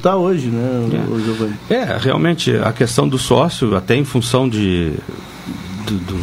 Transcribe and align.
está 0.00 0.16
hoje, 0.16 0.48
né, 0.48 0.88
é. 0.92 1.20
Giovanni? 1.20 1.54
É, 1.68 1.98
realmente, 1.98 2.56
a 2.56 2.72
questão 2.72 3.08
do 3.08 3.18
sócio, 3.18 3.76
até 3.76 3.94
em 3.94 4.04
função 4.04 4.48
de, 4.48 4.94
do, 5.86 5.98
do, 5.98 6.20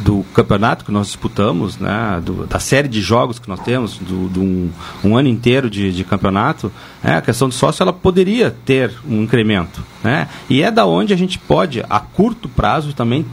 do 0.00 0.24
campeonato 0.34 0.84
que 0.84 0.90
nós 0.90 1.06
disputamos, 1.06 1.78
né, 1.78 2.20
do, 2.24 2.46
da 2.46 2.58
série 2.58 2.88
de 2.88 3.00
jogos 3.00 3.38
que 3.38 3.48
nós 3.48 3.60
temos, 3.60 3.96
do, 3.98 4.28
do 4.28 4.42
um, 4.42 4.70
um, 5.04 5.16
ano 5.16 5.28
inteiro 5.28 5.70
de, 5.70 5.92
de 5.92 6.04
campeonato, 6.04 6.70
né, 7.02 7.16
a 7.16 7.22
questão 7.22 7.48
do 7.48 7.54
sócio 7.54 7.82
ela 7.82 7.92
poderia 7.92 8.50
ter 8.64 8.92
um 9.08 9.22
incremento. 9.22 9.82
Né, 10.02 10.28
e 10.50 10.62
é 10.62 10.70
da 10.70 10.84
onde 10.84 11.14
a 11.14 11.16
gente 11.16 11.38
pode, 11.38 11.82
a 11.88 12.00
curto 12.00 12.48
prazo, 12.48 12.92
também 12.92 13.24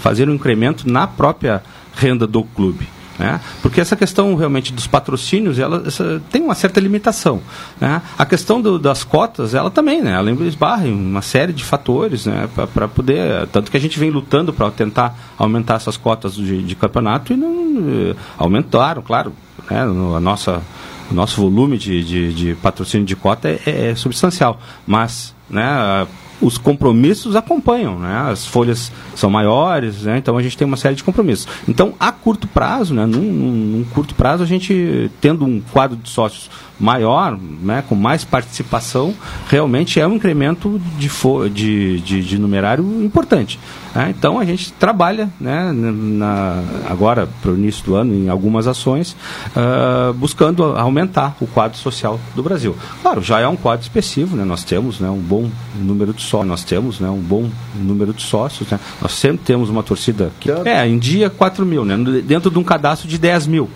fazer 0.00 0.28
um 0.28 0.34
incremento 0.34 0.88
na 0.88 1.06
própria 1.06 1.62
renda 1.94 2.26
do 2.26 2.42
clube. 2.42 2.95
Né? 3.18 3.40
Porque 3.62 3.80
essa 3.80 3.96
questão 3.96 4.34
realmente 4.34 4.72
dos 4.72 4.86
patrocínios, 4.86 5.58
ela 5.58 5.82
essa, 5.86 6.22
tem 6.30 6.42
uma 6.42 6.54
certa 6.54 6.80
limitação. 6.80 7.40
Né? 7.80 8.02
A 8.18 8.26
questão 8.26 8.60
do, 8.60 8.78
das 8.78 9.04
cotas, 9.04 9.54
ela 9.54 9.70
também, 9.70 10.02
né? 10.02 10.12
ela 10.12 10.30
esbarra 10.46 10.86
em 10.86 10.92
uma 10.92 11.22
série 11.22 11.52
de 11.52 11.64
fatores 11.64 12.26
né? 12.26 12.48
para 12.74 12.88
poder. 12.88 13.46
Tanto 13.48 13.70
que 13.70 13.76
a 13.76 13.80
gente 13.80 13.98
vem 13.98 14.10
lutando 14.10 14.52
para 14.52 14.70
tentar 14.70 15.16
aumentar 15.38 15.76
essas 15.76 15.96
cotas 15.96 16.34
de, 16.34 16.62
de 16.62 16.74
campeonato 16.74 17.32
e 17.32 17.36
não 17.36 18.10
eh, 18.10 18.16
aumentaram, 18.38 19.02
claro. 19.02 19.32
Né? 19.70 19.80
a 19.80 20.20
nossa, 20.20 20.62
o 21.10 21.14
nosso 21.14 21.40
volume 21.40 21.78
de, 21.78 22.04
de, 22.04 22.34
de 22.34 22.54
patrocínio 22.56 23.06
de 23.06 23.16
cota 23.16 23.48
é, 23.48 23.60
é, 23.66 23.94
substancial. 23.94 24.60
Mas 24.86 25.34
né, 25.48 26.06
os 26.40 26.58
compromissos 26.58 27.34
acompanham, 27.36 27.98
né? 27.98 28.30
As 28.30 28.46
folhas 28.46 28.92
são 29.14 29.30
maiores, 29.30 30.02
né? 30.02 30.18
Então 30.18 30.36
a 30.36 30.42
gente 30.42 30.56
tem 30.56 30.66
uma 30.66 30.76
série 30.76 30.94
de 30.94 31.04
compromissos. 31.04 31.46
Então, 31.68 31.94
a 31.98 32.12
curto 32.12 32.46
prazo, 32.46 32.94
né? 32.94 33.06
Num, 33.06 33.20
num, 33.20 33.52
num 33.52 33.84
curto 33.84 34.14
prazo, 34.14 34.42
a 34.42 34.46
gente 34.46 35.10
tendo 35.20 35.44
um 35.44 35.60
quadro 35.60 35.96
de 35.96 36.08
sócios 36.08 36.50
maior, 36.78 37.38
né, 37.62 37.82
com 37.88 37.94
mais 37.94 38.24
participação, 38.24 39.14
realmente 39.48 39.98
é 40.00 40.06
um 40.06 40.14
incremento 40.14 40.80
de, 40.98 41.08
de, 41.50 42.00
de, 42.00 42.22
de 42.22 42.38
numerário 42.38 42.84
importante. 43.02 43.58
Né? 43.94 44.14
Então 44.16 44.38
a 44.38 44.44
gente 44.44 44.72
trabalha 44.74 45.30
né, 45.40 45.72
na, 45.72 46.62
agora 46.86 47.26
para 47.40 47.50
o 47.50 47.54
início 47.54 47.84
do 47.84 47.94
ano 47.94 48.14
em 48.14 48.28
algumas 48.28 48.66
ações 48.66 49.16
uh, 49.56 50.12
buscando 50.12 50.64
aumentar 50.64 51.34
o 51.40 51.46
quadro 51.46 51.78
social 51.78 52.20
do 52.34 52.42
Brasil. 52.42 52.76
Claro, 53.00 53.22
já 53.22 53.40
é 53.40 53.48
um 53.48 53.56
quadro 53.56 53.82
expressivo, 53.82 54.36
né? 54.36 54.44
nós 54.44 54.62
temos 54.64 55.00
né, 55.00 55.08
um 55.08 55.20
bom 55.20 55.48
número 55.74 56.12
de 56.12 56.20
sócios, 56.20 56.48
nós 56.48 56.64
temos 56.64 57.00
né, 57.00 57.08
um 57.08 57.20
bom 57.20 57.48
número 57.74 58.12
de 58.12 58.22
sócios, 58.22 58.70
né? 58.70 58.78
nós 59.00 59.12
sempre 59.12 59.38
temos 59.44 59.70
uma 59.70 59.82
torcida 59.82 60.30
que 60.38 60.50
é 60.50 60.86
em 60.86 60.98
dia 60.98 61.30
4 61.30 61.64
mil, 61.64 61.84
né? 61.84 61.96
dentro 62.22 62.50
de 62.50 62.58
um 62.58 62.64
cadastro 62.64 63.08
de 63.08 63.16
10 63.16 63.46
mil. 63.46 63.70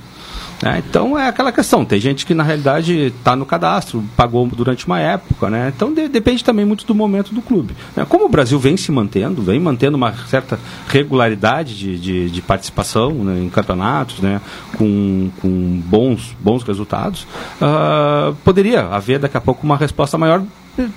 Né? 0.62 0.82
Então 0.86 1.18
é 1.18 1.28
aquela 1.28 1.50
questão, 1.52 1.84
tem 1.84 2.00
gente 2.00 2.26
que 2.26 2.34
na 2.34 2.42
realidade 2.42 2.94
está 3.06 3.34
no 3.34 3.46
cadastro, 3.46 4.04
pagou 4.16 4.46
durante 4.46 4.86
uma 4.86 4.98
época, 4.98 5.48
né? 5.48 5.72
então 5.74 5.92
de, 5.92 6.08
depende 6.08 6.44
também 6.44 6.64
muito 6.64 6.86
do 6.86 6.94
momento 6.94 7.34
do 7.34 7.40
clube. 7.40 7.74
Né? 7.96 8.04
Como 8.08 8.26
o 8.26 8.28
Brasil 8.28 8.58
vem 8.58 8.76
se 8.76 8.92
mantendo, 8.92 9.42
vem 9.42 9.58
mantendo 9.58 9.96
uma 9.96 10.12
certa 10.26 10.58
regularidade 10.88 11.76
de, 11.76 11.98
de, 11.98 12.30
de 12.30 12.42
participação 12.42 13.12
né, 13.12 13.40
em 13.42 13.48
campeonatos, 13.48 14.20
né? 14.20 14.40
com, 14.76 15.30
com 15.40 15.82
bons, 15.86 16.36
bons 16.40 16.62
resultados, 16.62 17.26
uh, 17.60 18.34
poderia 18.44 18.82
haver 18.86 19.18
daqui 19.18 19.36
a 19.36 19.40
pouco 19.40 19.64
uma 19.64 19.76
resposta 19.76 20.18
maior 20.18 20.42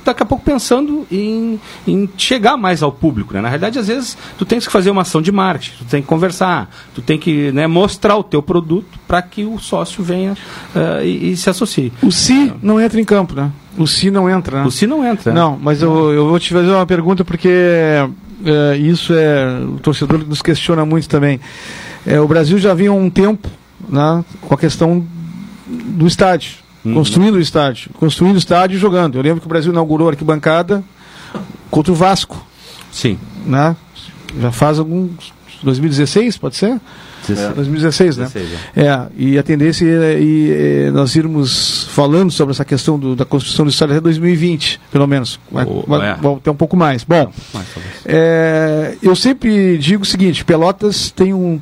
daqui 0.06 0.24
a 0.24 0.26
pouco 0.26 0.44
pensando 0.44 1.06
em, 1.12 1.60
em 1.88 2.10
chegar 2.18 2.58
mais 2.58 2.84
ao 2.84 2.92
público. 2.92 3.34
Né? 3.34 3.42
Na 3.42 3.50
realidade, 3.50 3.80
às 3.80 3.88
vezes, 3.88 4.18
tu 4.38 4.46
tens 4.46 4.66
que 4.66 4.72
fazer 4.72 4.92
uma 4.92 5.02
ação 5.02 5.22
de 5.22 5.32
marketing, 5.32 5.78
tu 5.80 5.86
tem 5.86 6.02
que 6.02 6.08
conversar, 6.08 6.70
tu 6.94 7.02
tem 7.02 7.18
que 7.18 7.52
né, 7.52 7.68
mostrar 7.68 8.16
o 8.16 8.24
teu 8.24 8.42
produto 8.42 9.00
para 9.08 9.22
que 9.22 9.44
o 9.46 9.58
sócio 9.60 10.04
venha 10.04 10.34
uh, 10.34 11.04
e, 11.04 11.32
e, 11.32 11.38
se 11.38 11.50
associe. 11.50 11.92
O 12.02 12.12
si 12.12 12.54
não 12.62 12.80
entra 12.80 13.00
em 13.00 13.06
campo, 13.06 13.34
né? 13.34 13.52
O 13.78 13.88
si 13.88 14.12
não 14.12 14.30
entra, 14.30 14.60
né? 14.60 14.68
O 14.68 14.72
si 14.72 14.86
não 14.86 15.06
entra. 15.06 15.34
Não, 15.34 15.58
mas 15.62 15.82
eu, 15.82 16.12
eu 16.12 16.28
vou 16.28 16.40
te 16.40 16.54
fazer 16.54 16.70
uma 16.70 16.86
pergunta 16.86 17.26
porque 17.26 17.50
é, 17.50 18.78
isso 18.78 19.14
é... 19.14 19.60
O 19.62 19.80
torcedor 19.80 20.20
nos 20.20 20.42
questiona 20.42 20.86
muito 20.86 21.10
também. 21.10 21.40
É, 22.06 22.20
o 22.20 22.28
Brasil 22.28 22.58
já 22.60 22.74
vinha 22.74 22.92
há 22.92 22.94
um 22.94 23.10
tempo 23.10 23.50
né, 23.90 24.24
com 24.42 24.54
a 24.54 24.58
questão 24.58 25.04
do 25.66 26.06
estádio 26.06 26.63
Uhum. 26.84 26.94
Construindo 26.94 27.36
o 27.36 27.40
estádio. 27.40 27.92
Construindo 27.94 28.36
o 28.36 28.40
estádio 28.40 28.76
e 28.76 28.80
jogando. 28.80 29.16
Eu 29.18 29.22
lembro 29.22 29.40
que 29.40 29.48
o 29.48 29.50
Brasil 29.50 29.72
inaugurou 29.72 30.08
a 30.08 30.12
arquibancada 30.12 30.84
contra 31.72 31.92
o 31.92 31.96
Vasco. 31.96 32.46
Sim. 32.92 33.18
Né? 33.46 33.76
Já 34.40 34.52
faz 34.52 34.80
alguns. 34.80 35.34
2016, 35.64 36.38
pode 36.38 36.58
ser? 36.58 36.80
É. 37.30 37.50
2016, 37.54 38.18
né? 38.18 38.26
16, 38.26 38.60
é. 38.76 38.86
é. 38.86 39.08
e 39.16 39.38
a 39.38 39.44
tendência 39.44 39.86
é, 39.86 40.20
é, 40.20 40.92
nós 40.92 41.16
irmos 41.16 41.86
falando 41.86 42.30
sobre 42.32 42.52
essa 42.52 42.66
questão 42.66 43.00
do, 43.00 43.16
da 43.16 43.24
construção 43.24 43.64
do 43.64 43.72
estádio 43.72 43.96
até 43.96 44.02
2020, 44.02 44.82
pelo 44.92 45.08
menos. 45.08 45.40
Vai, 45.50 45.66
oh, 45.66 45.84
vai, 45.88 46.10
é. 46.10 46.16
vai, 46.16 46.34
até 46.34 46.52
um 46.52 46.56
pouco 46.56 46.76
mais. 46.76 47.06
Bom, 47.06 47.32
mais, 47.54 47.66
é, 48.06 48.98
eu 49.02 49.16
sempre 49.16 49.78
digo 49.78 50.04
o 50.04 50.06
seguinte: 50.06 50.44
Pelotas 50.44 51.12
tem 51.12 51.34
um 51.34 51.62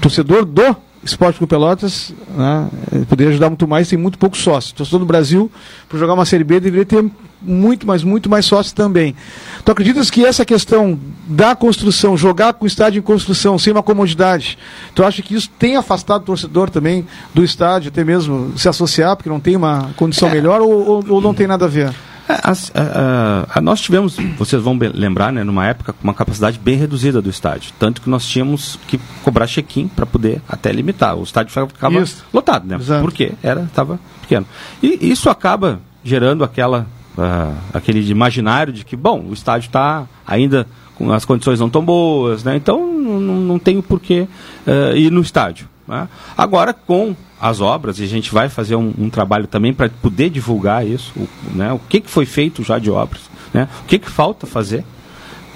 torcedor 0.00 0.44
do 0.44 0.76
Esporte 1.02 1.38
com 1.38 1.46
Pelotas 1.46 2.12
né, 2.36 2.68
poderia 3.08 3.30
ajudar 3.30 3.48
muito 3.48 3.66
mais, 3.66 3.88
tem 3.88 3.98
muito 3.98 4.18
pouco 4.18 4.36
sócio. 4.36 4.74
Torcedor 4.74 5.00
do 5.00 5.06
Brasil, 5.06 5.50
para 5.88 5.98
jogar 5.98 6.12
uma 6.12 6.26
Série 6.26 6.44
B, 6.44 6.60
deveria 6.60 6.84
ter 6.84 7.10
muito, 7.40 7.86
mas 7.86 8.04
muito 8.04 8.28
mais 8.28 8.44
sócio 8.44 8.74
também. 8.74 9.14
Tu 9.64 9.72
acreditas 9.72 10.10
que 10.10 10.24
essa 10.24 10.44
questão 10.44 10.98
da 11.26 11.56
construção, 11.56 12.16
jogar 12.16 12.52
com 12.52 12.64
o 12.64 12.68
estádio 12.68 12.98
em 12.98 13.02
construção, 13.02 13.58
sem 13.58 13.72
uma 13.72 13.82
comodidade, 13.82 14.58
tu 14.94 15.02
acha 15.02 15.22
que 15.22 15.34
isso 15.34 15.48
tem 15.58 15.76
afastado 15.76 16.22
o 16.22 16.26
torcedor 16.26 16.68
também 16.68 17.06
do 17.32 17.42
estádio, 17.42 17.88
até 17.88 18.04
mesmo 18.04 18.52
se 18.58 18.68
associar, 18.68 19.16
porque 19.16 19.30
não 19.30 19.40
tem 19.40 19.56
uma 19.56 19.90
condição 19.96 20.28
é. 20.28 20.32
melhor, 20.32 20.60
ou, 20.60 20.70
ou, 20.70 21.04
ou 21.08 21.20
não 21.20 21.32
tem 21.32 21.46
nada 21.46 21.64
a 21.64 21.68
ver? 21.68 21.94
A, 22.30 22.52
a, 22.52 23.58
a, 23.58 23.60
nós 23.60 23.80
tivemos, 23.80 24.16
vocês 24.38 24.62
vão 24.62 24.78
lembrar, 24.94 25.32
né, 25.32 25.42
numa 25.42 25.66
época 25.66 25.92
com 25.92 26.04
uma 26.04 26.14
capacidade 26.14 26.58
bem 26.58 26.76
reduzida 26.76 27.20
do 27.20 27.30
estádio. 27.30 27.72
Tanto 27.78 28.00
que 28.00 28.10
nós 28.10 28.26
tínhamos 28.26 28.78
que 28.86 28.98
cobrar 29.22 29.46
check-in 29.46 29.88
para 29.88 30.06
poder 30.06 30.40
até 30.48 30.70
limitar. 30.72 31.16
O 31.16 31.22
estádio 31.22 31.52
ficava 31.68 31.98
isso. 31.98 32.24
lotado, 32.32 32.66
né? 32.66 32.76
Exato. 32.76 33.02
Porque 33.02 33.32
era 33.42 33.62
estava 33.62 33.98
pequeno. 34.20 34.46
E 34.82 35.10
isso 35.10 35.28
acaba 35.30 35.80
gerando 36.04 36.44
aquela, 36.44 36.86
uh, 37.16 37.54
aquele 37.72 38.08
imaginário 38.10 38.72
de 38.72 38.84
que, 38.84 38.96
bom, 38.96 39.24
o 39.28 39.32
estádio 39.32 39.66
está 39.66 40.06
ainda 40.26 40.66
com 40.94 41.10
as 41.12 41.24
condições 41.24 41.58
não 41.58 41.70
tão 41.70 41.84
boas, 41.84 42.44
né? 42.44 42.56
Então 42.56 42.86
não, 42.86 43.40
não 43.40 43.58
tem 43.58 43.78
o 43.78 43.82
porquê 43.82 44.28
uh, 44.66 44.96
ir 44.96 45.10
no 45.10 45.20
estádio. 45.20 45.68
Né? 45.88 46.08
Agora, 46.36 46.72
com 46.72 47.16
as 47.40 47.60
obras, 47.60 47.98
e 47.98 48.04
a 48.04 48.06
gente 48.06 48.32
vai 48.32 48.48
fazer 48.48 48.76
um, 48.76 48.92
um 48.98 49.08
trabalho 49.08 49.46
também 49.46 49.72
para 49.72 49.88
poder 49.88 50.30
divulgar 50.30 50.86
isso, 50.86 51.12
o, 51.16 51.28
né? 51.54 51.72
o 51.72 51.78
que, 51.78 52.00
que 52.00 52.10
foi 52.10 52.26
feito 52.26 52.62
já 52.62 52.78
de 52.78 52.90
obras, 52.90 53.22
né? 53.52 53.68
o 53.82 53.84
que, 53.84 53.98
que 53.98 54.10
falta 54.10 54.46
fazer, 54.46 54.84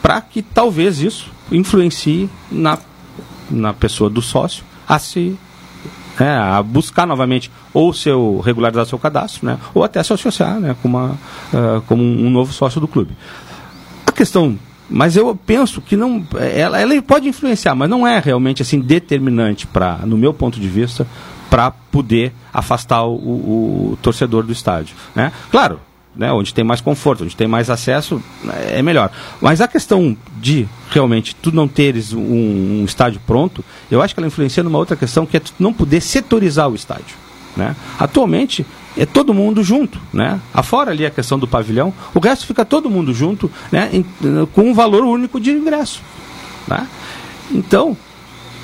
para 0.00 0.20
que 0.20 0.42
talvez 0.42 1.00
isso 1.00 1.30
influencie 1.52 2.28
na, 2.50 2.78
na 3.50 3.72
pessoa 3.72 4.08
do 4.08 4.22
sócio 4.22 4.64
a 4.88 4.98
se 4.98 5.38
é, 6.18 6.28
a 6.28 6.62
buscar 6.62 7.06
novamente 7.06 7.50
ou 7.72 7.92
seu 7.92 8.40
regularizar 8.40 8.86
seu 8.86 8.98
cadastro, 8.98 9.46
né, 9.46 9.58
ou 9.74 9.82
até 9.82 10.00
se 10.02 10.12
associar, 10.12 10.60
né, 10.60 10.76
com 10.80 10.86
uma, 10.86 11.18
uh, 11.52 11.82
como 11.88 12.04
um 12.04 12.30
novo 12.30 12.52
sócio 12.52 12.80
do 12.80 12.86
clube. 12.86 13.16
A 14.06 14.12
questão 14.12 14.56
mas 14.88 15.16
eu 15.16 15.34
penso 15.34 15.80
que 15.80 15.96
não, 15.96 16.24
ela, 16.54 16.78
ela 16.78 17.02
pode 17.02 17.26
influenciar, 17.26 17.74
mas 17.74 17.88
não 17.88 18.06
é 18.06 18.18
realmente 18.18 18.60
assim 18.60 18.80
determinante 18.80 19.66
para, 19.66 20.00
no 20.04 20.16
meu 20.16 20.34
ponto 20.34 20.60
de 20.60 20.68
vista, 20.68 21.06
para 21.54 21.70
poder 21.70 22.32
afastar 22.52 23.04
o, 23.04 23.14
o, 23.14 23.92
o, 23.92 23.98
torcedor 24.02 24.42
do 24.42 24.52
estádio. 24.52 24.96
Né? 25.14 25.30
Claro, 25.52 25.78
né, 26.16 26.32
onde 26.32 26.52
tem 26.52 26.64
mais 26.64 26.80
conforto, 26.80 27.22
onde 27.22 27.36
tem 27.36 27.46
mais 27.46 27.70
acesso, 27.70 28.20
é 28.66 28.82
melhor. 28.82 29.08
Mas 29.40 29.60
a 29.60 29.68
questão 29.68 30.16
de 30.40 30.66
realmente 30.90 31.32
tu 31.36 31.52
não 31.52 31.68
teres 31.68 32.12
um, 32.12 32.80
um 32.80 32.84
estádio 32.84 33.20
pronto, 33.24 33.64
eu 33.88 34.02
acho 34.02 34.12
que 34.12 34.18
ela 34.18 34.26
influencia 34.26 34.64
numa 34.64 34.78
outra 34.78 34.96
questão 34.96 35.24
que 35.24 35.36
é 35.36 35.40
tu 35.40 35.54
não 35.56 35.72
poder 35.72 36.00
setorizar 36.00 36.68
o 36.68 36.74
estádio. 36.74 37.16
Né? 37.56 37.76
Atualmente, 38.00 38.66
é 38.96 39.06
todo 39.06 39.32
mundo 39.32 39.62
junto, 39.62 40.00
né? 40.12 40.40
Afora 40.52 40.90
ali 40.90 41.06
a 41.06 41.10
questão 41.10 41.38
do 41.38 41.46
pavilhão, 41.46 41.94
o 42.12 42.18
resto 42.18 42.46
fica 42.46 42.64
todo 42.64 42.90
mundo 42.90 43.14
junto, 43.14 43.48
né? 43.70 43.90
Em, 43.92 44.04
com 44.46 44.62
um 44.62 44.74
valor 44.74 45.04
único 45.04 45.38
de 45.38 45.52
ingresso, 45.52 46.02
né? 46.66 46.88
Então, 47.52 47.96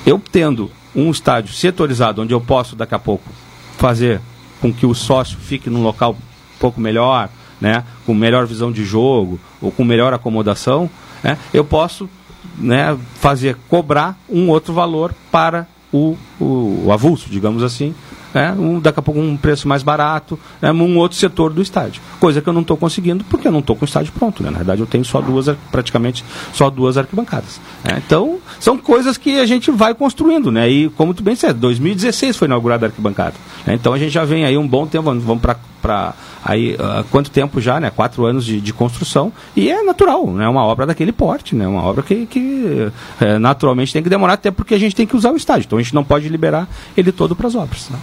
eu 0.05 0.21
tendo 0.29 0.69
um 0.95 1.09
estádio 1.11 1.53
setorizado 1.53 2.21
onde 2.21 2.33
eu 2.33 2.41
posso 2.41 2.75
daqui 2.75 2.95
a 2.95 2.99
pouco 2.99 3.29
fazer 3.77 4.21
com 4.59 4.71
que 4.71 4.85
o 4.85 4.93
sócio 4.93 5.37
fique 5.39 5.69
num 5.69 5.81
local 5.81 6.11
um 6.11 6.59
pouco 6.59 6.79
melhor, 6.79 7.29
né? 7.59 7.83
Com 8.05 8.13
melhor 8.13 8.45
visão 8.45 8.71
de 8.71 8.85
jogo 8.85 9.39
ou 9.61 9.71
com 9.71 9.83
melhor 9.83 10.13
acomodação, 10.13 10.89
né? 11.23 11.37
Eu 11.53 11.63
posso, 11.63 12.09
né? 12.57 12.97
Fazer 13.15 13.57
cobrar 13.67 14.19
um 14.29 14.49
outro 14.49 14.73
valor 14.73 15.13
para 15.31 15.67
o, 15.91 16.15
o, 16.39 16.83
o 16.85 16.91
avulso, 16.91 17.29
digamos 17.29 17.63
assim, 17.63 17.93
né, 18.33 18.55
um, 18.57 18.79
daqui 18.79 18.99
a 18.99 19.01
pouco 19.01 19.19
um 19.19 19.37
preço 19.37 19.67
mais 19.67 19.83
barato, 19.83 20.39
né, 20.61 20.71
um 20.71 20.97
outro 20.97 21.17
setor 21.17 21.51
do 21.51 21.61
estádio. 21.61 22.01
Coisa 22.19 22.41
que 22.41 22.47
eu 22.47 22.53
não 22.53 22.61
estou 22.61 22.77
conseguindo 22.77 23.23
porque 23.25 23.47
eu 23.47 23.51
não 23.51 23.59
estou 23.59 23.75
com 23.75 23.85
o 23.85 23.87
estádio 23.87 24.11
pronto. 24.13 24.43
Né? 24.43 24.49
Na 24.49 24.57
verdade, 24.57 24.81
eu 24.81 24.87
tenho 24.87 25.05
só 25.05 25.21
duas, 25.21 25.47
praticamente 25.71 26.23
só 26.53 26.69
duas 26.69 26.97
arquibancadas. 26.97 27.59
Né? 27.83 28.01
Então, 28.05 28.39
são 28.59 28.77
coisas 28.77 29.17
que 29.17 29.39
a 29.39 29.45
gente 29.45 29.71
vai 29.71 29.93
construindo. 29.93 30.51
Né? 30.51 30.69
E 30.69 30.89
como 30.89 31.13
tu 31.13 31.23
bem 31.23 31.33
disse, 31.33 31.51
2016 31.53 32.37
foi 32.37 32.47
inaugurada 32.47 32.85
a 32.85 32.89
arquibancada. 32.89 33.35
Né? 33.65 33.73
Então 33.75 33.93
a 33.93 33.97
gente 33.97 34.11
já 34.11 34.25
vem 34.25 34.45
aí 34.45 34.57
um 34.57 34.67
bom 34.67 34.85
tempo, 34.87 35.03
vamos 35.03 35.41
para 35.41 35.55
para 35.81 36.13
aí 36.43 36.75
uh, 36.75 37.03
quanto 37.11 37.31
tempo 37.31 37.59
já, 37.59 37.79
né? 37.79 37.89
Quatro 37.89 38.25
anos 38.25 38.45
de, 38.45 38.61
de, 38.61 38.73
construção 38.73 39.31
e 39.55 39.69
é 39.69 39.83
natural, 39.83 40.27
né? 40.27 40.47
Uma 40.47 40.63
obra 40.63 40.85
daquele 40.85 41.11
porte, 41.11 41.55
né? 41.55 41.67
Uma 41.67 41.83
obra 41.83 42.03
que, 42.03 42.25
que 42.25 42.91
é, 43.19 43.37
naturalmente 43.37 43.91
tem 43.91 44.03
que 44.03 44.09
demorar 44.09 44.33
até 44.33 44.51
porque 44.51 44.73
a 44.73 44.79
gente 44.79 44.95
tem 44.95 45.07
que 45.07 45.15
usar 45.15 45.31
o 45.31 45.37
estádio, 45.37 45.65
então 45.65 45.79
a 45.79 45.81
gente 45.81 45.95
não 45.95 46.03
pode 46.03 46.29
liberar 46.29 46.67
ele 46.95 47.11
todo 47.11 47.35
para 47.35 47.47
as 47.47 47.55
obras. 47.55 47.89
Né? 47.89 47.97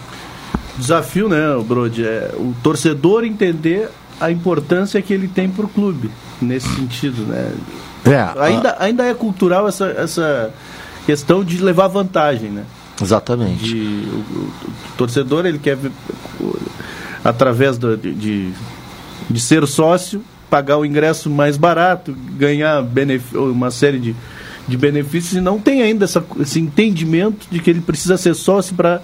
Desafio, 0.76 1.28
né, 1.28 1.38
Brody? 1.66 2.04
É 2.04 2.34
o 2.36 2.54
torcedor 2.62 3.24
entender 3.24 3.88
a 4.20 4.30
importância 4.30 5.00
que 5.00 5.12
ele 5.12 5.28
tem 5.28 5.48
para 5.48 5.64
o 5.64 5.68
clube 5.68 6.10
nesse 6.40 6.68
sentido, 6.74 7.22
né? 7.22 7.52
É, 8.04 8.40
ainda, 8.40 8.70
a... 8.70 8.84
ainda 8.84 9.04
é 9.04 9.14
cultural 9.14 9.68
essa, 9.68 9.86
essa 9.86 10.52
questão 11.06 11.44
de 11.44 11.58
levar 11.58 11.88
vantagem, 11.88 12.50
né? 12.50 12.64
Exatamente. 13.00 13.64
De, 13.64 13.78
o, 13.78 14.18
o, 14.18 14.52
torcedor 14.96 15.46
ele 15.46 15.58
quer 15.58 15.76
através 17.28 17.76
do, 17.76 17.96
de, 17.96 18.50
de 19.28 19.40
ser 19.40 19.66
sócio 19.66 20.22
pagar 20.48 20.78
o 20.78 20.84
ingresso 20.84 21.28
mais 21.28 21.56
barato, 21.56 22.16
ganhar 22.36 22.82
uma 23.34 23.70
série 23.70 23.98
de, 23.98 24.16
de 24.66 24.76
benefícios 24.76 25.34
e 25.34 25.40
não 25.40 25.58
tem 25.58 25.82
ainda 25.82 26.04
essa, 26.04 26.24
esse 26.40 26.58
entendimento 26.58 27.46
de 27.50 27.58
que 27.58 27.70
ele 27.70 27.80
precisa 27.80 28.16
ser 28.16 28.34
sócio 28.34 28.74
para 28.74 29.02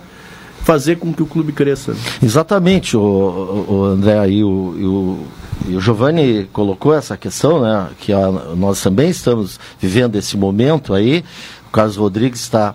fazer 0.62 0.96
com 0.96 1.12
que 1.12 1.22
o 1.22 1.26
clube 1.26 1.52
cresça. 1.52 1.94
Exatamente, 2.22 2.96
o, 2.96 3.66
o 3.68 3.84
André 3.84 4.26
o, 4.42 4.48
o, 4.48 5.26
e 5.68 5.76
o 5.76 5.80
Giovanni 5.80 6.48
colocou 6.52 6.94
essa 6.94 7.16
questão, 7.16 7.60
né, 7.60 7.88
que 8.00 8.12
a, 8.12 8.30
nós 8.56 8.82
também 8.82 9.10
estamos 9.10 9.60
vivendo 9.78 10.16
esse 10.16 10.36
momento 10.36 10.94
aí. 10.94 11.22
O 11.68 11.70
Carlos 11.70 11.96
Rodrigues 11.96 12.40
está 12.40 12.74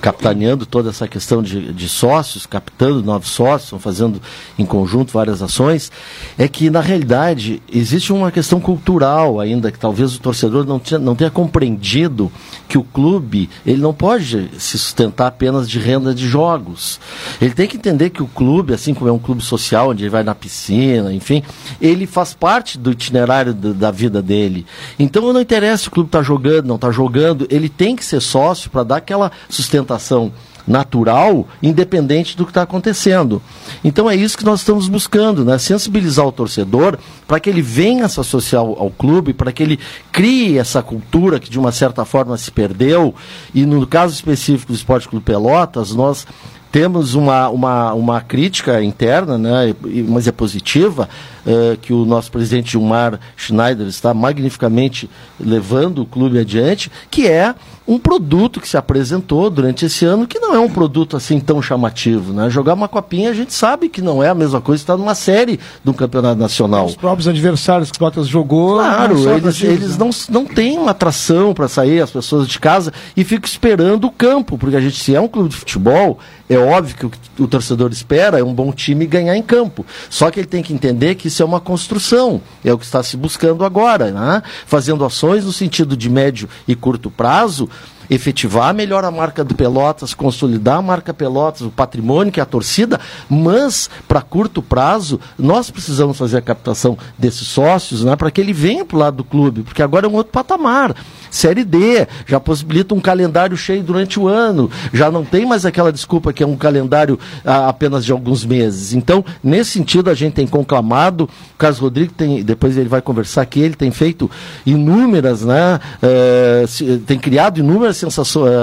capitaneando 0.00 0.66
toda 0.66 0.90
essa 0.90 1.08
questão 1.08 1.42
de, 1.42 1.72
de 1.72 1.88
sócios, 1.88 2.46
captando 2.46 3.02
novos 3.02 3.28
sócios, 3.28 3.64
estão 3.64 3.78
fazendo 3.78 4.20
em 4.58 4.66
conjunto 4.66 5.12
várias 5.12 5.42
ações, 5.42 5.90
é 6.36 6.46
que 6.46 6.70
na 6.70 6.80
realidade 6.80 7.62
existe 7.72 8.12
uma 8.12 8.30
questão 8.30 8.60
cultural 8.60 9.40
ainda 9.40 9.72
que 9.72 9.78
talvez 9.78 10.14
o 10.14 10.20
torcedor 10.20 10.66
não, 10.66 10.78
tinha, 10.78 10.98
não 10.98 11.14
tenha 11.14 11.30
compreendido 11.30 12.30
que 12.68 12.76
o 12.76 12.84
clube 12.84 13.48
ele 13.64 13.80
não 13.80 13.94
pode 13.94 14.50
se 14.58 14.78
sustentar 14.78 15.28
apenas 15.28 15.68
de 15.68 15.78
renda 15.78 16.14
de 16.14 16.26
jogos. 16.26 17.00
Ele 17.40 17.54
tem 17.54 17.66
que 17.66 17.76
entender 17.76 18.10
que 18.10 18.22
o 18.22 18.26
clube, 18.26 18.74
assim 18.74 18.92
como 18.94 19.08
é 19.08 19.12
um 19.12 19.18
clube 19.18 19.42
social 19.42 19.90
onde 19.90 20.04
ele 20.04 20.10
vai 20.10 20.22
na 20.22 20.34
piscina, 20.34 21.12
enfim, 21.12 21.42
ele 21.80 22.06
faz 22.06 22.34
parte 22.34 22.78
do 22.78 22.92
itinerário 22.92 23.54
do, 23.54 23.72
da 23.72 23.90
vida 23.90 24.20
dele. 24.20 24.66
Então 24.98 25.32
não 25.32 25.40
interessa 25.40 25.84
se 25.84 25.88
o 25.88 25.92
clube 25.92 26.08
está 26.08 26.22
jogando, 26.22 26.66
não 26.66 26.76
está 26.76 26.90
jogando, 26.90 27.46
ele 27.50 27.68
tem 27.68 27.96
que 27.96 28.04
ser 28.04 28.20
sócio 28.20 28.70
para 28.70 28.82
dar 28.82 28.96
aquela 28.96 29.30
sustentação 29.48 30.32
natural, 30.68 31.48
independente 31.62 32.36
do 32.36 32.44
que 32.44 32.50
está 32.50 32.62
acontecendo. 32.62 33.40
Então 33.82 34.08
é 34.08 34.14
isso 34.14 34.36
que 34.36 34.44
nós 34.44 34.60
estamos 34.60 34.86
buscando, 34.86 35.44
né? 35.44 35.58
sensibilizar 35.58 36.26
o 36.26 36.32
torcedor 36.32 36.98
para 37.26 37.40
que 37.40 37.48
ele 37.48 37.62
venha 37.62 38.06
se 38.08 38.20
associar 38.20 38.62
ao, 38.62 38.90
clube, 38.90 39.32
para 39.32 39.50
que 39.50 39.62
ele 39.62 39.78
crie 40.12 40.58
essa 40.58 40.82
cultura 40.82 41.40
que 41.40 41.50
de 41.50 41.58
uma 41.58 41.72
certa 41.72 42.04
forma 42.04 42.36
se 42.36 42.50
perdeu. 42.50 43.14
E 43.54 43.64
no 43.64 43.86
caso 43.86 44.12
específico 44.12 44.72
do 44.72 44.76
Esporte 44.76 45.08
Clube 45.08 45.24
Pelotas, 45.24 45.94
nós 45.94 46.26
temos 46.70 47.14
uma, 47.14 47.48
uma, 47.48 47.94
uma 47.94 48.20
crítica 48.20 48.82
interna, 48.82 49.38
né, 49.38 49.74
mas 50.06 50.28
é 50.28 50.32
positiva, 50.32 51.08
uh, 51.46 51.76
que 51.78 51.92
o 51.92 52.04
nosso 52.04 52.30
presidente 52.30 52.72
Gilmar 52.72 53.18
Schneider 53.36 53.86
está 53.86 54.12
magnificamente 54.12 55.08
levando 55.38 56.02
o 56.02 56.06
clube 56.06 56.38
adiante, 56.38 56.90
que 57.10 57.26
é 57.26 57.54
um 57.88 57.98
produto 57.98 58.60
que 58.60 58.68
se 58.68 58.76
apresentou 58.76 59.48
durante 59.48 59.86
esse 59.86 60.04
ano 60.04 60.26
que 60.26 60.38
não 60.38 60.54
é 60.54 60.58
um 60.58 60.68
produto 60.68 61.16
assim 61.16 61.40
tão 61.40 61.62
chamativo. 61.62 62.34
Né? 62.34 62.50
Jogar 62.50 62.74
uma 62.74 62.86
copinha 62.86 63.30
a 63.30 63.34
gente 63.34 63.54
sabe 63.54 63.88
que 63.88 64.02
não 64.02 64.22
é 64.22 64.28
a 64.28 64.34
mesma 64.34 64.60
coisa 64.60 64.82
estar 64.82 64.96
numa 64.98 65.14
série 65.14 65.58
do 65.82 65.94
campeonato 65.94 66.38
nacional. 66.38 66.84
Os 66.84 66.96
próprios 66.96 67.26
adversários 67.26 67.90
que 67.90 67.96
o 67.96 67.98
Pelotas 67.98 68.28
jogou. 68.28 68.74
Claro, 68.76 69.30
eles, 69.30 69.62
eles 69.62 69.96
né? 69.96 70.04
não, 70.04 70.10
não 70.28 70.44
têm 70.44 70.76
uma 70.76 70.90
atração 70.90 71.54
para 71.54 71.66
sair 71.66 72.02
as 72.02 72.10
pessoas 72.10 72.46
de 72.46 72.58
casa 72.58 72.92
e 73.16 73.24
ficam 73.24 73.48
esperando 73.48 74.06
o 74.06 74.10
campo, 74.10 74.58
porque 74.58 74.76
a 74.76 74.80
gente, 74.80 75.02
se 75.02 75.14
é 75.14 75.20
um 75.20 75.28
clube 75.28 75.48
de 75.48 75.56
futebol, 75.56 76.18
é 76.48 76.58
óbvio 76.58 76.94
que 76.94 77.06
o, 77.06 77.44
o 77.44 77.48
torcedor 77.48 77.90
espera 77.90 78.38
é 78.38 78.44
um 78.44 78.52
bom 78.52 78.70
time 78.70 79.06
ganhar 79.06 79.36
em 79.36 79.42
campo. 79.42 79.86
Só 80.10 80.30
que 80.30 80.40
ele 80.40 80.46
tem 80.46 80.62
que 80.62 80.74
entender 80.74 81.14
que 81.14 81.28
isso 81.28 81.37
é 81.42 81.44
uma 81.44 81.60
construção, 81.60 82.40
é 82.64 82.72
o 82.72 82.78
que 82.78 82.84
está 82.84 83.02
se 83.02 83.16
buscando 83.16 83.64
agora, 83.64 84.10
né? 84.10 84.42
fazendo 84.66 85.04
ações 85.04 85.44
no 85.44 85.52
sentido 85.52 85.96
de 85.96 86.08
médio 86.08 86.48
e 86.66 86.74
curto 86.74 87.10
prazo 87.10 87.68
efetivar 88.10 88.74
melhor 88.74 89.04
a 89.04 89.10
marca 89.10 89.44
do 89.44 89.54
Pelotas, 89.54 90.14
consolidar 90.14 90.78
a 90.78 90.82
marca 90.82 91.12
Pelotas, 91.12 91.62
o 91.62 91.70
patrimônio 91.70 92.32
que 92.32 92.40
é 92.40 92.42
a 92.42 92.46
torcida, 92.46 93.00
mas 93.28 93.90
para 94.06 94.20
curto 94.20 94.62
prazo 94.62 95.20
nós 95.38 95.70
precisamos 95.70 96.16
fazer 96.16 96.38
a 96.38 96.42
captação 96.42 96.96
desses 97.18 97.46
sócios, 97.46 98.04
né, 98.04 98.16
para 98.16 98.30
que 98.30 98.40
ele 98.40 98.52
venha 98.52 98.84
para 98.84 98.96
o 98.96 99.00
lado 99.00 99.18
do 99.18 99.24
clube, 99.24 99.62
porque 99.62 99.82
agora 99.82 100.06
é 100.06 100.08
um 100.08 100.14
outro 100.14 100.32
patamar. 100.32 100.94
Série 101.30 101.64
D, 101.64 102.06
já 102.26 102.40
possibilita 102.40 102.94
um 102.94 103.00
calendário 103.00 103.56
cheio 103.56 103.82
durante 103.82 104.18
o 104.18 104.26
ano, 104.26 104.70
já 104.92 105.10
não 105.10 105.24
tem 105.24 105.44
mais 105.44 105.66
aquela 105.66 105.92
desculpa 105.92 106.32
que 106.32 106.42
é 106.42 106.46
um 106.46 106.56
calendário 106.56 107.18
ah, 107.44 107.68
apenas 107.68 108.04
de 108.04 108.12
alguns 108.12 108.44
meses. 108.44 108.94
Então, 108.94 109.24
nesse 109.42 109.72
sentido, 109.72 110.08
a 110.08 110.14
gente 110.14 110.34
tem 110.34 110.46
conclamado, 110.46 111.24
o 111.24 111.58
Carlos 111.58 111.78
Rodrigues 111.78 112.14
tem, 112.16 112.42
depois 112.42 112.76
ele 112.76 112.88
vai 112.88 113.02
conversar 113.02 113.42
aqui, 113.42 113.60
ele 113.60 113.74
tem 113.74 113.90
feito 113.90 114.30
inúmeras, 114.64 115.42
né, 115.42 115.78
eh, 116.02 116.64
tem 117.06 117.18
criado 117.18 117.58
inúmeras 117.58 117.97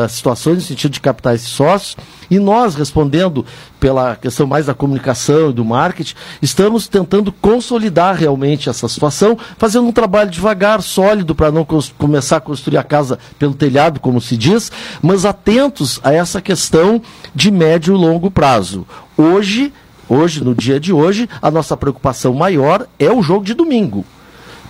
situações 0.10 0.56
no 0.56 0.62
sentido 0.62 0.92
de 0.92 1.00
captar 1.00 1.36
esses 1.36 1.50
sócios, 1.50 1.96
e 2.30 2.40
nós, 2.40 2.76
respondendo 2.76 3.46
pela 3.80 4.16
questão 4.16 4.48
mais 4.48 4.66
da 4.66 4.74
comunicação 4.74 5.50
e 5.50 5.54
do 5.54 5.64
marketing, 5.64 6.16
estamos 6.42 6.88
tentando 6.88 7.32
consolidar 7.32 8.16
realmente 8.16 8.70
essa 8.70 8.88
situação, 8.88 9.38
fazendo 9.58 9.88
um 9.88 9.92
trabalho 9.92 10.30
devagar, 10.30 10.82
sólido, 10.82 11.36
para 11.36 11.52
não 11.52 11.66
começar 11.98 12.38
a 12.38 12.42
construir 12.42 12.78
a 12.78 12.84
casa 12.84 13.20
pelo 13.38 13.54
telhado, 13.54 14.00
como 14.00 14.20
se 14.20 14.36
diz, 14.36 14.72
mas 15.02 15.26
atentos 15.26 16.00
a 16.04 16.14
essa 16.14 16.42
questão 16.42 17.02
de 17.34 17.52
médio 17.52 17.94
e 17.94 17.98
longo 17.98 18.32
prazo. 18.32 18.88
Hoje, 19.18 19.72
hoje, 20.10 20.44
no 20.44 20.56
dia 20.56 20.80
de 20.80 20.92
hoje, 20.92 21.30
a 21.42 21.52
nossa 21.52 21.78
preocupação 21.78 22.34
maior 22.34 22.88
é 22.98 23.12
o 23.12 23.22
jogo 23.22 23.46
de 23.46 23.54
domingo 23.54 24.06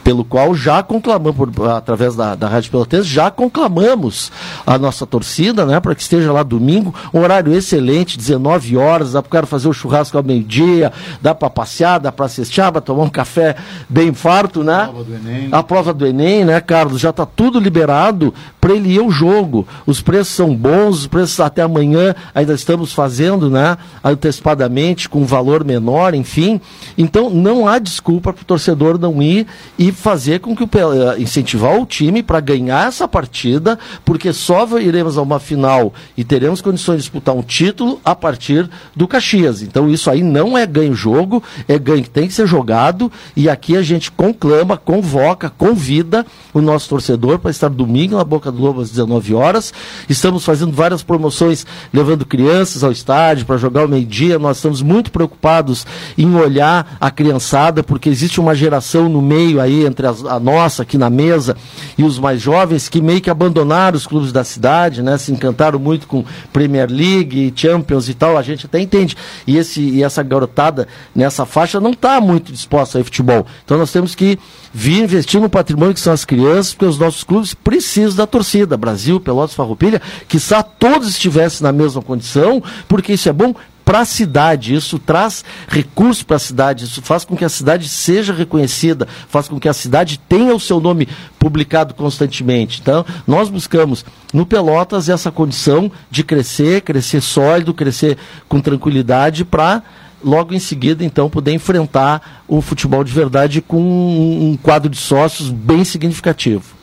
pelo 0.06 0.24
qual 0.24 0.54
já 0.54 0.84
conclamamos, 0.84 1.50
por, 1.50 1.68
através 1.68 2.16
da, 2.16 2.36
da 2.36 2.48
Rádio 2.48 2.70
Pelotense, 2.70 3.10
já 3.10 3.32
conclamamos 3.32 4.32
a 4.64 4.78
nossa 4.78 5.04
torcida, 5.04 5.66
né, 5.66 5.80
para 5.80 5.96
que 5.96 6.02
esteja 6.04 6.32
lá 6.32 6.44
domingo, 6.44 6.94
um 7.12 7.22
horário 7.22 7.52
excelente, 7.52 8.16
19 8.16 8.78
horas, 8.78 9.14
dá 9.14 9.22
para 9.24 9.28
o 9.28 9.32
cara 9.32 9.48
fazer 9.48 9.68
o 9.68 9.74
churrasco 9.74 10.16
ao 10.16 10.24
meio-dia, 10.24 10.94
dá 11.20 11.34
para 11.34 11.50
passear, 11.50 12.00
dá 12.00 12.12
para 12.12 12.28
assistir, 12.28 12.62
para 12.72 12.82
tomar 12.82 13.06
um 13.06 13.10
café 13.10 13.56
bem 13.90 14.14
farto, 14.14 14.64
né? 14.64 14.84
A 14.84 14.86
prova 14.86 15.04
do 15.04 15.16
Enem. 15.16 15.50
A 15.52 15.64
prova 15.64 15.94
do 15.94 16.06
Enem, 16.06 16.46
né, 16.46 16.62
Carlos? 16.62 17.02
Já 17.02 17.10
está 17.10 17.26
tudo 17.26 17.60
liberado 17.60 18.32
para 18.62 18.76
ele 18.76 18.94
ir 18.94 19.00
ao 19.00 19.10
jogo. 19.10 19.68
Os 19.88 20.02
preços 20.02 20.36
são 20.36 20.56
bons, 20.56 21.00
os 21.00 21.08
preços 21.08 21.40
até 21.40 21.64
amanhã 21.64 22.14
ainda 22.34 22.54
estamos 22.54 22.94
fazendo, 22.94 23.50
né, 23.50 23.76
antecipadamente, 24.04 25.10
com 25.10 25.26
valor 25.26 25.64
menor, 25.64 26.14
enfim. 26.14 26.62
Então, 26.96 27.32
não 27.32 27.68
há 27.68 27.80
desculpa 27.80 28.32
para 28.32 28.44
o 28.44 28.46
torcedor 28.46 29.00
não 29.00 29.20
ir 29.20 29.48
e 29.80 29.95
fazer 29.96 30.40
com 30.40 30.56
que 30.56 30.64
o 30.64 30.70
eh, 30.74 31.20
incentivar 31.20 31.80
o 31.80 31.86
time 31.86 32.22
para 32.22 32.40
ganhar 32.40 32.88
essa 32.88 33.08
partida, 33.08 33.80
porque 34.04 34.32
só 34.34 34.66
iremos 34.80 35.18
a 35.18 35.22
uma 35.22 35.40
final 35.40 35.94
e 36.16 36.24
teremos 36.24 36.62
condições 36.62 36.98
de 36.98 37.02
disputar 37.04 37.36
um 37.36 37.42
título 37.42 38.00
a 38.04 38.14
partir 38.14 38.70
do 38.96 39.08
Caxias. 39.08 39.62
Então 39.62 39.90
isso 39.90 40.10
aí 40.10 40.22
não 40.22 40.58
é 40.58 40.66
ganho 40.66 40.94
jogo, 40.94 41.42
é 41.68 41.80
ganho 41.80 42.04
que 42.04 42.10
tem 42.10 42.28
que 42.28 42.34
ser 42.34 42.48
jogado 42.48 43.12
e 43.36 43.50
aqui 43.50 43.76
a 43.78 43.82
gente 43.82 44.12
conclama, 44.12 44.78
convoca, 44.78 45.50
convida 45.50 46.26
o 46.54 46.62
nosso 46.62 46.90
torcedor 46.90 47.40
para 47.40 47.52
estar 47.52 47.70
domingo 47.70 48.18
na 48.18 48.24
Boca 48.24 48.52
do 48.52 48.62
Lobo 48.62 48.82
às 48.82 48.90
19 48.90 49.34
horas. 49.34 49.74
Estamos 50.10 50.44
fazendo 50.44 50.72
várias 50.72 51.02
promoções 51.02 51.66
levando 51.94 52.26
crianças 52.26 52.84
ao 52.84 52.92
estádio 52.92 53.46
para 53.46 53.58
jogar 53.58 53.86
o 53.86 53.90
meio-dia. 53.90 54.38
Nós 54.38 54.58
estamos 54.58 54.82
muito 54.82 55.12
preocupados 55.12 55.86
em 56.18 56.34
olhar 56.36 56.98
a 57.00 57.10
criançada, 57.12 57.84
porque 57.84 58.10
existe 58.10 58.40
uma 58.40 58.56
geração 58.56 59.08
no 59.10 59.22
meio 59.22 59.62
aí 59.62 59.85
entre 59.86 60.08
as, 60.08 60.24
a 60.26 60.40
nossa 60.40 60.84
aqui 60.84 60.98
na 60.98 61.10
mesa 61.10 61.56
e 61.98 62.04
os 62.04 62.20
mais 62.20 62.42
jovens 62.42 62.90
que 62.90 63.02
meio 63.02 63.22
que 63.22 63.30
abandonaram 63.30 63.98
os 63.98 64.08
clubes 64.08 64.32
da 64.32 64.44
cidade, 64.44 65.02
né? 65.02 65.18
Se 65.18 65.32
encantaram 65.32 65.80
muito 65.80 66.08
com 66.08 66.24
Premier 66.52 66.90
League, 66.90 67.54
Champions 67.56 68.10
e 68.10 68.14
tal, 68.14 68.38
a 68.38 68.42
gente 68.42 68.66
até 68.66 68.80
entende. 68.80 69.16
E, 69.46 69.58
esse, 69.58 69.82
e 69.82 70.04
essa 70.04 70.24
garotada 70.24 70.88
nessa 71.14 71.46
faixa 71.46 71.80
não 71.80 71.92
está 71.92 72.20
muito 72.20 72.52
disposta 72.52 73.00
a 73.00 73.04
futebol. 73.04 73.46
Então 73.64 73.78
nós 73.78 73.92
temos 73.92 74.16
que 74.16 74.38
vir 74.74 75.04
investir 75.04 75.40
no 75.40 75.50
patrimônio 75.50 75.94
que 75.94 76.00
são 76.00 76.14
as 76.14 76.26
crianças, 76.26 76.74
porque 76.74 76.86
os 76.86 77.00
nossos 77.00 77.24
clubes 77.24 77.54
precisam 77.54 78.18
da 78.18 78.28
torcida. 78.28 78.78
Brasil, 78.78 79.20
Pelotas, 79.20 79.56
Farroupilha, 79.56 80.02
que 80.28 80.40
só 80.40 80.62
todos 80.62 81.08
estivessem 81.10 81.64
na 81.64 81.72
mesma 81.72 82.02
condição, 82.02 82.62
porque 82.88 83.14
isso 83.14 83.30
é 83.30 83.34
bom 83.34 83.54
para 83.86 84.00
a 84.00 84.06
cidade, 84.06 84.74
isso 84.74 84.98
traz 84.98 85.46
recursos 85.68 86.24
para 86.24 86.38
a 86.38 86.40
cidade, 86.40 86.86
isso 86.86 87.04
faz 87.04 87.24
com 87.24 87.38
que 87.38 87.46
a 87.46 87.50
cidade 87.50 87.88
seja 87.88 88.34
reconhecida, 88.34 89.08
faz 89.30 89.48
com 89.48 89.60
que 89.60 89.70
a 89.70 89.74
cidade 89.74 90.20
tenha 90.28 90.56
o 90.56 90.60
seu 90.60 90.80
nome 90.80 91.08
publicado 91.38 91.94
constantemente. 91.94 92.82
Então, 92.82 93.06
nós 93.28 93.48
buscamos 93.48 94.04
no 94.34 94.44
Pelotas 94.44 95.08
essa 95.08 95.32
condição 95.32 95.92
de 96.10 96.24
crescer, 96.24 96.82
crescer 96.82 97.22
sólido, 97.22 97.76
crescer 97.76 98.18
com 98.50 98.60
tranquilidade 98.60 99.46
para 99.46 99.84
logo 100.24 100.56
em 100.56 100.60
seguida, 100.60 101.06
então, 101.06 101.30
poder 101.30 101.54
enfrentar 101.54 102.44
o 102.48 102.62
futebol 102.62 103.04
de 103.04 103.14
verdade 103.14 103.62
com 103.62 103.80
um, 103.80 104.58
quadro 104.62 104.90
de 104.90 104.98
sócios 104.98 105.52
bem 105.52 105.84
significativo. 105.84 106.75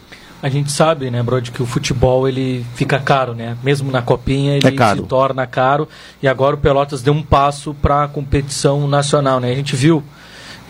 A 0.43 0.49
gente 0.49 0.73
sabe, 0.73 1.09
né, 1.09 1.23
Brody, 1.23 1.53
que 1.53 1.63
o 1.63 1.67
futebol 1.67 2.29
ele 2.29 2.67
fica 2.75 2.99
caro, 2.99 3.33
né? 3.33 3.57
Mesmo 3.63 3.93
na 3.93 4.03
copinha 4.03 4.57
ele 4.57 4.67
é 4.67 4.95
se 4.95 5.03
torna 5.03 5.47
caro. 5.47 5.89
E 6.21 6.27
agora 6.27 6.57
o 6.57 6.59
Pelotas 6.59 7.01
deu 7.01 7.15
um 7.15 7.23
passo 7.23 7.73
para 7.75 8.03
a 8.03 8.09
competição 8.09 8.89
nacional, 8.89 9.39
né? 9.39 9.53
A 9.53 9.55
gente 9.55 9.77
viu 9.77 10.03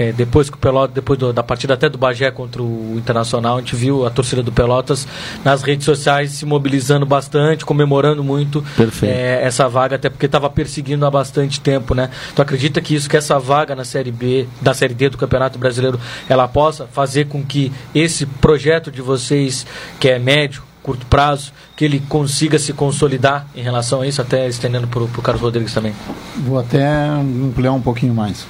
é, 0.02 0.12
depois 0.12 0.50
que 0.50 0.56
o 0.56 0.58
Pelotas, 0.58 0.94
depois 0.94 1.18
do, 1.18 1.32
da 1.32 1.42
partida 1.42 1.74
até 1.74 1.88
do 1.88 1.96
Bagé 1.96 2.30
contra 2.30 2.62
o 2.62 2.94
Internacional, 2.96 3.56
a 3.56 3.60
gente 3.60 3.76
viu 3.76 4.04
a 4.04 4.10
torcida 4.10 4.42
do 4.42 4.50
Pelotas 4.50 5.06
nas 5.44 5.62
redes 5.62 5.84
sociais 5.84 6.32
se 6.32 6.44
mobilizando 6.44 7.06
bastante, 7.06 7.64
comemorando 7.64 8.24
muito 8.24 8.64
é, 9.02 9.40
essa 9.44 9.68
vaga, 9.68 9.96
até 9.96 10.10
porque 10.10 10.26
estava 10.26 10.50
perseguindo 10.50 11.06
há 11.06 11.10
bastante 11.10 11.60
tempo, 11.60 11.94
né? 11.94 12.10
Tu 12.34 12.42
acredita 12.42 12.80
que 12.80 12.94
isso, 12.94 13.08
que 13.08 13.16
essa 13.16 13.38
vaga 13.38 13.76
na 13.76 13.84
Série 13.84 14.10
B, 14.10 14.46
da 14.60 14.74
Série 14.74 14.94
D 14.94 15.08
do 15.08 15.16
Campeonato 15.16 15.58
Brasileiro, 15.58 16.00
ela 16.28 16.48
possa 16.48 16.86
fazer 16.86 17.26
com 17.26 17.44
que 17.44 17.72
esse 17.94 18.26
projeto 18.26 18.90
de 18.90 19.00
vocês, 19.00 19.64
que 20.00 20.08
é 20.08 20.18
médio, 20.18 20.62
curto 20.82 21.06
prazo, 21.06 21.52
que 21.76 21.84
ele 21.84 22.00
consiga 22.08 22.58
se 22.58 22.72
consolidar 22.72 23.46
em 23.54 23.62
relação 23.62 24.00
a 24.02 24.06
isso, 24.06 24.20
até 24.20 24.48
estendendo 24.48 24.88
para 24.88 25.02
o 25.02 25.08
Carlos 25.08 25.42
Rodrigues 25.42 25.72
também? 25.72 25.94
Vou 26.38 26.58
até 26.58 26.84
ampliar 26.84 27.72
um 27.72 27.80
pouquinho 27.80 28.12
mais. 28.12 28.44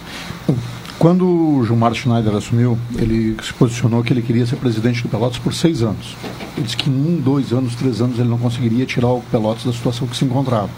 Quando 1.03 1.27
o 1.27 1.65
Gilmar 1.67 1.93
Schneider 1.95 2.33
assumiu, 2.33 2.79
ele 2.97 3.37
se 3.43 3.53
posicionou 3.55 4.05
que 4.05 4.13
ele 4.13 4.23
queria 4.23 4.47
ser 4.47 4.55
presidente 4.55 5.03
do 5.03 5.09
Pelotas 5.09 5.37
por 5.37 5.53
seis 5.53 5.83
anos. 5.83 6.17
Ele 6.57 6.63
disse 6.65 6.77
que 6.77 6.89
em 6.89 6.93
um, 6.93 7.21
dois 7.21 7.53
anos, 7.53 7.75
três 7.75 8.01
anos 8.01 8.21
ele 8.21 8.29
não 8.29 8.39
conseguiria 8.39 8.87
tirar 8.87 9.09
o 9.09 9.21
Pelotas 9.21 9.65
da 9.65 9.73
situação 9.73 10.07
que 10.07 10.17
se 10.17 10.25
encontrava. 10.25 10.71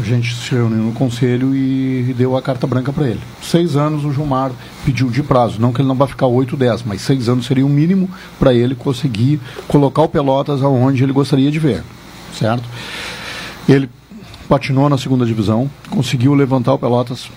A 0.00 0.02
gente 0.02 0.34
se 0.34 0.50
reuniu 0.50 0.78
no 0.78 0.92
conselho 0.92 1.54
e 1.54 2.12
deu 2.18 2.36
a 2.36 2.42
carta 2.42 2.66
branca 2.66 2.92
para 2.92 3.06
ele. 3.06 3.20
Seis 3.40 3.76
anos 3.76 4.04
o 4.04 4.12
Gilmar 4.12 4.50
pediu 4.84 5.08
de 5.10 5.22
prazo, 5.22 5.60
não 5.60 5.72
que 5.72 5.80
ele 5.80 5.86
não 5.86 5.94
vai 5.94 6.08
ficar 6.08 6.26
oito, 6.26 6.56
dez, 6.56 6.82
mas 6.82 7.02
seis 7.02 7.28
anos 7.28 7.46
seria 7.46 7.64
o 7.64 7.68
mínimo 7.68 8.10
para 8.40 8.52
ele 8.52 8.74
conseguir 8.74 9.38
colocar 9.68 10.02
o 10.02 10.08
Pelotas 10.08 10.60
aonde 10.60 11.04
ele 11.04 11.12
gostaria 11.12 11.52
de 11.52 11.60
ver, 11.60 11.84
certo? 12.36 12.64
Ele 13.68 13.88
patinou 14.48 14.88
na 14.88 14.98
segunda 14.98 15.24
divisão, 15.24 15.70
conseguiu 15.88 16.34
levantar 16.34 16.74
o 16.74 16.78
Pelotas 16.80 17.28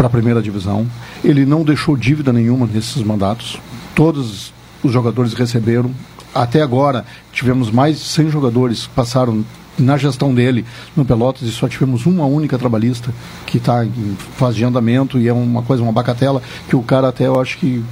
para 0.00 0.06
a 0.06 0.10
primeira 0.10 0.40
divisão. 0.40 0.86
Ele 1.22 1.44
não 1.44 1.62
deixou 1.62 1.94
dívida 1.94 2.32
nenhuma 2.32 2.66
nesses 2.66 3.02
mandatos. 3.02 3.60
Todos 3.94 4.50
os 4.82 4.90
jogadores 4.90 5.34
receberam. 5.34 5.90
Até 6.34 6.62
agora, 6.62 7.04
tivemos 7.30 7.70
mais 7.70 7.98
de 7.98 8.04
100 8.06 8.30
jogadores 8.30 8.86
que 8.86 8.94
passaram 8.94 9.44
na 9.78 9.98
gestão 9.98 10.32
dele 10.34 10.64
no 10.96 11.04
Pelotas 11.04 11.46
e 11.46 11.52
só 11.52 11.68
tivemos 11.68 12.06
uma 12.06 12.24
única 12.24 12.56
trabalhista 12.56 13.12
que 13.44 13.58
está 13.58 13.84
em 13.84 14.16
fase 14.38 14.56
de 14.56 14.64
andamento 14.64 15.18
e 15.18 15.28
é 15.28 15.34
uma 15.34 15.60
coisa, 15.62 15.82
uma 15.82 15.92
bacatela, 15.92 16.40
que 16.66 16.74
o 16.74 16.82
cara 16.82 17.08
até 17.08 17.26
eu 17.26 17.38
acho 17.38 17.58
que 17.58 17.84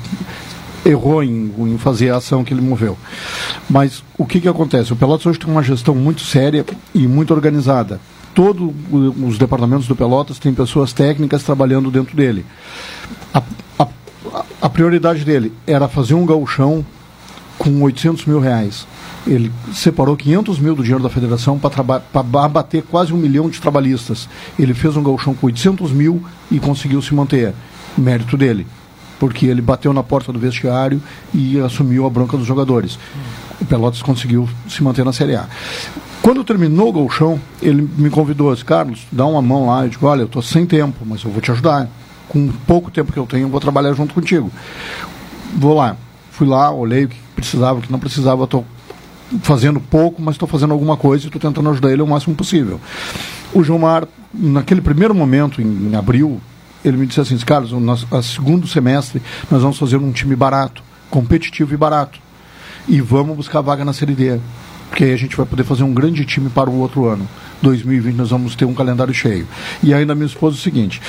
errou 0.86 1.22
em, 1.22 1.52
em, 1.58 1.76
fazer 1.76 2.08
a 2.08 2.16
ação 2.16 2.42
que 2.42 2.54
ele 2.54 2.62
moveu. 2.62 2.96
Mas 3.68 4.02
o 4.16 4.24
que, 4.24 4.40
que 4.40 4.48
acontece? 4.48 4.94
O 4.94 4.96
Pelotas 4.96 5.26
hoje 5.26 5.40
tem 5.40 5.50
uma 5.50 5.62
gestão 5.62 5.94
muito 5.94 6.22
séria 6.22 6.64
e 6.94 7.06
muito 7.06 7.34
organizada 7.34 8.00
todos 8.38 8.72
os 9.20 9.36
departamentos 9.36 9.88
do 9.88 9.96
Pelotas 9.96 10.38
têm 10.38 10.54
pessoas 10.54 10.92
técnicas 10.92 11.42
trabalhando 11.42 11.90
dentro 11.90 12.16
dele. 12.16 12.46
A, 13.34 13.42
a, 13.76 13.88
a 14.62 14.68
prioridade 14.68 15.24
dele 15.24 15.52
era 15.66 15.88
fazer 15.88 16.14
um 16.14 16.24
gauchão 16.24 16.86
com 17.58 17.82
800 17.82 18.26
mil 18.26 18.38
reais. 18.38 18.86
Ele 19.26 19.50
separou 19.74 20.16
500 20.16 20.60
mil 20.60 20.76
do 20.76 20.84
dinheiro 20.84 21.02
da 21.02 21.10
federação 21.10 21.58
para 21.58 22.00
abater 22.44 22.84
quase 22.88 23.12
um 23.12 23.16
milhão 23.16 23.50
de 23.50 23.60
trabalhistas. 23.60 24.28
Ele 24.56 24.72
fez 24.72 24.96
um 24.96 25.02
gauchão 25.02 25.34
com 25.34 25.48
800 25.48 25.90
mil 25.90 26.22
e 26.48 26.60
conseguiu 26.60 27.02
se 27.02 27.12
manter. 27.12 27.52
Mérito 27.96 28.36
dele. 28.36 28.68
Porque 29.18 29.46
ele 29.46 29.60
bateu 29.60 29.92
na 29.92 30.04
porta 30.04 30.32
do 30.32 30.38
vestiário 30.38 31.02
e 31.34 31.58
assumiu 31.58 32.06
a 32.06 32.10
bronca 32.10 32.36
dos 32.36 32.46
jogadores. 32.46 33.00
O 33.60 33.64
Pelotas 33.64 34.02
conseguiu 34.02 34.48
se 34.68 34.82
manter 34.82 35.04
na 35.04 35.12
Série 35.12 35.34
A. 35.34 35.46
Quando 36.22 36.44
terminou 36.44 36.88
o 36.88 36.92
golchão, 36.92 37.40
ele 37.62 37.88
me 37.96 38.10
convidou, 38.10 38.52
disse, 38.52 38.64
Carlos, 38.64 39.06
dá 39.10 39.24
uma 39.26 39.40
mão 39.40 39.66
lá. 39.66 39.84
Eu 39.84 39.88
digo, 39.88 40.06
olha, 40.06 40.22
eu 40.22 40.26
estou 40.26 40.42
sem 40.42 40.66
tempo, 40.66 41.04
mas 41.04 41.22
eu 41.22 41.30
vou 41.30 41.40
te 41.40 41.50
ajudar. 41.50 41.88
Com 42.28 42.48
pouco 42.66 42.90
tempo 42.90 43.12
que 43.12 43.18
eu 43.18 43.26
tenho, 43.26 43.46
eu 43.46 43.48
vou 43.48 43.60
trabalhar 43.60 43.92
junto 43.94 44.14
contigo. 44.14 44.50
Vou 45.56 45.74
lá. 45.74 45.96
Fui 46.30 46.46
lá, 46.46 46.70
olhei 46.70 47.04
o 47.04 47.08
que 47.08 47.16
precisava, 47.34 47.78
o 47.78 47.82
que 47.82 47.90
não 47.90 47.98
precisava, 47.98 48.44
estou 48.44 48.64
fazendo 49.42 49.80
pouco, 49.80 50.22
mas 50.22 50.34
estou 50.34 50.48
fazendo 50.48 50.72
alguma 50.72 50.96
coisa 50.96 51.24
e 51.24 51.28
estou 51.28 51.40
tentando 51.40 51.68
ajudar 51.70 51.92
ele 51.92 52.02
o 52.02 52.06
máximo 52.06 52.34
possível. 52.34 52.80
O 53.52 53.64
Gilmar, 53.64 54.06
naquele 54.32 54.80
primeiro 54.80 55.14
momento, 55.14 55.60
em, 55.60 55.88
em 55.90 55.94
abril, 55.96 56.40
ele 56.84 56.96
me 56.96 57.06
disse 57.06 57.20
assim, 57.20 57.36
Carlos, 57.38 57.72
no 57.72 58.22
segundo 58.22 58.66
semestre 58.66 59.22
nós 59.50 59.62
vamos 59.62 59.78
fazer 59.78 59.96
um 59.96 60.12
time 60.12 60.36
barato, 60.36 60.82
competitivo 61.10 61.74
e 61.74 61.76
barato. 61.76 62.20
E 62.88 63.00
vamos 63.00 63.36
buscar 63.36 63.60
vaga 63.60 63.84
na 63.84 63.92
Série 63.92 64.14
D 64.14 64.38
porque 64.88 65.04
aí 65.04 65.12
a 65.12 65.16
gente 65.16 65.36
vai 65.36 65.46
poder 65.46 65.64
fazer 65.64 65.84
um 65.84 65.92
grande 65.92 66.24
time 66.24 66.48
para 66.50 66.68
o 66.68 66.78
outro 66.78 67.06
ano. 67.06 67.28
2020 67.62 68.16
nós 68.16 68.30
vamos 68.30 68.56
ter 68.56 68.64
um 68.64 68.74
calendário 68.74 69.14
cheio. 69.14 69.46
E 69.82 69.92
ainda 69.94 70.14
me 70.14 70.24
expôs 70.24 70.54
o 70.54 70.58
seguinte: 70.58 71.00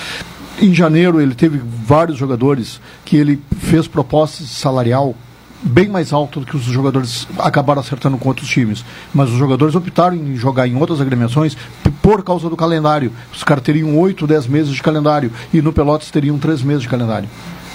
em 0.62 0.74
janeiro 0.74 1.20
ele 1.20 1.34
teve 1.34 1.60
vários 1.86 2.18
jogadores 2.18 2.80
que 3.06 3.16
ele 3.16 3.42
fez 3.60 3.88
propostas 3.88 4.48
salarial 4.50 5.16
bem 5.62 5.90
mais 5.90 6.14
alta 6.14 6.40
do 6.40 6.46
que 6.46 6.56
os 6.56 6.64
jogadores 6.64 7.28
acabaram 7.38 7.82
acertando 7.82 8.18
com 8.18 8.30
outros 8.30 8.48
times. 8.48 8.86
Mas 9.14 9.30
os 9.30 9.38
jogadores 9.38 9.76
optaram 9.76 10.16
em 10.16 10.36
jogar 10.36 10.68
em 10.68 10.76
outras 10.76 11.02
agremiações 11.02 11.58
por 12.02 12.24
causa 12.24 12.50
do 12.50 12.56
calendário. 12.56 13.12
Os 13.34 13.44
caras 13.44 13.64
teriam 13.64 13.98
8, 13.98 14.26
10 14.26 14.48
meses 14.48 14.74
de 14.74 14.82
calendário 14.82 15.32
e 15.54 15.62
no 15.62 15.74
Pelotas 15.74 16.12
teriam 16.12 16.38
3 16.38 16.62
meses 16.62 16.84
de 16.84 16.90
calendário. 16.90 17.28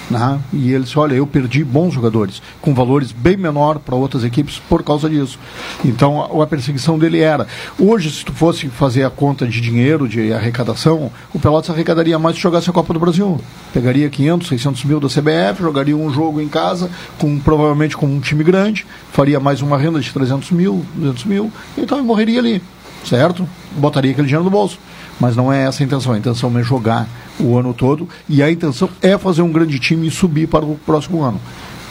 Né? 0.09 0.39
E 0.53 0.71
ele 0.71 0.83
disse, 0.83 0.99
olha, 0.99 1.15
eu 1.15 1.25
perdi 1.25 1.63
bons 1.63 1.93
jogadores, 1.93 2.41
com 2.61 2.73
valores 2.73 3.11
bem 3.11 3.35
menor 3.35 3.79
para 3.79 3.95
outras 3.95 4.23
equipes 4.23 4.61
por 4.69 4.83
causa 4.83 5.09
disso. 5.09 5.39
Então 5.83 6.21
a, 6.21 6.43
a, 6.43 6.47
perseguição 6.47 6.99
dele 6.99 7.19
era. 7.19 7.47
Hoje, 7.79 8.11
se 8.11 8.23
tu 8.23 8.31
fosse 8.31 8.67
fazer 8.69 9.03
a 9.03 9.09
conta 9.09 9.47
de 9.47 9.59
dinheiro, 9.59 10.07
de 10.07 10.31
arrecadação, 10.31 11.11
o 11.33 11.39
Pelotas 11.39 11.71
arrecadaria 11.71 12.19
mais 12.19 12.35
se 12.35 12.41
jogasse 12.41 12.69
a 12.69 12.73
Copa 12.73 12.93
do 12.93 12.99
Brasil. 12.99 13.39
Pegaria 13.73 14.09
500, 14.09 14.47
600 14.47 14.83
mil 14.85 14.99
da 14.99 15.07
CBF, 15.07 15.61
jogaria 15.61 15.97
um 15.97 16.11
jogo 16.11 16.39
em 16.39 16.47
casa, 16.47 16.89
com 17.17 17.39
provavelmente 17.39 17.97
com 17.97 18.05
um 18.05 18.19
time 18.19 18.43
grande, 18.43 18.85
faria 19.11 19.39
mais 19.39 19.61
uma 19.61 19.77
renda 19.77 19.99
de 19.99 20.11
300 20.13 20.51
mil, 20.51 20.85
200 20.95 21.25
mil, 21.25 21.51
então 21.77 22.01
morreria 22.03 22.39
ali, 22.39 22.61
certo? 23.05 23.47
Botaria 23.71 24.11
aquele 24.11 24.27
dinheiro 24.27 24.43
no 24.43 24.49
bolso. 24.49 24.79
Mas 25.19 25.35
não 25.35 25.51
é 25.51 25.63
essa 25.63 25.83
a 25.83 25.85
intenção. 25.85 26.13
A 26.13 26.17
intenção 26.17 26.57
é 26.57 26.63
jogar 26.63 27.07
o 27.39 27.57
ano 27.57 27.73
todo 27.73 28.09
e 28.27 28.43
a 28.43 28.51
intenção 28.51 28.89
é 29.01 29.17
fazer 29.17 29.41
um 29.41 29.51
grande 29.51 29.79
time 29.79 30.07
e 30.07 30.11
subir 30.11 30.47
para 30.47 30.65
o 30.65 30.75
próximo 30.85 31.21
ano. 31.21 31.39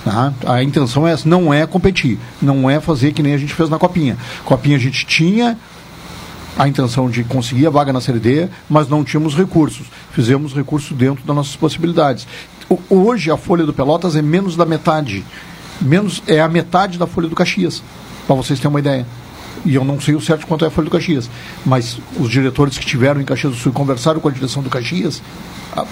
Tá? 0.05 0.35
A 0.47 0.63
intenção 0.63 1.09
é 1.09 1.13
essa, 1.13 1.27
não 1.27 1.53
é 1.53 1.67
competir, 1.67 2.19
não 2.43 2.69
é 2.69 2.79
fazer 2.79 3.13
que 3.13 3.23
nem 3.23 3.33
a 3.33 3.39
gente 3.39 3.55
fez 3.55 3.71
na 3.71 3.79
Copinha. 3.79 4.19
Copinha 4.45 4.77
a 4.77 4.81
gente 4.81 5.07
tinha 5.07 5.57
a 6.59 6.69
intenção 6.69 7.09
de 7.09 7.25
conseguir 7.25 7.67
a 7.67 7.71
vaga 7.71 7.93
na 7.93 8.01
Série 8.01 8.19
D, 8.19 8.49
mas 8.69 8.89
não 8.89 9.03
tínhamos 9.03 9.35
recursos. 9.35 9.87
Fizemos 10.13 10.53
recursos 10.53 10.95
dentro 10.97 11.25
das 11.25 11.35
nossas 11.35 11.57
possibilidades. 11.57 12.27
Hoje 12.91 13.31
a 13.31 13.37
folha 13.37 13.65
do 13.65 13.73
Pelotas 13.73 14.15
é 14.15 14.21
menos 14.21 14.57
da 14.57 14.67
metade. 14.67 15.25
Menos 15.81 16.23
é 16.27 16.41
a 16.41 16.49
metade 16.49 16.99
da 16.99 17.07
folha 17.07 17.29
do 17.29 17.35
Caxias, 17.35 17.83
para 18.27 18.37
vocês 18.37 18.59
terem 18.59 18.71
uma 18.71 18.79
ideia 18.79 19.07
e 19.65 19.75
eu 19.75 19.85
não 19.85 20.01
sei 20.01 20.15
o 20.15 20.21
certo 20.21 20.47
quanto 20.47 20.65
é 20.65 20.69
a 20.69 20.71
Folha 20.71 20.87
do 20.87 20.91
Caxias, 20.91 21.31
mas 21.65 21.99
os 22.19 22.31
diretores 22.31 22.79
que 22.79 22.85
tiveram 22.85 23.21
em 23.21 23.25
Caxias 23.25 23.53
do 23.53 23.59
Sul 23.59 23.73
conversaram 23.73 24.21
com 24.21 24.29
a 24.29 24.31
direção 24.31 24.63
do 24.63 24.69
Caxias, 24.69 25.23
a, 25.75 25.85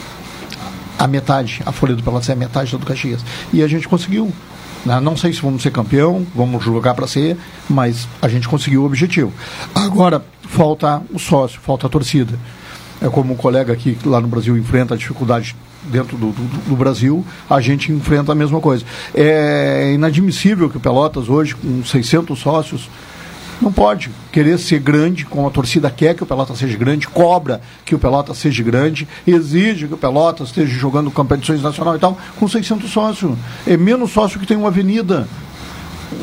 a 0.99 1.07
metade, 1.07 1.62
a 1.64 1.73
Folha 1.73 1.95
do 1.95 2.02
Pelotas 2.02 2.29
é 2.29 2.33
a 2.33 2.37
metade 2.37 2.76
do 2.76 2.87
Caxias. 2.87 3.25
E 3.52 3.62
a 3.62 3.67
gente 3.67 3.88
conseguiu. 3.88 4.33
Né? 4.85 5.00
Não 5.00 5.17
sei 5.17 5.33
se 5.33 5.41
vamos 5.41 5.62
ser 5.62 5.71
campeão, 5.71 6.26
vamos 6.35 6.62
jogar 6.64 6.95
para 6.95 7.07
ser, 7.07 7.37
mas 7.69 8.07
a 8.21 8.29
gente 8.29 8.49
conseguiu 8.49 8.83
o 8.83 8.87
objetivo. 8.87 9.33
Agora, 9.75 10.25
falta 10.43 11.02
o 11.12 11.19
sócio, 11.19 11.61
falta 11.61 11.87
a 11.87 11.91
torcida. 11.91 12.38
É 13.00 13.09
como 13.09 13.33
um 13.33 13.37
colega 13.37 13.73
aqui 13.73 13.99
lá 14.05 14.21
no 14.21 14.29
Brasil 14.29 14.57
enfrenta 14.57 14.95
a 14.95 14.97
dificuldade 14.97 15.57
dentro 15.85 16.17
do, 16.17 16.31
do, 16.31 16.69
do, 16.69 16.76
Brasil, 16.76 17.25
a 17.50 17.61
gente 17.61 17.91
enfrenta 17.91 18.31
a 18.31 18.35
mesma 18.35 18.61
coisa. 18.61 18.85
É 19.12 19.93
inadmissível 19.95 20.71
que 20.71 20.76
o 20.76 20.81
Pelotas 20.81 21.29
hoje, 21.29 21.57
com 21.57 21.85
600 21.85 22.38
sócios, 22.38 22.88
não 23.62 23.73
pode 23.73 24.11
querer 24.33 24.59
ser 24.59 24.81
grande, 24.81 25.25
como 25.25 25.47
a 25.47 25.50
torcida 25.50 25.90
quer 25.90 26.14
que 26.14 26.23
o 26.23 26.26
Pelotas 26.26 26.59
seja 26.59 26.76
grande, 26.76 27.07
cobra 27.07 27.61
que 27.85 27.95
o 27.95 27.99
Pelotas 27.99 28.38
seja 28.38 28.62
grande, 28.62 29.07
exige 29.26 29.87
que 29.87 29.95
o 29.95 29.99
Pelotas 29.99 30.49
esteja 30.49 30.73
jogando 30.73 31.11
competições 31.11 31.62
nacionais 31.62 31.99
e 31.99 32.00
tal, 32.00 32.19
com 32.38 32.49
600 32.49 32.90
sócios. 32.90 33.38
É 33.66 33.76
menos 33.76 34.11
sócio 34.11 34.40
que 34.40 34.47
tem 34.47 34.57
uma 34.57 34.69
avenida. 34.69 35.28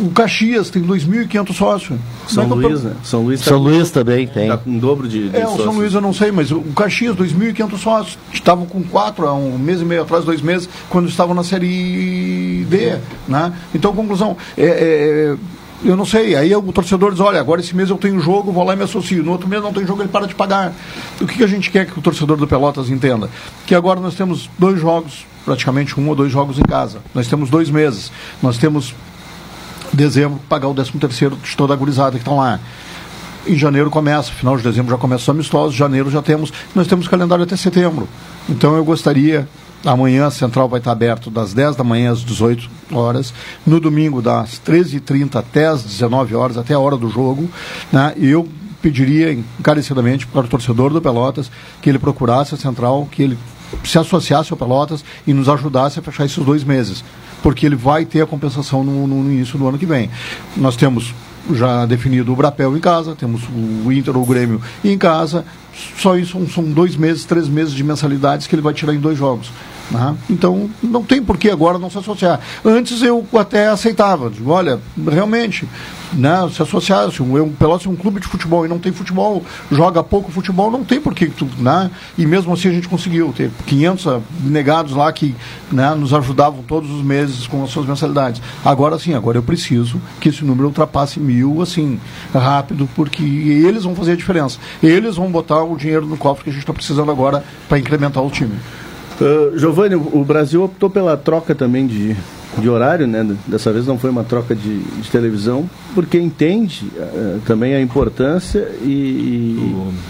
O 0.01 0.11
Caxias 0.11 0.69
tem 0.69 0.83
2.500 0.83 1.53
sócios. 1.53 1.99
São 2.27 2.43
é 2.43 2.47
Luís, 2.47 2.83
né? 2.83 2.93
São 3.03 3.23
Luís, 3.23 3.41
São 3.41 3.57
tá 3.57 3.69
Luís 3.69 3.89
também 3.89 4.27
tem. 4.27 4.43
Está 4.43 4.57
com 4.57 4.69
um 4.69 4.77
dobro 4.77 5.07
de, 5.07 5.29
de 5.29 5.35
É, 5.35 5.47
o 5.47 5.57
São 5.57 5.73
Luís 5.73 5.93
eu 5.93 6.01
não 6.01 6.13
sei, 6.13 6.31
mas 6.31 6.51
o 6.51 6.61
Caxias, 6.75 7.15
2.500 7.15 7.77
sócios. 7.77 8.17
Estavam 8.31 8.65
com 8.65 8.83
quatro 8.83 9.27
há 9.27 9.33
um 9.33 9.57
mês 9.57 9.81
e 9.81 9.85
meio 9.85 10.03
atrás, 10.03 10.23
dois 10.23 10.41
meses, 10.41 10.69
quando 10.89 11.09
estavam 11.09 11.33
na 11.33 11.43
Série 11.43 12.65
D. 12.69 12.99
Né? 13.27 13.51
Então, 13.73 13.95
conclusão, 13.95 14.37
é, 14.55 14.65
é 14.65 15.35
eu 15.83 15.95
não 15.95 16.05
sei. 16.05 16.35
Aí 16.35 16.53
o 16.55 16.61
torcedor 16.73 17.11
diz, 17.11 17.19
olha, 17.19 17.39
agora 17.39 17.61
esse 17.61 17.75
mês 17.75 17.89
eu 17.89 17.97
tenho 17.97 18.19
jogo, 18.19 18.51
vou 18.51 18.63
lá 18.63 18.73
e 18.73 18.77
me 18.77 18.83
associo. 18.83 19.23
No 19.23 19.31
outro 19.31 19.47
mês 19.47 19.61
não 19.61 19.73
tem 19.73 19.85
jogo, 19.85 20.01
ele 20.01 20.09
para 20.09 20.27
de 20.27 20.35
pagar. 20.35 20.73
O 21.21 21.25
que, 21.25 21.37
que 21.37 21.43
a 21.43 21.47
gente 21.47 21.71
quer 21.71 21.85
que 21.85 21.97
o 21.97 22.01
torcedor 22.01 22.37
do 22.37 22.47
Pelotas 22.47 22.89
entenda? 22.89 23.29
Que 23.65 23.73
agora 23.73 23.99
nós 23.99 24.15
temos 24.15 24.49
dois 24.57 24.79
jogos, 24.79 25.25
praticamente 25.45 25.99
um 25.99 26.07
ou 26.09 26.15
dois 26.15 26.31
jogos 26.31 26.59
em 26.59 26.63
casa. 26.63 26.99
Nós 27.13 27.27
temos 27.27 27.49
dois 27.49 27.69
meses. 27.69 28.11
Nós 28.41 28.57
temos 28.57 28.93
dezembro 29.93 30.39
pagar 30.49 30.67
o 30.67 30.73
13 30.73 30.91
terceiro 30.99 31.35
de 31.37 31.55
toda 31.55 31.73
a 31.73 31.77
gurizada 31.77 32.11
que 32.11 32.17
estão 32.17 32.37
lá. 32.37 32.59
Em 33.47 33.55
janeiro 33.55 33.89
começa, 33.89 34.31
final 34.31 34.57
de 34.57 34.63
dezembro 34.63 34.91
já 34.91 34.97
começa 34.97 35.23
os 35.23 35.29
amistosos, 35.29 35.73
janeiro 35.73 36.11
já 36.11 36.21
temos, 36.21 36.51
nós 36.75 36.87
temos 36.87 37.07
calendário 37.07 37.43
até 37.43 37.55
setembro. 37.55 38.07
Então 38.47 38.75
eu 38.75 38.83
gostaria 38.83 39.47
Amanhã 39.85 40.27
a 40.27 40.31
central 40.31 40.67
vai 40.67 40.79
estar 40.79 40.91
aberto 40.91 41.29
das 41.29 41.53
10 41.53 41.75
da 41.75 41.83
manhã 41.83 42.11
às 42.11 42.19
18 42.19 42.69
horas. 42.91 43.33
No 43.65 43.79
domingo, 43.79 44.21
das 44.21 44.59
13h30 44.65 45.35
até 45.35 45.67
as 45.67 45.83
19 45.83 46.35
horas, 46.35 46.57
até 46.57 46.73
a 46.73 46.79
hora 46.79 46.97
do 46.97 47.09
jogo. 47.09 47.49
Né? 47.91 48.13
E 48.17 48.27
eu 48.29 48.47
pediria 48.81 49.31
encarecidamente 49.31 50.27
para 50.27 50.45
o 50.45 50.49
torcedor 50.49 50.91
do 50.91 51.01
Pelotas 51.01 51.49
que 51.81 51.89
ele 51.89 51.99
procurasse 51.99 52.55
a 52.55 52.57
central, 52.57 53.07
que 53.11 53.23
ele 53.23 53.37
se 53.83 53.97
associasse 53.97 54.51
ao 54.51 54.57
Pelotas 54.57 55.03
e 55.25 55.33
nos 55.33 55.47
ajudasse 55.47 55.99
a 55.99 56.01
fechar 56.01 56.25
esses 56.25 56.43
dois 56.43 56.63
meses. 56.63 57.03
Porque 57.41 57.65
ele 57.65 57.75
vai 57.75 58.03
ter 58.03 58.21
a 58.21 58.27
compensação 58.27 58.83
no, 58.83 59.07
no 59.07 59.31
início 59.31 59.57
do 59.57 59.67
ano 59.67 59.77
que 59.77 59.85
vem. 59.85 60.09
Nós 60.57 60.75
temos 60.75 61.13
já 61.53 61.85
definido 61.85 62.31
o 62.31 62.35
Brapel 62.35 62.75
em 62.75 62.79
casa, 62.79 63.15
temos 63.15 63.41
o 63.85 63.91
Inter 63.91 64.15
ou 64.15 64.23
o 64.23 64.25
Grêmio 64.25 64.61
em 64.83 64.97
casa, 64.97 65.45
só 65.97 66.17
isso 66.17 66.37
são, 66.53 66.63
dois 66.63 66.95
meses, 66.95 67.25
três 67.25 67.47
meses 67.47 67.73
de 67.73 67.83
mensalidades 67.83 68.47
que 68.47 68.55
ele 68.55 68.61
vai 68.61 68.73
tirar 68.73 68.93
em 68.93 68.99
dois 68.99 69.17
jogos. 69.17 69.51
Né? 69.91 70.15
Então, 70.29 70.69
não 70.83 71.03
tem 71.03 71.21
por 71.21 71.37
que 71.37 71.49
agora 71.49 71.79
não 71.79 71.89
se 71.89 71.97
associar. 71.97 72.39
Antes 72.63 73.01
eu 73.01 73.25
até 73.33 73.67
aceitava, 73.67 74.29
digo, 74.29 74.51
olha, 74.51 74.79
realmente, 75.09 75.67
né, 76.13 76.49
se 76.53 76.61
associar, 76.61 77.11
se 77.11 77.21
um, 77.21 77.49
Pelotas 77.53 77.87
é 77.87 77.89
um 77.89 77.95
clube 77.95 78.19
de 78.19 78.27
futebol 78.27 78.65
e 78.65 78.69
não 78.69 78.79
tem 78.79 78.91
futebol, 78.91 79.43
joga 79.71 80.03
pouco 80.03 80.31
futebol, 80.31 80.69
não 80.69 80.83
tem 80.83 80.99
por 80.99 81.13
que, 81.13 81.31
né? 81.57 81.89
E 82.17 82.25
mesmo 82.25 82.53
assim 82.53 82.69
a 82.69 82.71
gente 82.71 82.87
conseguiu 82.87 83.33
ter 83.35 83.51
500 83.65 84.21
negados 84.43 84.93
lá 84.93 85.11
que 85.11 85.35
né, 85.71 85.93
nos 85.95 86.13
ajudavam 86.13 86.63
todos 86.63 86.89
os 86.89 87.03
meses 87.03 87.47
com 87.47 87.63
as 87.63 87.69
suas 87.69 87.85
mensalidades. 87.85 88.41
Agora 88.63 88.97
sim, 88.99 89.13
agora 89.13 89.37
eu 89.37 89.43
preciso 89.43 89.99
que 90.19 90.29
esse 90.29 90.43
número 90.43 90.67
ultrapasse 90.67 91.19
mil, 91.19 91.61
assim, 91.61 91.99
rápido, 92.33 92.87
porque 92.95 93.23
eles 93.23 93.83
vão 93.83 93.95
fazer 93.95 94.13
a 94.13 94.15
diferença. 94.15 94.59
Eles 94.81 95.15
vão 95.15 95.31
botar 95.31 95.63
o 95.63 95.75
dinheiro 95.75 96.05
no 96.05 96.17
cofre 96.17 96.43
que 96.43 96.49
a 96.49 96.53
gente 96.53 96.61
está 96.61 96.73
precisando 96.73 97.11
agora 97.11 97.43
para 97.67 97.79
incrementar 97.79 98.23
o 98.23 98.29
time. 98.29 98.53
Uh, 99.19 99.57
Giovanni, 99.57 99.95
o 99.95 100.23
Brasil 100.23 100.63
optou 100.63 100.89
pela 100.89 101.17
troca 101.17 101.53
também 101.53 101.85
de, 101.85 102.15
de 102.57 102.69
horário, 102.69 103.05
né? 103.05 103.35
Dessa 103.45 103.71
vez 103.71 103.85
não 103.85 103.97
foi 103.97 104.09
uma 104.09 104.23
troca 104.23 104.55
de, 104.55 104.79
de 104.79 105.09
televisão, 105.09 105.69
porque 105.93 106.17
entende 106.17 106.85
uh, 106.95 107.41
também 107.45 107.75
a 107.75 107.81
importância 107.81 108.71
e, 108.81 108.87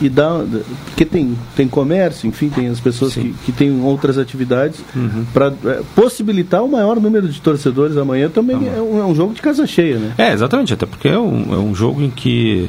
e, 0.01 0.05
e, 0.05 0.09
dá. 0.09 0.45
Porque 0.85 1.05
tem, 1.05 1.35
tem 1.55 1.67
comércio, 1.67 2.27
enfim, 2.27 2.49
tem 2.49 2.67
as 2.67 2.79
pessoas 2.79 3.15
que, 3.15 3.33
que 3.45 3.51
têm 3.51 3.81
outras 3.81 4.17
atividades, 4.17 4.79
uhum. 4.95 5.25
para 5.33 5.49
uh, 5.49 5.55
eh, 5.65 5.81
possibilitar 5.95 6.63
o 6.63 6.69
maior 6.69 6.99
número 6.99 7.27
de 7.27 7.41
torcedores 7.41 7.97
amanhã 7.97 8.29
também 8.29 8.57
ah, 8.57 8.77
é, 8.77 8.81
um, 8.81 8.99
é, 8.99 9.05
um, 9.05 9.15
jogo 9.15 9.33
de 9.33 9.41
casa 9.41 9.65
cheia, 9.65 9.97
né? 9.97 10.13
É, 10.17 10.33
exatamente, 10.33 10.73
até 10.73 10.85
porque 10.85 11.07
é 11.07 11.17
um, 11.17 11.53
é 11.53 11.57
um 11.57 11.73
jogo 11.73 12.01
em 12.01 12.11
que 12.11 12.67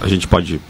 a 0.00 0.08
gente 0.08 0.26
pode 0.26 0.60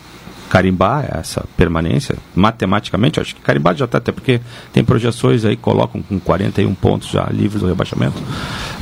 carimbar 0.50 1.09
essa 1.16 1.45
permanência, 1.57 2.16
matematicamente, 2.35 3.21
acho 3.21 3.37
que 3.37 3.40
carimbar 3.40 3.76
já 3.76 3.85
está, 3.85 3.99
até 3.99 4.11
porque 4.11 4.40
tem 4.73 4.85
projeções 4.85 5.45
aí 5.45 5.54
que 5.54 5.62
colocam 5.62 6.02
com 6.02 6.19
41 6.19 6.75
pontos 6.75 7.09
já 7.09 7.25
livres 7.30 7.62
do 7.62 7.69
rebaixamento. 7.69 8.21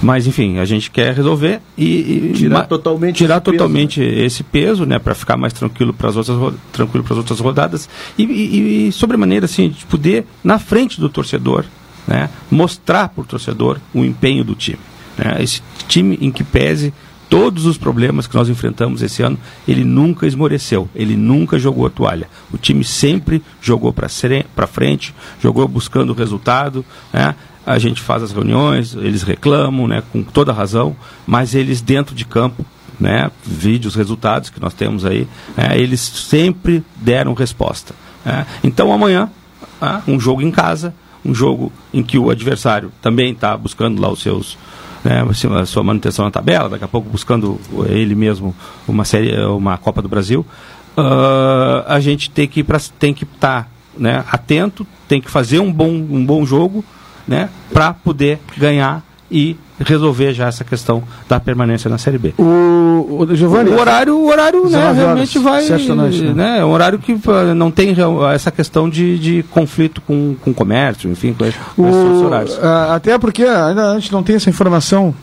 Mas, 0.03 0.27
enfim, 0.27 0.59
a 0.59 0.65
gente 0.65 0.91
quer 0.91 1.15
resolver 1.15 1.61
e. 1.77 1.85
e 1.85 2.33
tirar 2.33 2.67
totalmente, 2.67 3.17
tirar 3.17 3.35
esse, 3.35 3.45
totalmente 3.45 4.01
peso, 4.01 4.17
né? 4.17 4.25
esse 4.25 4.43
peso, 4.43 4.87
né, 4.87 4.99
para 4.99 5.15
ficar 5.15 5.37
mais 5.37 5.53
tranquilo 5.53 5.93
para 5.93 6.09
as 6.09 6.17
outras, 6.17 6.55
tranquilo 6.73 7.05
as 7.11 7.19
outras 7.19 7.39
rodadas 7.39 7.89
e, 8.17 8.25
e, 8.25 8.89
e, 8.89 8.93
sobremaneira, 8.93 9.45
assim, 9.45 9.69
de 9.69 9.85
poder, 9.85 10.25
na 10.43 10.59
frente 10.59 10.99
do 10.99 11.11
torcedor, 11.11 11.67
né, 12.07 12.31
mostrar 12.51 13.11
para 13.11 13.21
o 13.21 13.25
torcedor 13.25 13.79
o 13.93 14.03
empenho 14.07 14.43
do 14.43 14.55
time. 14.55 14.81
Né, 15.19 15.37
esse 15.41 15.63
time 15.87 16.17
em 16.19 16.31
que 16.31 16.43
pese 16.43 16.95
todos 17.29 17.67
os 17.67 17.77
problemas 17.77 18.27
que 18.27 18.35
nós 18.35 18.49
enfrentamos 18.49 19.03
esse 19.03 19.23
ano, 19.23 19.39
ele 19.67 19.85
nunca 19.85 20.27
esmoreceu, 20.27 20.89
ele 20.95 21.17
nunca 21.17 21.59
jogou 21.59 21.87
a 21.87 21.91
toalha. 21.91 22.29
O 22.53 22.57
time 22.57 22.83
sempre 22.83 23.43
jogou 23.61 23.93
para 23.93 24.67
frente, 24.67 25.15
jogou 25.41 25.67
buscando 25.69 26.11
o 26.11 26.15
resultado. 26.15 26.85
Né? 27.13 27.35
A 27.67 27.79
gente 27.79 28.01
faz 28.01 28.23
as 28.23 28.33
reuniões, 28.33 28.95
eles 28.95 29.23
reclamam, 29.23 29.87
né, 29.87 30.03
com 30.11 30.23
toda 30.23 30.53
razão, 30.53 30.97
mas 31.27 31.55
eles 31.55 31.83
dentro 31.83 32.15
de 32.15 32.25
campo, 32.25 32.65
né, 32.99 33.31
vídeos, 33.45 33.95
resultados 33.95 34.49
que 34.49 34.61
nós 34.61 34.73
temos 34.73 35.05
aí, 35.05 35.29
né, 35.55 35.79
eles 35.79 36.01
sempre 36.01 36.83
deram 36.97 37.35
resposta. 37.35 37.95
Né? 38.25 38.47
Então 38.65 38.91
amanhã, 38.91 39.31
né, 39.81 40.03
um 40.09 40.19
jogo 40.19 40.41
em 40.41 40.51
casa, 40.51 40.95
um 41.23 41.35
jogo 41.35 41.71
em 41.93 42.03
que 42.03 42.19
o 42.19 42.31
adversário 42.31 42.91
também 43.03 43.33
está 43.33 43.55
buscando 43.55 44.01
lá 44.01 44.11
os 44.11 44.23
seus 44.23 44.57
né, 45.05 45.25
a 45.61 45.67
sua 45.67 45.83
manutenção 45.83 46.25
na 46.25 46.31
tabela, 46.31 46.69
daqui 46.69 46.85
a 46.85 46.89
pouco 46.89 47.09
buscando 47.09 47.59
ele 47.87 48.15
mesmo 48.15 48.55
uma 48.87 49.05
série, 49.05 49.39
uma 49.45 49.77
Copa 49.79 50.03
do 50.03 50.09
Brasil, 50.09 50.45
uh, 50.97 51.85
a 51.87 52.01
gente 52.01 52.31
tem 52.31 52.47
que 52.47 52.65
tem 52.99 53.15
que 53.15 53.25
estar 53.25 53.65
tá, 53.65 53.69
né, 53.97 54.25
atento, 54.31 54.87
tem 55.07 55.21
que 55.21 55.31
fazer 55.31 55.61
um 55.61 55.73
bom, 55.73 55.91
um 55.91 56.25
bom 56.25 56.45
jogo, 56.45 56.85
né, 57.27 57.49
para 57.73 57.93
poder 57.93 58.41
ganhar 58.57 59.03
e 59.31 59.57
resolver 59.81 60.33
já 60.33 60.49
essa 60.49 60.65
questão 60.65 61.03
da 61.29 61.39
permanência 61.39 61.89
na 61.89 61.99
Série 61.99 62.19
B. 62.19 62.35
O, 62.39 63.25
o 63.29 63.37
Giovanni, 63.37 63.71
o 63.71 63.79
horário, 63.79 64.17
o 64.17 64.29
horário 64.29 64.69
né, 64.69 64.93
realmente 64.93 65.39
vai, 65.39 65.67
noite, 65.69 66.23
né? 66.23 66.35
né? 66.35 66.59
É 66.61 66.65
um 66.65 66.71
horário 66.71 66.99
que 66.99 67.19
não 67.55 67.71
tem 67.71 67.95
essa 68.35 68.51
questão 68.51 68.89
de, 68.89 69.19
de 69.19 69.43
conflito 69.51 70.01
com, 70.01 70.35
com 70.41 70.53
comércio, 70.53 71.11
enfim, 71.11 71.33
com, 71.33 71.51
com 71.77 71.89
esses 71.89 72.23
horários. 72.23 72.59
Até 72.91 73.19
porque 73.19 73.45
ainda 73.45 73.93
a 73.93 73.95
gente 73.95 74.13
não 74.13 74.23
tem 74.23 74.37
essa 74.37 74.51
informação 74.51 75.15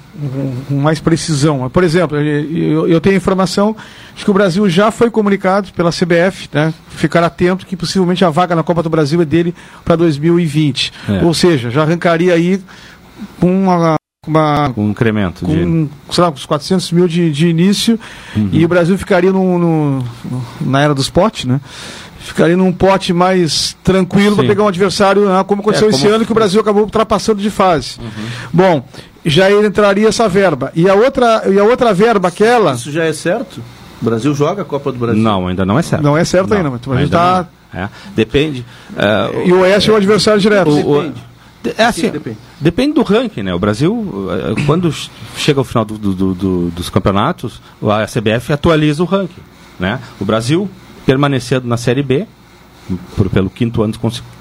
com 0.68 0.76
mais 0.76 1.00
precisão. 1.00 1.70
Por 1.70 1.84
exemplo, 1.84 2.18
eu, 2.18 2.88
eu 2.88 3.02
tenho 3.02 3.15
informação 3.15 3.76
de 4.15 4.24
que 4.24 4.32
o 4.32 4.34
Brasil 4.34 4.68
já 4.70 4.91
foi 4.91 5.10
comunicado 5.10 5.72
pela 5.74 5.91
CBF, 5.91 6.50
né? 6.54 6.74
Ficar 6.89 7.24
atento 7.24 7.65
que 7.65 7.76
possivelmente 7.76 8.24
a 8.24 8.30
vaga 8.30 8.56
na 8.56 8.63
Copa 8.63 8.82
do 8.82 8.89
Brasil 8.89 9.22
é 9.22 9.26
dele 9.26 9.54
para 9.84 9.96
2020. 9.96 10.94
É. 11.10 11.24
Ou 11.24 11.34
seja, 11.34 11.70
já 11.70 11.82
arrancaria 11.82 12.34
aí 12.34 12.62
com 13.39 13.63
uma 13.63 13.96
uma, 14.27 14.73
um 14.75 14.89
incremento 14.89 15.45
com, 15.45 15.53
de... 15.53 15.89
sei 16.11 16.23
lá, 16.23 16.29
uns 16.29 16.45
400 16.45 16.91
mil 16.91 17.07
de, 17.07 17.31
de 17.31 17.47
início 17.47 17.99
uhum. 18.35 18.49
e 18.51 18.65
o 18.65 18.67
Brasil 18.67 18.97
ficaria 18.97 19.31
no, 19.31 19.57
no, 19.57 20.05
na 20.61 20.81
era 20.81 20.93
dos 20.93 21.09
potes, 21.09 21.45
né? 21.45 21.59
Ficaria 22.19 22.57
num 22.57 22.71
pote 22.71 23.13
mais 23.13 23.77
tranquilo 23.83 24.35
para 24.35 24.47
pegar 24.47 24.63
um 24.63 24.67
adversário, 24.67 25.29
né? 25.29 25.43
como 25.43 25.61
aconteceu 25.61 25.89
é, 25.89 25.91
como... 25.91 26.03
esse 26.03 26.11
ano 26.11 26.25
que 26.25 26.31
o 26.31 26.35
Brasil 26.35 26.59
acabou 26.59 26.81
ultrapassando 26.81 27.39
de 27.39 27.51
fase. 27.51 27.99
Uhum. 27.99 28.25
Bom, 28.51 28.85
já 29.23 29.51
entraria 29.51 30.07
essa 30.07 30.27
verba. 30.27 30.71
E 30.73 30.89
a 30.89 30.95
outra, 30.95 31.43
e 31.47 31.59
a 31.59 31.63
outra 31.63 31.93
verba, 31.93 32.29
aquela. 32.29 32.73
Isso 32.73 32.91
já 32.91 33.03
é 33.03 33.13
certo? 33.13 33.61
O 34.01 34.05
Brasil 34.05 34.33
joga 34.33 34.63
a 34.63 34.65
Copa 34.65 34.91
do 34.91 34.97
Brasil? 34.97 35.21
Não, 35.21 35.47
ainda 35.47 35.65
não 35.65 35.77
é 35.77 35.83
certo. 35.83 36.01
Não 36.01 36.17
é 36.17 36.25
certo 36.25 36.49
não, 36.49 36.57
ainda, 36.57 36.69
mas 36.69 36.81
a 36.88 36.95
gente 36.95 37.05
está. 37.05 37.47
É. 37.73 37.89
Depende. 38.15 38.65
Uh, 38.91 39.47
e 39.47 39.51
o 39.51 39.59
Oeste 39.59 39.89
é 39.89 39.93
o 39.93 39.95
adversário 39.95 40.39
direto. 40.39 40.69
O, 40.69 40.99
o, 40.99 41.13
é 41.78 41.86
assim, 41.86 42.10
depende. 42.10 42.38
depende. 42.60 42.93
do 42.93 43.04
ranking, 43.04 43.43
né? 43.43 43.54
O 43.54 43.60
Brasil, 43.60 44.28
eh, 44.32 44.63
quando 44.65 44.91
chega 45.38 45.60
ao 45.60 45.63
final 45.63 45.86
do, 45.86 45.97
do, 45.97 46.34
do, 46.34 46.69
dos 46.69 46.89
campeonatos, 46.89 47.62
a 47.82 48.06
CBF 48.06 48.54
atualiza 48.54 49.01
o 49.04 49.06
ranking, 49.06 49.41
né? 49.80 49.99
O 50.19 50.25
Brasil 50.25 50.69
permanecendo 51.06 51.67
na 51.67 51.78
Série 51.78 52.04
B, 52.04 52.28
por, 53.15 53.30
pelo 53.30 53.49
quinto 53.49 53.82
ano 53.82 53.93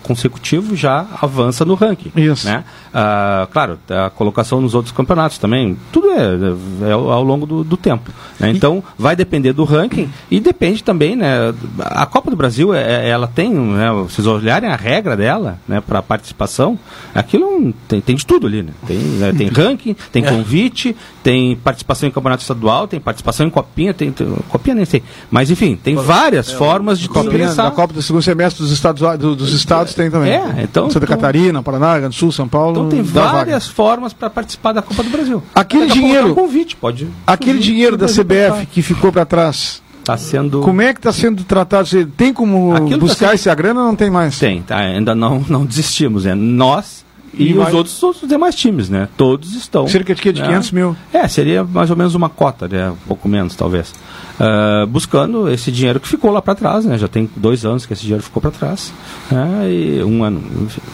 consecutivo, 0.03 0.77
já 0.77 1.07
avança 1.21 1.65
no 1.65 1.75
ranking. 1.75 2.13
Isso. 2.17 2.47
Né? 2.47 2.65
Ah, 2.97 3.49
claro, 3.51 3.77
a 3.91 4.09
colocação 4.09 4.61
nos 4.61 4.73
outros 4.73 4.95
campeonatos 4.95 5.37
também, 5.37 5.77
tudo 5.91 6.13
é, 6.13 6.89
é 6.89 6.93
ao 6.93 7.25
longo 7.25 7.45
do, 7.45 7.65
do 7.65 7.77
tempo. 7.77 8.09
Né? 8.39 8.51
Então, 8.51 8.85
vai 8.97 9.17
depender 9.17 9.53
do 9.53 9.65
ranking 9.65 10.09
e 10.31 10.39
depende 10.39 10.85
também, 10.85 11.17
né? 11.17 11.53
A 11.79 12.07
Copa 12.07 12.31
do 12.31 12.37
Brasil, 12.37 12.73
é, 12.73 13.07
é 13.07 13.09
ela 13.09 13.27
tem, 13.27 13.51
né, 13.51 13.91
vocês 13.91 14.25
olharem 14.29 14.71
a 14.71 14.77
regra 14.77 15.17
dela, 15.17 15.59
né, 15.67 15.81
para 15.81 16.01
participação, 16.03 16.79
aquilo 17.13 17.75
tem, 17.89 18.01
tem 18.01 18.15
de 18.15 18.25
tudo 18.25 18.47
ali, 18.47 18.63
né? 18.63 18.73
Tem, 18.87 18.99
né, 18.99 19.33
tem 19.37 19.49
ranking, 19.51 19.97
tem 20.13 20.25
é. 20.25 20.29
convite, 20.31 20.95
tem 21.21 21.57
participação 21.57 22.09
em 22.09 22.13
campeonato 22.13 22.43
estadual, 22.43 22.87
tem 22.87 23.01
participação 23.01 23.47
em 23.47 23.51
copinha, 23.51 23.93
tem, 23.93 24.13
tem 24.13 24.33
copinha 24.49 24.77
nem 24.77 24.85
sei, 24.85 25.03
mas 25.33 25.51
enfim, 25.51 25.75
tem 25.75 25.97
várias 25.97 26.53
é, 26.53 26.57
formas 26.57 27.01
de 27.01 27.09
copinha 27.09 27.53
da 27.55 27.73
Copa 27.73 27.93
do 27.93 28.03
segundo 28.03 28.23
semestre 28.23 28.63
dos 28.63 28.71
estados, 28.71 29.19
do, 29.19 29.35
dos 29.35 29.53
estados 29.53 29.95
tem 29.95 30.09
também. 30.11 30.33
É, 30.33 30.63
então 30.63 30.89
Santa 30.89 31.05
então, 31.05 31.17
Catarina, 31.17 31.61
Paraná, 31.61 31.99
Grande 31.99 32.15
Sul, 32.15 32.31
São 32.31 32.47
Paulo. 32.47 32.73
Então 32.73 32.84
tem 32.89 33.03
várias 33.03 33.67
formas 33.67 34.13
para 34.13 34.31
participar 34.31 34.73
da 34.73 34.83
Copa 34.83 35.03
do 35.03 35.11
Brasil. 35.11 35.43
Aquele 35.55 35.87
dinheiro, 35.87 36.33
um 36.33 36.35
convite, 36.35 36.77
pode. 36.77 37.09
Aquele 37.27 37.59
dinheiro 37.59 37.97
da 37.97 38.07
CBF 38.07 38.67
que 38.71 38.83
ficou 38.83 39.13
para 39.13 39.25
trás. 39.25 39.83
Tá 40.05 40.19
sendo. 40.19 40.61
Como 40.61 40.83
é 40.83 40.93
que 40.93 41.01
está 41.01 41.13
sendo 41.13 41.45
tratado? 41.45 42.07
Tem 42.17 42.33
como 42.33 42.75
Aquilo 42.75 42.91
tá 42.91 42.97
buscar 42.99 43.15
tá 43.15 43.27
sendo... 43.29 43.35
essa 43.35 43.55
grana 43.55 43.81
ou 43.81 43.87
não 43.87 43.97
tem 43.97 44.11
mais? 44.11 44.39
Tem, 44.39 44.61
tá, 44.63 44.77
ainda 44.77 45.15
não, 45.15 45.43
não 45.49 45.65
desistimos. 45.65 46.27
É. 46.27 46.35
Nós 46.35 47.04
e, 47.39 47.51
e 47.51 47.59
os 47.59 47.73
outros 47.73 48.03
os 48.03 48.29
demais 48.29 48.55
times, 48.55 48.89
né? 48.89 49.09
Todos 49.17 49.55
estão. 49.55 49.87
Cerca 49.89 50.15
de, 50.15 50.23
que, 50.23 50.33
de 50.33 50.41
né? 50.41 50.49
500 50.49 50.71
mil? 50.73 50.97
É, 51.13 51.27
seria 51.29 51.65
mais 51.65 51.91
ou 51.91 51.97
menos 51.97 52.15
uma 52.15 52.29
cota, 52.29 52.69
né? 52.69 52.91
Um 52.91 53.09
pouco 53.09 53.29
menos, 53.29 53.55
talvez. 53.55 53.93
Uh, 54.39 54.87
buscando 54.87 55.49
esse 55.49 55.71
dinheiro 55.71 56.01
que 56.01 56.09
ficou 56.09 56.31
lá 56.31 56.43
para 56.43 56.55
trás, 56.55 56.85
né? 56.85 56.99
Já 56.99 57.09
tem 57.09 57.29
dois 57.37 57.65
anos 57.65 57.87
que 57.87 57.93
esse 57.93 58.03
dinheiro 58.03 58.23
ficou 58.23 58.41
para 58.41 58.51
trás. 58.51 58.93
Né? 59.31 59.71
E 59.71 60.03
um 60.05 60.25
ano, 60.25 60.43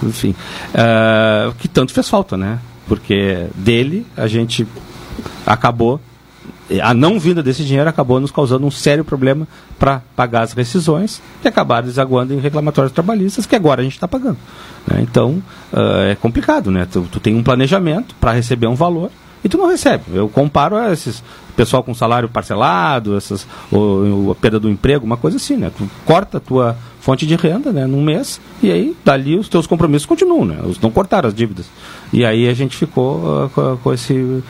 enfim. 0.02 0.34
Uh, 0.74 1.52
que 1.58 1.68
tanto 1.68 1.92
fez 1.92 2.08
falta, 2.08 2.36
né? 2.36 2.58
Porque 2.86 3.46
dele 3.54 4.06
a 4.16 4.26
gente 4.26 4.66
acabou 5.46 6.00
a 6.82 6.94
não 6.94 7.18
vinda 7.18 7.42
desse 7.42 7.64
dinheiro 7.64 7.88
acabou 7.88 8.20
nos 8.20 8.30
causando 8.30 8.66
um 8.66 8.70
sério 8.70 9.04
problema 9.04 9.48
para 9.78 10.02
pagar 10.14 10.42
as 10.42 10.52
rescisões 10.52 11.20
e 11.44 11.48
acabaram 11.48 11.86
desaguando 11.86 12.32
em 12.32 12.38
reclamatórios 12.38 12.92
trabalhistas 12.92 13.46
que 13.46 13.56
agora 13.56 13.80
a 13.80 13.84
gente 13.84 13.94
está 13.94 14.06
pagando. 14.06 14.38
Né? 14.86 15.00
Então 15.00 15.42
uh, 15.72 16.10
é 16.10 16.14
complicado, 16.14 16.70
né? 16.70 16.86
Tu, 16.90 17.02
tu 17.10 17.18
tem 17.18 17.34
um 17.34 17.42
planejamento 17.42 18.14
para 18.20 18.32
receber 18.32 18.66
um 18.66 18.74
valor 18.74 19.10
e 19.44 19.48
tu 19.48 19.58
não 19.58 19.68
recebe. 19.68 20.04
Eu 20.12 20.28
comparo 20.28 20.76
a 20.76 20.92
esses 20.92 21.22
pessoal 21.60 21.82
com 21.82 21.92
salário 21.92 22.28
parcelado, 22.28 23.16
essas, 23.16 23.46
ou, 23.70 24.32
a 24.32 24.34
perda 24.34 24.58
do 24.58 24.70
emprego, 24.70 25.04
uma 25.04 25.18
coisa 25.18 25.36
assim, 25.36 25.56
né? 25.56 25.70
Tu 25.76 25.88
corta 26.06 26.38
a 26.38 26.40
tua 26.40 26.76
fonte 27.00 27.26
de 27.26 27.34
renda, 27.34 27.72
né, 27.72 27.86
num 27.86 28.02
mês, 28.02 28.40
e 28.62 28.70
aí 28.70 28.96
dali 29.04 29.36
os 29.36 29.48
teus 29.48 29.66
compromissos 29.66 30.06
continuam, 30.06 30.44
né? 30.44 30.58
Os 30.64 30.78
não 30.80 30.90
cortaram 30.90 31.28
as 31.28 31.34
dívidas. 31.34 31.66
E 32.12 32.24
aí 32.24 32.48
a 32.48 32.54
gente 32.54 32.76
ficou 32.76 33.18
uh, 33.44 33.50
com, 33.50 33.76
com, 33.78 33.92
esse 33.92 34.12
uh, 34.14 34.42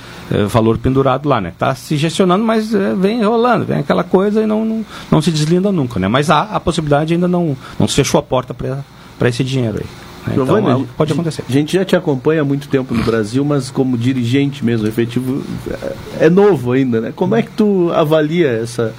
valor 0.48 0.79
pendurado 0.79 1.29
lá, 1.29 1.40
né? 1.40 1.53
Tá 1.59 1.74
se 1.74 1.96
gestionando, 1.96 2.44
mas 2.44 2.72
uh, 2.74 2.96
vem 2.96 3.24
rolando, 3.24 3.64
vem 3.64 3.79
aquela 3.79 4.05
coisa 4.05 4.42
e 4.42 4.46
não, 4.46 4.64
não, 4.64 4.87
não 5.11 5.22
se 5.22 5.31
deslinda 5.31 5.70
nunca, 5.70 5.98
né? 5.98 6.09
Mas 6.09 6.31
há 6.31 6.42
a 6.42 6.61
possibilidade 6.61 7.14
ainda 7.14 7.29
não, 7.29 7.57
não 7.79 7.87
se 7.88 7.94
fechou 7.94 8.18
a 8.18 8.22
porta 8.22 8.55
para 8.55 9.29
esse 9.29 9.44
dinheiro 9.44 9.79
aí. 9.79 9.87
Então, 10.29 10.87
pode 10.97 11.13
acontecer. 11.13 11.45
A 11.49 11.53
gente 11.53 11.73
já 11.73 11.85
te 11.85 11.97
acompanha 11.97 12.43
há 12.43 12.45
muito 12.45 12.69
tempo 12.69 12.95
no 12.95 13.03
Brasil, 13.03 13.45
mas 13.45 13.71
como 13.71 13.97
dirigente 13.97 14.65
mesmo, 14.65 14.87
efetivo, 14.87 15.43
é 16.19 16.29
novo 16.29 16.73
ainda, 16.73 17.01
né? 17.01 17.13
Como 17.15 17.35
é 17.35 17.43
que 17.43 17.51
tu 17.51 17.91
avalia 17.93 18.49
essa, 18.49 18.95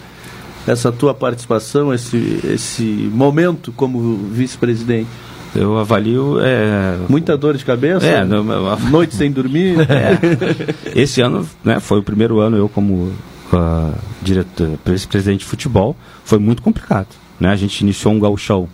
essa 0.68 0.92
tua 0.92 1.14
participação, 1.14 1.94
esse, 1.94 2.40
esse 2.44 2.84
momento 2.84 3.72
como 3.72 4.18
vice-presidente? 4.32 5.10
Eu 5.56 5.78
avalio. 5.78 6.40
É... 6.40 6.98
Muita 7.10 7.38
dor 7.38 7.58
de 7.58 7.66
cabeça? 7.66 8.06
É, 8.06 8.24
não, 8.24 8.44
noite 8.90 9.16
sem 9.16 9.32
dormir? 9.32 9.78
É. 9.92 11.00
Esse 11.00 11.22
ano 11.22 11.48
né, 11.64 11.80
foi 11.80 12.00
o 12.00 12.04
primeiro 12.04 12.40
ano 12.40 12.56
eu 12.56 12.70
como 12.70 13.12
uh, 13.52 13.94
diretor, 14.22 14.78
presidente 14.84 15.40
de 15.40 15.46
futebol. 15.46 15.96
Foi 16.24 16.40
muito 16.40 16.62
complicado. 16.62 17.10
Né? 17.40 17.50
A 17.50 17.56
gente 17.56 17.82
iniciou 17.82 18.14
um 18.14 18.20
gauchão 18.20 18.70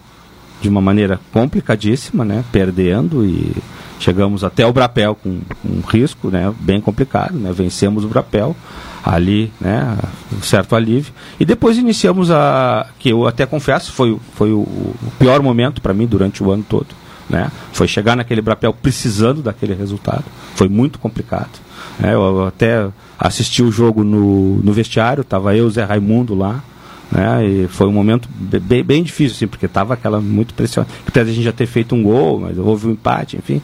de 0.62 0.70
uma 0.70 0.82
maneira 0.82 1.20
complicadíssima, 1.32 2.26
né, 2.26 2.44
perdendo 2.52 3.26
e 3.26 3.52
chegamos 4.00 4.44
até 4.44 4.66
o 4.66 4.74
Brapel 4.74 5.16
com 5.16 5.40
um 5.66 5.82
risco, 5.88 6.30
né, 6.30 6.54
bem 6.60 6.80
complicado, 6.82 7.38
né, 7.38 7.52
vencemos 7.52 8.04
o 8.04 8.08
Brapel 8.08 8.56
ali, 9.04 9.52
né, 9.60 9.98
um 10.36 10.42
certo 10.42 10.76
alívio. 10.76 11.14
E 11.40 11.46
depois 11.46 11.78
iniciamos 11.78 12.32
a 12.32 12.88
que 13.00 13.10
eu 13.10 13.28
até 13.28 13.46
confesso 13.46 13.92
foi 13.92 14.18
foi 14.34 14.52
o, 14.52 14.60
o 14.62 14.96
pior 15.20 15.42
momento 15.42 15.82
para 15.82 15.94
mim 15.94 16.08
durante 16.08 16.44
o 16.44 16.52
ano 16.52 16.66
todo, 16.68 16.88
né, 17.30 17.52
foi 17.72 17.88
chegar 17.88 18.16
naquele 18.16 18.42
Brapel 18.42 18.74
precisando 18.74 19.42
daquele 19.42 19.74
resultado, 19.74 20.26
foi 20.56 20.68
muito 20.68 21.00
complicado, 21.00 21.60
né, 22.00 22.14
eu 22.14 22.46
até 22.48 22.88
assisti 23.20 23.62
o 23.62 23.72
jogo 23.72 24.04
no, 24.04 24.58
no 24.58 24.74
vestiário, 24.74 25.22
estava 25.22 25.56
eu, 25.56 25.70
Zé 25.70 25.84
Raimundo 25.84 26.36
lá 26.36 26.64
né? 27.12 27.46
E 27.46 27.68
foi 27.68 27.88
um 27.88 27.92
momento 27.92 28.30
bem, 28.32 28.84
bem 28.84 29.04
difícil, 29.04 29.36
assim, 29.36 29.48
porque 29.48 29.66
estava 29.66 29.94
aquela 29.94 30.20
muito 30.20 30.54
pressionante. 30.54 30.94
Apesar 31.08 31.26
de 31.26 31.32
a 31.32 31.34
gente 31.34 31.46
já 31.46 31.54
ter 31.54 31.66
feito 31.66 31.96
um 31.96 32.04
gol, 32.04 32.42
mas 32.42 32.58
houve 32.58 32.88
um 32.88 32.92
empate, 32.92 33.38
enfim. 33.38 33.62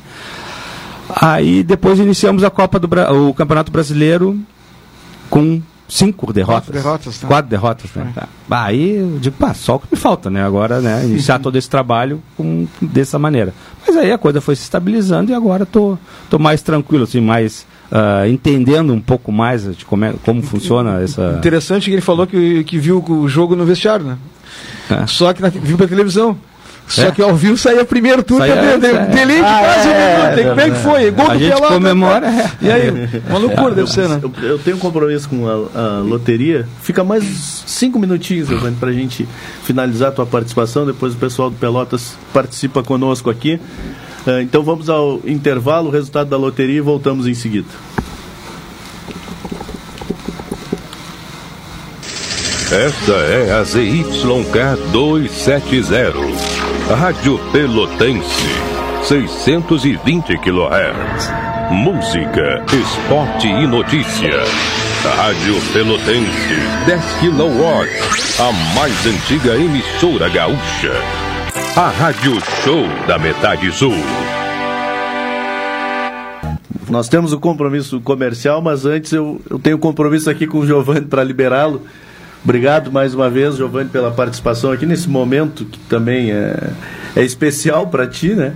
Aí 1.10 1.64
depois 1.64 2.00
iniciamos 2.00 2.44
a 2.44 2.50
Copa 2.50 2.80
do 2.80 2.88
Bra 2.88 3.12
o 3.14 3.34
Campeonato 3.34 3.72
Brasileiro 3.72 4.40
com 5.30 5.62
cinco 5.88 6.32
derrotas. 6.32 6.70
Quatro 6.70 6.74
derrotas, 6.74 7.20
tá? 7.20 7.28
Quatro 7.28 7.50
derrotas, 7.50 7.92
né? 7.94 8.14
É. 8.16 8.20
Tá. 8.20 8.28
aí 8.50 8.96
eu 8.96 9.20
digo, 9.20 9.36
pá, 9.38 9.54
só 9.54 9.76
o 9.76 9.80
que 9.80 9.88
me 9.92 9.98
falta, 9.98 10.30
né? 10.30 10.44
Agora, 10.44 10.80
né? 10.80 11.06
Iniciar 11.06 11.40
todo 11.40 11.56
esse 11.58 11.70
trabalho 11.70 12.22
com, 12.38 12.68
dessa 12.82 13.20
maneira. 13.20 13.54
Mas 13.86 13.96
aí 13.98 14.12
a 14.12 14.18
coisa 14.18 14.42
foi 14.42 14.56
se 14.56 14.64
estabilizando 14.64 15.32
e 15.32 15.36
agora 15.36 15.66
tô, 15.66 15.98
tô 16.30 16.40
mais 16.40 16.62
tranquilo, 16.62 17.04
assim, 17.04 17.22
mais 17.22 17.66
uh, 17.94 18.28
entendendo 18.28 18.92
um 18.92 19.00
pouco 19.00 19.32
mais 19.32 19.64
de 19.78 19.86
como, 19.86 20.04
é, 20.04 20.14
como 20.26 20.42
funciona 20.42 21.02
essa. 21.02 21.36
Interessante 21.38 21.86
que 21.86 21.92
ele 21.92 22.02
falou 22.02 22.26
que, 22.26 22.64
que 22.64 22.80
viu 22.80 23.04
o 23.08 23.28
jogo 23.28 23.56
no 23.56 23.66
vestiário, 23.66 24.06
né? 24.06 24.18
É. 24.90 25.06
Só 25.08 25.32
que 25.32 25.42
na, 25.42 25.50
viu 25.50 25.78
pela 25.78 25.90
televisão. 25.90 26.38
Só 26.86 27.04
é. 27.04 27.12
que 27.12 27.22
ao 27.22 27.34
vivo 27.34 27.58
saía 27.58 27.86
primeiro 27.86 28.22
tudo 28.22 28.40
saía, 28.40 28.56
também. 28.56 28.80
Deu, 28.80 28.98
é. 28.98 29.06
Delay 29.06 29.38
de 29.38 29.42
ah, 29.42 29.60
quase 29.64 29.88
é, 29.88 30.42
é, 30.42 30.50
Como 30.50 30.62
é 30.62 30.70
que 30.70 30.76
foi? 30.76 31.12
Gol 31.12 31.26
a 31.26 31.34
do 31.34 31.40
gente 31.40 31.54
Pelota. 31.54 31.74
comemora. 31.74 32.52
E 32.62 32.70
aí? 32.70 32.90
Uma 33.30 33.40
loucura 33.40 33.72
é. 33.72 33.76
deve 33.76 33.90
ser, 33.90 34.10
né? 34.10 34.20
Eu, 34.22 34.34
eu, 34.44 34.60
tenho 34.60 34.76
um 34.76 34.80
compromisso 34.80 35.30
com 35.30 35.48
a, 35.48 35.80
a 35.80 36.00
loteria. 36.02 36.68
Fica 36.82 37.02
mais 37.02 37.24
cinco 37.66 37.98
minutinhos, 37.98 38.50
para 38.80 38.90
a 38.90 38.94
gente 38.94 39.26
finalizar 39.64 40.10
a 40.10 40.12
tua 40.12 40.26
participação. 40.26 40.86
Depois 40.86 41.14
o 41.14 41.18
pessoal 41.18 41.50
do 41.50 41.56
Pelotas 41.56 42.18
participa 42.34 42.84
conosco 42.84 43.30
aqui. 43.30 43.62
Uh, 44.26 44.42
então 44.42 44.64
vamos 44.64 44.90
ao 44.90 45.20
intervalo, 45.26 45.90
o 45.90 45.92
resultado 45.92 46.30
da 46.30 46.38
loteria 46.38 46.78
e 46.78 46.82
voltamos 46.82 47.28
em 47.28 47.34
seguida. 47.34 47.68
Esta 52.72 53.12
é 53.12 53.52
a 53.52 53.64
ZYK 53.64 54.92
270, 54.92 56.14
Rádio 56.98 57.38
Pelotense, 57.52 58.48
620 59.04 60.38
kHz. 60.38 61.32
Música, 61.72 62.66
esporte 62.74 63.48
e 63.48 63.68
notícia. 63.68 64.40
Rádio 65.18 65.56
Pelotense, 65.74 66.56
10 66.88 67.04
kW, 67.20 67.64
a 68.40 68.74
mais 68.74 69.06
antiga 69.06 69.56
emissora 69.56 70.30
gaúcha 70.30 70.94
a 71.76 71.90
Rádio 71.90 72.34
Show 72.64 72.86
da 73.08 73.18
Metade 73.18 73.72
Sul. 73.72 73.96
Nós 76.88 77.10
temos 77.10 77.34
o 77.34 77.40
compromisso 77.40 78.00
comercial, 78.00 78.62
mas 78.62 78.86
antes 78.86 79.12
eu, 79.12 79.42
eu 79.50 79.58
tenho 79.58 79.78
um 79.78 79.80
compromisso 79.80 80.30
aqui 80.30 80.46
com 80.46 80.60
o 80.60 80.68
Giovanni 80.68 81.08
para 81.08 81.24
liberá-lo. 81.24 81.82
Obrigado 82.44 82.92
mais 82.92 83.16
uma 83.16 83.28
vez, 83.28 83.56
Giovanni, 83.56 83.90
pela 83.90 84.12
participação 84.12 84.72
aqui 84.72 84.86
nesse 84.86 85.10
momento 85.10 85.66
que 85.66 85.80
também 85.80 86.32
é, 86.32 86.74
é 87.16 87.24
especial 87.24 87.88
para 87.88 88.06
ti, 88.06 88.36
né? 88.36 88.54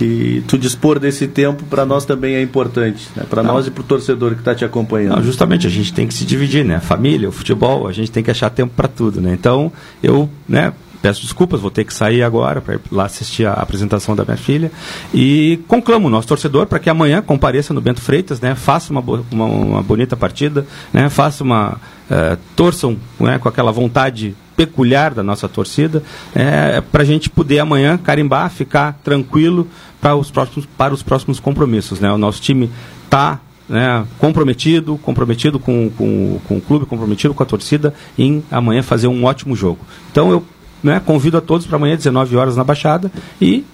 E 0.00 0.42
tu 0.48 0.58
dispor 0.58 0.98
desse 0.98 1.28
tempo 1.28 1.62
para 1.64 1.86
nós 1.86 2.04
também 2.04 2.34
é 2.34 2.42
importante, 2.42 3.06
né? 3.14 3.24
para 3.28 3.42
nós 3.44 3.66
e 3.66 3.70
para 3.70 3.82
o 3.82 3.84
torcedor 3.84 4.32
que 4.32 4.40
está 4.40 4.54
te 4.54 4.64
acompanhando. 4.64 5.16
Não, 5.16 5.22
justamente, 5.22 5.66
a 5.66 5.70
gente 5.70 5.92
tem 5.92 6.08
que 6.08 6.14
se 6.14 6.24
dividir, 6.24 6.64
né? 6.64 6.80
Família, 6.80 7.28
o 7.28 7.32
futebol, 7.32 7.86
a 7.86 7.92
gente 7.92 8.10
tem 8.10 8.24
que 8.24 8.30
achar 8.30 8.50
tempo 8.50 8.72
para 8.74 8.88
tudo, 8.88 9.20
né? 9.20 9.34
Então, 9.38 9.70
eu, 10.02 10.28
né, 10.48 10.72
peço 11.00 11.22
desculpas, 11.22 11.60
vou 11.60 11.70
ter 11.70 11.84
que 11.84 11.92
sair 11.92 12.22
agora 12.22 12.60
para 12.60 12.74
ir 12.74 12.80
lá 12.90 13.04
assistir 13.04 13.46
a 13.46 13.54
apresentação 13.54 14.14
da 14.14 14.24
minha 14.24 14.36
filha. 14.36 14.70
E 15.12 15.60
conclamo 15.66 16.08
o 16.08 16.10
nosso 16.10 16.28
torcedor 16.28 16.66
para 16.66 16.78
que 16.78 16.90
amanhã 16.90 17.22
compareça 17.22 17.72
no 17.72 17.80
Bento 17.80 18.00
Freitas, 18.00 18.40
né, 18.40 18.54
faça 18.54 18.92
uma, 18.92 19.00
uma, 19.30 19.44
uma 19.44 19.82
bonita 19.82 20.16
partida, 20.16 20.66
né, 20.92 21.08
faça 21.08 21.42
uma. 21.44 21.78
Uh, 22.10 22.36
torçam 22.56 22.96
né, 23.20 23.38
com 23.38 23.48
aquela 23.48 23.70
vontade 23.70 24.34
peculiar 24.56 25.14
da 25.14 25.22
nossa 25.22 25.48
torcida, 25.48 26.02
é, 26.34 26.82
para 26.82 27.02
a 27.02 27.06
gente 27.06 27.30
poder 27.30 27.60
amanhã 27.60 27.96
carimbar, 27.96 28.50
ficar 28.50 28.98
tranquilo 29.02 29.66
para 30.00 30.14
os 30.14 30.30
próximos, 30.30 30.66
para 30.66 30.92
os 30.92 31.02
próximos 31.02 31.40
compromissos. 31.40 31.98
Né? 31.98 32.12
O 32.12 32.18
nosso 32.18 32.42
time 32.42 32.68
está 33.04 33.40
né, 33.66 34.04
comprometido, 34.18 34.98
comprometido 34.98 35.58
com, 35.58 35.88
com, 35.96 36.40
com 36.46 36.56
o 36.58 36.60
clube, 36.60 36.84
comprometido 36.84 37.32
com 37.32 37.42
a 37.42 37.46
torcida 37.46 37.94
em 38.18 38.42
amanhã 38.50 38.82
fazer 38.82 39.06
um 39.06 39.24
ótimo 39.24 39.56
jogo. 39.56 39.78
Então 40.10 40.30
eu 40.30 40.44
né, 40.82 41.00
convido 41.04 41.36
a 41.36 41.40
todos 41.40 41.66
para 41.66 41.76
amanhã, 41.76 41.96
19 41.96 42.36
horas, 42.36 42.56
na 42.56 42.64
Baixada, 42.64 43.10
e 43.40 43.64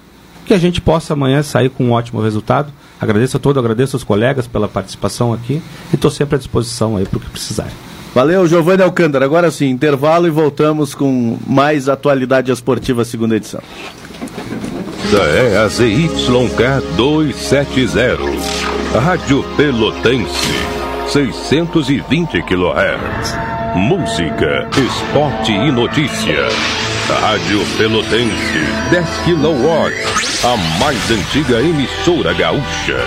que 0.44 0.54
a 0.54 0.58
gente 0.58 0.80
possa 0.80 1.12
amanhã 1.12 1.42
sair 1.42 1.68
com 1.68 1.84
um 1.84 1.92
ótimo 1.92 2.22
resultado. 2.22 2.72
Agradeço 3.00 3.36
a 3.36 3.40
todos, 3.40 3.58
agradeço 3.58 3.96
aos 3.96 4.04
colegas 4.04 4.46
pela 4.46 4.68
participação 4.68 5.32
aqui 5.32 5.60
e 5.92 5.94
estou 5.94 6.10
sempre 6.10 6.36
à 6.36 6.38
disposição 6.38 6.96
aí 6.96 7.04
para 7.04 7.18
o 7.18 7.20
que 7.20 7.28
precisarem. 7.28 7.72
Valeu, 8.14 8.46
Giovanni 8.48 8.82
Alcântara. 8.82 9.26
Agora 9.26 9.50
sim, 9.50 9.68
intervalo 9.68 10.26
e 10.26 10.30
voltamos 10.30 10.94
com 10.94 11.36
mais 11.46 11.88
atualidade 11.88 12.50
esportiva 12.50 13.04
segunda 13.04 13.36
edição. 13.36 13.60
Da 15.12 15.22
é 15.24 15.58
a 15.58 15.68
ZYK 15.68 16.96
270, 16.96 18.18
Rádio 18.98 19.44
Pelotense, 19.56 20.54
620 21.08 22.42
kHz. 22.42 23.34
Música, 23.76 24.68
esporte 24.72 25.52
e 25.52 25.70
notícia. 25.70 26.95
Rádio 27.08 27.64
Pelotense, 27.76 28.66
10 28.90 29.06
kW, 29.24 29.92
a 30.44 30.56
mais 30.80 31.08
antiga 31.08 31.60
emissora 31.60 32.32
gaúcha. 32.32 32.98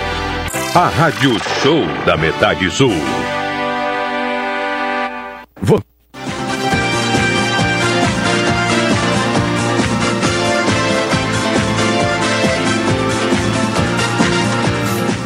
A 0.74 0.88
Rádio 0.88 1.36
Show 1.62 1.84
da 2.06 2.16
Metade 2.16 2.70
Sul. 2.70 2.94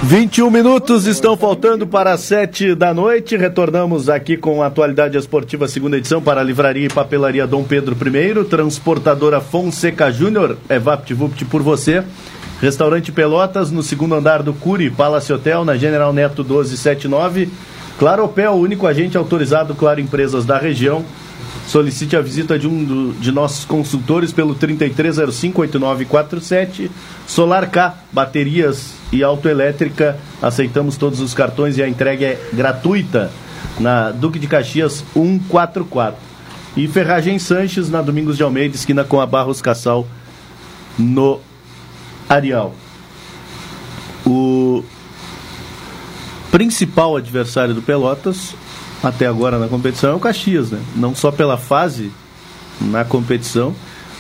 21 0.05 0.51
minutos 0.51 1.07
estão 1.07 1.35
faltando 1.35 1.87
para 1.87 2.13
as 2.13 2.21
7 2.21 2.75
da 2.75 2.93
noite. 2.93 3.39
Retornamos 3.39 4.11
aqui 4.11 4.37
com 4.37 4.63
a 4.63 4.67
Atualidade 4.67 5.17
Esportiva, 5.17 5.67
segunda 5.67 5.97
edição, 5.97 6.21
para 6.21 6.43
a 6.43 6.45
Livraria 6.45 6.85
e 6.85 6.93
Papelaria 6.93 7.47
Dom 7.47 7.65
Pedro 7.65 7.97
I, 7.97 8.45
Transportadora 8.45 9.41
Fonseca 9.41 10.13
Júnior, 10.13 10.59
é 10.69 10.79
VaptVupt 10.79 11.47
por 11.47 11.63
você. 11.63 12.05
Restaurante 12.61 13.11
Pelotas, 13.13 13.71
no 13.71 13.83
segundo 13.83 14.15
andar 14.15 14.43
do 14.43 14.53
Curi, 14.53 14.91
Palace 14.91 15.33
Hotel, 15.33 15.65
na 15.65 15.75
General 15.75 16.13
Neto 16.13 16.45
1279. 16.45 17.49
Claro 17.99 18.25
Opel, 18.25 18.53
único 18.53 18.87
agente 18.87 19.17
autorizado, 19.17 19.75
Claro 19.75 20.03
Empresas 20.03 20.45
da 20.45 20.59
região. 20.59 21.03
Solicite 21.67 22.15
a 22.15 22.21
visita 22.21 22.59
de 22.59 22.69
um 22.69 22.85
do, 22.85 23.15
de 23.15 23.33
nossos 23.33 23.65
consultores 23.65 24.33
pelo 24.33 24.55
33058947. 24.55 26.91
Solar 27.27 27.71
K, 27.71 27.95
baterias 28.13 28.95
e 29.11 29.23
autoelétrica. 29.23 30.19
Aceitamos 30.43 30.97
todos 30.97 31.21
os 31.21 31.33
cartões 31.33 31.79
e 31.79 31.83
a 31.83 31.89
entrega 31.89 32.27
é 32.27 32.39
gratuita 32.53 33.33
na 33.81 34.11
Duque 34.11 34.39
de 34.39 34.47
Caxias 34.47 35.03
144. 35.15 36.35
E 36.77 36.89
Ferragem 36.89 37.39
Sanches 37.39 37.89
na 37.89 38.03
Domingos 38.03 38.37
de 38.37 38.43
Almeida, 38.43 38.75
esquina 38.75 39.05
com 39.05 39.21
a 39.21 39.27
Barros 39.27 39.63
Cassal 39.63 40.07
no 40.99 41.41
Arial. 42.29 42.75
O 44.27 44.83
principal 46.51 47.17
adversário 47.17 47.75
do 47.75 47.83
Pelotas 47.83 48.55
até 49.05 49.27
agora 49.27 49.59
na 49.59 49.69
competição 49.69 50.11
é 50.11 50.15
o 50.15 50.21
Caxias, 50.21 50.71
né? 50.71 50.81
Não 50.97 51.15
só 51.15 51.31
pela 51.31 51.59
fase 51.59 52.11
na 52.81 53.05
competição, 53.05 53.75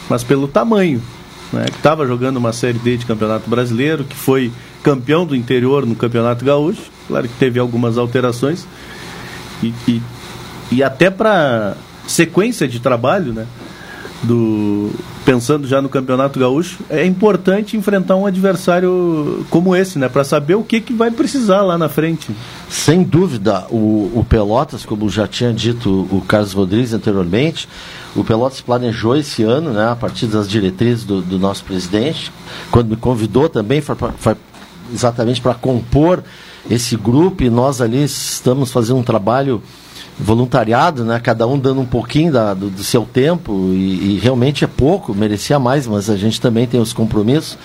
mas 0.08 0.22
pelo 0.22 0.46
tamanho. 0.46 1.02
Né? 1.52 1.64
Que 1.66 1.76
estava 1.76 2.06
jogando 2.06 2.36
uma 2.36 2.52
Série 2.52 2.78
D 2.78 2.98
de 2.98 3.06
Campeonato 3.06 3.48
Brasileiro, 3.48 4.04
que 4.04 4.16
foi 4.16 4.52
campeão 4.82 5.24
do 5.24 5.34
interior 5.34 5.86
no 5.86 5.96
Campeonato 5.96 6.44
Gaúcho. 6.44 6.90
Claro 7.08 7.28
que 7.28 7.34
teve 7.38 7.58
algumas 7.58 7.96
alterações. 7.96 8.66
E, 9.62 9.72
e, 9.88 10.02
e 10.70 10.82
até 10.82 11.10
para 11.10 11.76
sequência 12.06 12.68
de 12.68 12.80
trabalho, 12.80 13.32
né? 13.32 13.46
Do, 14.26 14.90
pensando 15.24 15.66
já 15.66 15.82
no 15.82 15.88
Campeonato 15.88 16.38
Gaúcho, 16.38 16.78
é 16.88 17.04
importante 17.04 17.76
enfrentar 17.76 18.16
um 18.16 18.24
adversário 18.24 19.44
como 19.50 19.76
esse, 19.76 19.98
né? 19.98 20.08
Para 20.08 20.24
saber 20.24 20.54
o 20.54 20.62
que, 20.62 20.80
que 20.80 20.92
vai 20.92 21.10
precisar 21.10 21.60
lá 21.62 21.76
na 21.76 21.88
frente. 21.88 22.34
Sem 22.70 23.02
dúvida, 23.02 23.66
o, 23.70 24.10
o 24.14 24.26
Pelotas, 24.26 24.84
como 24.84 25.10
já 25.10 25.26
tinha 25.26 25.52
dito 25.52 26.08
o 26.10 26.22
Carlos 26.26 26.52
Rodrigues 26.52 26.94
anteriormente, 26.94 27.68
o 28.16 28.24
Pelotas 28.24 28.60
planejou 28.60 29.14
esse 29.16 29.42
ano, 29.42 29.72
né, 29.72 29.90
a 29.90 29.96
partir 29.96 30.26
das 30.26 30.48
diretrizes 30.48 31.04
do, 31.04 31.20
do 31.20 31.38
nosso 31.38 31.64
presidente, 31.64 32.32
quando 32.70 32.88
me 32.88 32.96
convidou 32.96 33.48
também, 33.48 33.80
foi, 33.80 33.96
foi 34.16 34.36
exatamente 34.92 35.40
para 35.40 35.54
compor 35.54 36.22
esse 36.70 36.96
grupo, 36.96 37.42
e 37.42 37.50
nós 37.50 37.80
ali 37.80 38.02
estamos 38.02 38.72
fazendo 38.72 38.98
um 38.98 39.02
trabalho 39.02 39.62
voluntariado, 40.18 41.04
né? 41.04 41.18
Cada 41.20 41.46
um 41.46 41.58
dando 41.58 41.80
um 41.80 41.86
pouquinho 41.86 42.32
da, 42.32 42.54
do, 42.54 42.70
do, 42.70 42.84
seu 42.84 43.04
tempo 43.04 43.70
e, 43.72 44.14
e, 44.14 44.18
realmente 44.22 44.64
é 44.64 44.66
pouco, 44.66 45.14
merecia 45.14 45.58
mais, 45.58 45.86
mas 45.86 46.08
a 46.08 46.16
gente 46.16 46.40
também 46.40 46.66
tem 46.66 46.80
os 46.80 46.92
compromissos. 46.92 47.58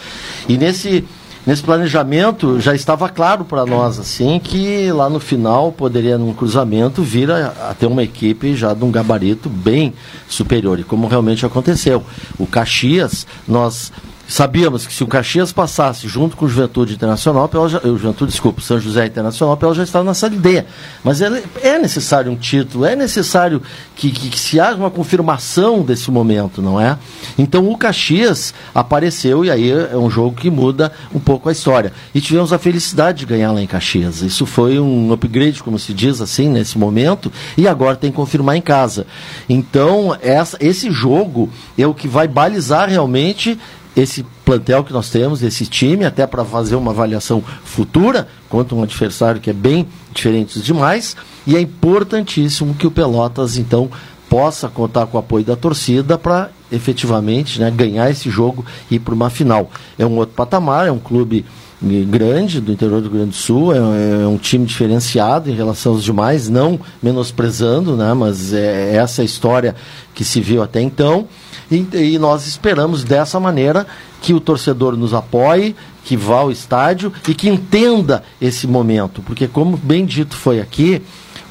E 0.47 0.57
nesse 0.57 1.03
nesse 1.47 1.63
planejamento 1.63 2.59
já 2.59 2.75
estava 2.75 3.07
claro 3.07 3.45
para 3.45 3.65
nós 3.65 3.97
assim 3.97 4.39
que 4.39 4.91
lá 4.91 5.09
no 5.09 5.19
final 5.19 5.71
poderia 5.71 6.17
num 6.17 6.33
cruzamento 6.33 7.01
vir 7.01 7.31
a, 7.31 7.69
a, 7.69 7.73
ter 7.73 7.87
uma 7.87 8.03
equipe 8.03 8.55
já 8.55 8.73
de 8.73 8.83
um 8.83 8.91
gabarito 8.91 9.49
bem 9.49 9.93
superior 10.27 10.79
e 10.79 10.83
como 10.83 11.07
realmente 11.07 11.45
aconteceu. 11.45 12.03
O 12.37 12.45
Caxias 12.45 13.25
nós 13.47 13.91
Sabíamos 14.29 14.85
que 14.85 14.93
se 14.93 15.03
o 15.03 15.07
Caxias 15.07 15.51
passasse 15.51 16.07
junto 16.07 16.37
com 16.37 16.45
o 16.45 16.47
Juventude 16.47 16.93
Internacional, 16.93 17.49
o 17.51 17.97
Juventude, 17.97 18.29
desculpa, 18.29 18.61
São 18.61 18.79
José 18.79 19.07
Internacional, 19.07 19.57
ela 19.59 19.73
já 19.73 19.81
estava 19.81 20.05
na 20.05 20.13
Série 20.13 20.35
D. 20.35 20.63
Mas 21.03 21.19
é, 21.19 21.43
é 21.63 21.79
necessário 21.79 22.31
um 22.31 22.35
título, 22.35 22.85
é 22.85 22.95
necessário 22.95 23.59
que, 23.95 24.11
que, 24.11 24.29
que, 24.29 24.39
se 24.39 24.59
haja 24.59 24.77
uma 24.77 24.91
confirmação 24.91 25.81
desse 25.81 26.11
momento, 26.11 26.61
não 26.61 26.79
é? 26.79 26.95
Então 27.39 27.67
o 27.71 27.75
Caxias 27.75 28.53
apareceu 28.73 29.43
e 29.43 29.49
aí 29.49 29.71
é 29.71 29.97
um 29.97 30.11
jogo 30.11 30.35
que 30.35 30.51
muda 30.51 30.91
um 31.11 31.19
pouco 31.19 31.49
a 31.49 31.51
história. 31.51 31.91
E 32.13 32.21
tivemos 32.21 32.53
a 32.53 32.59
felicidade 32.59 33.21
de 33.21 33.25
ganhar 33.25 33.51
lá 33.51 33.63
em 33.63 33.67
Caxias. 33.67 34.21
Isso 34.21 34.45
foi 34.45 34.79
um 34.79 35.11
upgrade, 35.11 35.63
como 35.63 35.79
se 35.79 35.91
diz 35.91 36.21
assim, 36.21 36.49
nesse 36.49 36.77
momento, 36.77 37.31
e 37.57 37.67
agora 37.67 37.95
tem 37.95 38.11
que 38.11 38.17
confirmar 38.17 38.55
em 38.55 38.61
casa. 38.61 39.07
Então, 39.49 40.15
essa, 40.21 40.55
esse 40.59 40.91
jogo 40.91 41.49
é 41.75 41.87
o 41.87 41.95
que 41.95 42.07
vai 42.07 42.27
balizar 42.27 42.87
realmente 42.87 43.57
esse 43.95 44.25
plantel 44.45 44.83
que 44.83 44.93
nós 44.93 45.09
temos, 45.09 45.43
esse 45.43 45.65
time, 45.65 46.05
até 46.05 46.25
para 46.25 46.45
fazer 46.45 46.75
uma 46.75 46.91
avaliação 46.91 47.43
futura 47.63 48.27
contra 48.47 48.75
um 48.75 48.83
adversário 48.83 49.41
que 49.41 49.49
é 49.49 49.53
bem 49.53 49.87
diferente 50.13 50.55
dos 50.55 50.65
demais. 50.65 51.15
E 51.45 51.55
é 51.55 51.61
importantíssimo 51.61 52.75
que 52.75 52.87
o 52.87 52.91
Pelotas, 52.91 53.57
então, 53.57 53.89
possa 54.29 54.69
contar 54.69 55.07
com 55.07 55.17
o 55.17 55.19
apoio 55.19 55.43
da 55.43 55.55
torcida 55.55 56.17
para 56.17 56.51
efetivamente 56.71 57.59
né, 57.59 57.71
ganhar 57.71 58.09
esse 58.11 58.29
jogo 58.29 58.63
e 58.89 58.95
ir 58.95 58.99
para 58.99 59.13
uma 59.13 59.29
final. 59.29 59.71
É 59.97 60.05
um 60.05 60.17
outro 60.17 60.35
patamar, 60.35 60.87
é 60.87 60.91
um 60.91 60.99
clube 60.99 61.45
grande 61.81 62.59
do 62.59 62.71
interior 62.71 63.01
do 63.01 63.07
Rio 63.07 63.17
Grande 63.17 63.29
do 63.29 63.35
Sul, 63.35 63.73
é, 63.73 63.77
é, 63.77 64.27
um 64.27 64.37
time 64.37 64.65
diferenciado 64.65 65.49
em 65.49 65.53
relação 65.53 65.93
aos 65.93 66.03
demais, 66.03 66.49
não 66.49 66.79
menosprezando, 67.01 67.95
né, 67.95 68.13
mas 68.13 68.53
é 68.53 68.95
essa 68.95 69.23
história 69.23 69.75
que 70.13 70.23
se 70.23 70.41
viu 70.41 70.61
até 70.61 70.81
então. 70.81 71.27
E, 71.71 71.87
e 71.93 72.19
nós 72.19 72.47
esperamos 72.47 73.03
dessa 73.03 73.39
maneira 73.39 73.85
que 74.21 74.33
o 74.33 74.39
torcedor 74.39 74.97
nos 74.97 75.13
apoie, 75.13 75.75
que 76.03 76.17
vá 76.17 76.39
ao 76.39 76.51
estádio 76.51 77.13
e 77.27 77.33
que 77.33 77.49
entenda 77.49 78.23
esse 78.41 78.65
momento, 78.65 79.21
porque 79.21 79.47
como 79.47 79.77
bem 79.77 80.05
dito 80.05 80.35
foi 80.35 80.59
aqui, 80.59 81.01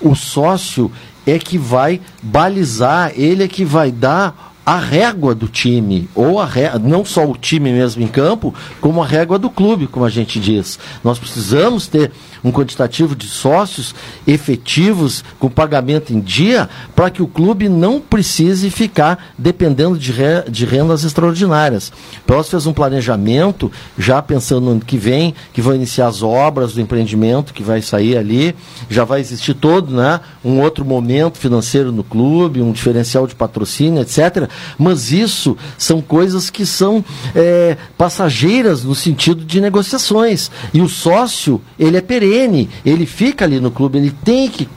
o 0.01 0.15
sócio 0.15 0.91
é 1.27 1.39
que 1.39 1.59
vai 1.59 2.01
balizar, 2.23 3.13
ele 3.15 3.45
é 3.45 3.49
que 3.49 3.65
vai 3.65 3.93
dar 3.93 4.48
a 4.69 4.77
régua 4.77 5.35
do 5.35 5.49
time, 5.49 6.11
ou 6.15 6.39
a 6.39 6.45
régua, 6.45 6.79
não 6.79 7.03
só 7.03 7.25
o 7.25 7.35
time 7.35 7.73
mesmo 7.73 8.03
em 8.03 8.07
campo, 8.07 8.55
como 8.83 9.03
a 9.03 9.07
régua 9.07 9.39
do 9.39 9.49
clube, 9.49 9.87
como 9.87 10.05
a 10.05 10.11
gente 10.11 10.39
diz. 10.39 10.79
Nós 11.03 11.19
precisamos 11.19 11.87
ter 11.87 12.13
um 12.45 12.53
quantitativo 12.53 13.17
de 13.17 13.29
sócios 13.29 13.95
efetivos 14.27 15.25
com 15.39 15.49
pagamento 15.49 16.13
em 16.13 16.21
dia 16.21 16.69
para 16.95 17.09
que 17.09 17.23
o 17.23 17.27
clube 17.27 17.67
não 17.67 17.99
precise 17.99 18.69
ficar 18.69 19.33
dependendo 19.39 19.97
de, 19.97 20.13
re, 20.13 20.43
de 20.51 20.67
rendas 20.67 21.03
extraordinárias. 21.03 21.91
Pelotas 22.27 22.51
fez 22.51 22.67
um 22.67 22.75
planejamento, 22.75 23.73
já 23.97 24.21
pensando 24.21 24.67
no 24.67 24.71
ano 24.73 24.81
que 24.81 24.99
vem, 24.99 25.35
que 25.51 25.63
vão 25.63 25.75
iniciar 25.75 26.09
as 26.09 26.23
obras 26.23 26.75
do 26.75 26.81
empreendimento 26.83 27.55
que 27.55 27.63
vai 27.63 27.81
sair 27.81 28.19
ali, 28.19 28.55
já 28.91 29.03
vai 29.03 29.21
existir 29.21 29.55
todo 29.55 29.95
né, 29.95 30.21
um 30.45 30.61
outro 30.61 30.85
momento 30.85 31.39
financeiro 31.39 31.91
no 31.91 32.05
clube, 32.05 32.61
um 32.61 32.71
diferencial 32.71 33.27
de 33.27 33.35
patrocínio, 33.35 34.03
etc 34.03 34.58
mas 34.79 35.13
isso 35.13 35.57
são 35.77 36.01
coisas 36.01 36.51
que 36.51 36.65
são 36.65 37.05
é, 37.35 37.77
passageiras 37.97 38.85
no 38.85 38.95
sentido 38.95 39.45
de 39.45 39.61
negociações. 39.61 40.51
E 40.73 40.81
o 40.81 40.89
sócio, 40.89 41.61
ele 41.79 41.97
é 41.97 42.01
perene, 42.01 42.69
ele 42.85 43.07
fica 43.07 43.45
ali 43.45 43.61
no 43.61 43.71
clube, 43.71 43.99
ele 43.99 44.15
tem 44.25 44.49
que 44.49 44.69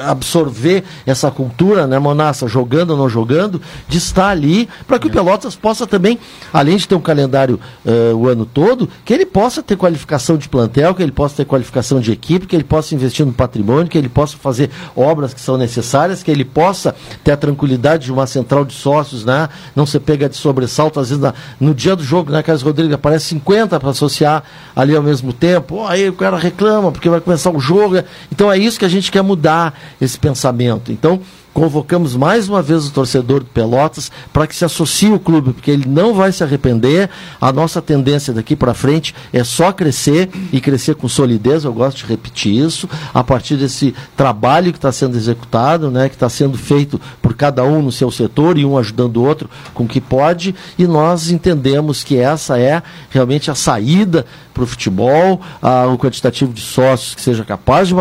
absorver 0.00 0.84
essa 1.06 1.30
cultura, 1.30 1.86
né, 1.86 1.98
Monassa, 1.98 2.46
jogando 2.48 2.90
ou 2.90 2.96
não 2.96 3.08
jogando, 3.08 3.60
de 3.88 3.98
estar 3.98 4.28
ali, 4.28 4.68
para 4.86 4.98
que 4.98 5.06
o 5.06 5.10
Pelotas 5.10 5.54
possa 5.56 5.86
também, 5.86 6.18
além 6.52 6.76
de 6.76 6.88
ter 6.88 6.94
um 6.94 7.00
calendário 7.00 7.60
uh, 7.84 8.14
o 8.16 8.28
ano 8.28 8.44
todo, 8.44 8.88
que 9.04 9.12
ele 9.12 9.26
possa 9.26 9.62
ter 9.62 9.76
qualificação 9.76 10.36
de 10.36 10.48
plantel, 10.48 10.94
que 10.94 11.02
ele 11.02 11.12
possa 11.12 11.36
ter 11.36 11.44
qualificação 11.44 12.00
de 12.00 12.12
equipe, 12.12 12.46
que 12.46 12.56
ele 12.56 12.64
possa 12.64 12.94
investir 12.94 13.24
no 13.24 13.32
patrimônio, 13.32 13.88
que 13.88 13.98
ele 13.98 14.08
possa 14.08 14.36
fazer 14.36 14.70
obras 14.96 15.32
que 15.32 15.40
são 15.40 15.56
necessárias, 15.56 16.22
que 16.22 16.30
ele 16.30 16.44
possa 16.44 16.94
ter 17.22 17.32
a 17.32 17.36
tranquilidade 17.36 18.06
de 18.06 18.12
uma 18.12 18.26
central 18.26 18.64
de 18.64 18.74
sócios, 18.74 19.24
né, 19.24 19.48
não 19.74 19.86
ser 19.86 20.00
pega 20.00 20.28
de 20.28 20.36
sobressalto, 20.36 21.00
às 21.00 21.08
vezes 21.08 21.22
na, 21.22 21.34
no 21.60 21.74
dia 21.74 21.94
do 21.94 22.02
jogo, 22.02 22.30
né, 22.30 22.42
Carlos 22.42 22.62
Rodrigues, 22.62 22.94
aparece 22.94 23.26
50 23.26 23.78
para 23.78 23.90
associar 23.90 24.42
ali 24.74 24.94
ao 24.94 25.02
mesmo 25.02 25.32
tempo, 25.32 25.76
oh, 25.76 25.86
aí 25.86 26.08
o 26.08 26.14
cara 26.14 26.36
reclama 26.36 26.90
porque 26.90 27.08
vai 27.08 27.20
começar 27.20 27.50
o 27.50 27.60
jogo, 27.60 28.02
então 28.30 28.50
é 28.50 28.58
isso 28.58 28.78
que 28.78 28.84
a 28.84 28.88
gente 28.88 29.10
quer 29.10 29.22
mudar 29.22 29.43
mudar 29.44 29.74
esse 30.00 30.18
pensamento. 30.18 30.90
Então, 30.90 31.20
convocamos 31.54 32.16
mais 32.16 32.48
uma 32.48 32.60
vez 32.60 32.88
o 32.88 32.90
torcedor 32.90 33.40
do 33.40 33.46
Pelotas 33.46 34.10
para 34.32 34.46
que 34.46 34.56
se 34.56 34.64
associe 34.64 35.12
ao 35.12 35.20
clube, 35.20 35.52
porque 35.52 35.70
ele 35.70 35.88
não 35.88 36.12
vai 36.12 36.32
se 36.32 36.42
arrepender. 36.42 37.08
A 37.40 37.52
nossa 37.52 37.80
tendência 37.80 38.34
daqui 38.34 38.56
para 38.56 38.74
frente 38.74 39.14
é 39.32 39.44
só 39.44 39.70
crescer 39.70 40.28
e 40.52 40.60
crescer 40.60 40.96
com 40.96 41.08
solidez. 41.08 41.62
Eu 41.62 41.72
gosto 41.72 41.98
de 41.98 42.06
repetir 42.06 42.52
isso 42.52 42.88
a 43.14 43.22
partir 43.22 43.56
desse 43.56 43.94
trabalho 44.16 44.72
que 44.72 44.78
está 44.78 44.90
sendo 44.90 45.16
executado, 45.16 45.90
né, 45.92 46.08
que 46.08 46.16
está 46.16 46.28
sendo 46.28 46.58
feito 46.58 47.00
por 47.22 47.34
cada 47.34 47.62
um 47.62 47.80
no 47.80 47.92
seu 47.92 48.10
setor 48.10 48.58
e 48.58 48.64
um 48.64 48.76
ajudando 48.76 49.18
o 49.18 49.24
outro 49.24 49.48
com 49.72 49.84
o 49.84 49.88
que 49.88 50.00
pode. 50.00 50.54
E 50.76 50.88
nós 50.88 51.30
entendemos 51.30 52.02
que 52.02 52.16
essa 52.16 52.58
é 52.58 52.82
realmente 53.10 53.48
a 53.50 53.54
saída 53.54 54.26
para 54.52 54.64
o 54.64 54.66
futebol, 54.66 55.40
a, 55.62 55.86
o 55.86 55.98
quantitativo 55.98 56.52
de 56.52 56.60
sócios 56.60 57.14
que 57.14 57.20
seja 57.20 57.44
capaz 57.44 57.88
de, 57.88 57.94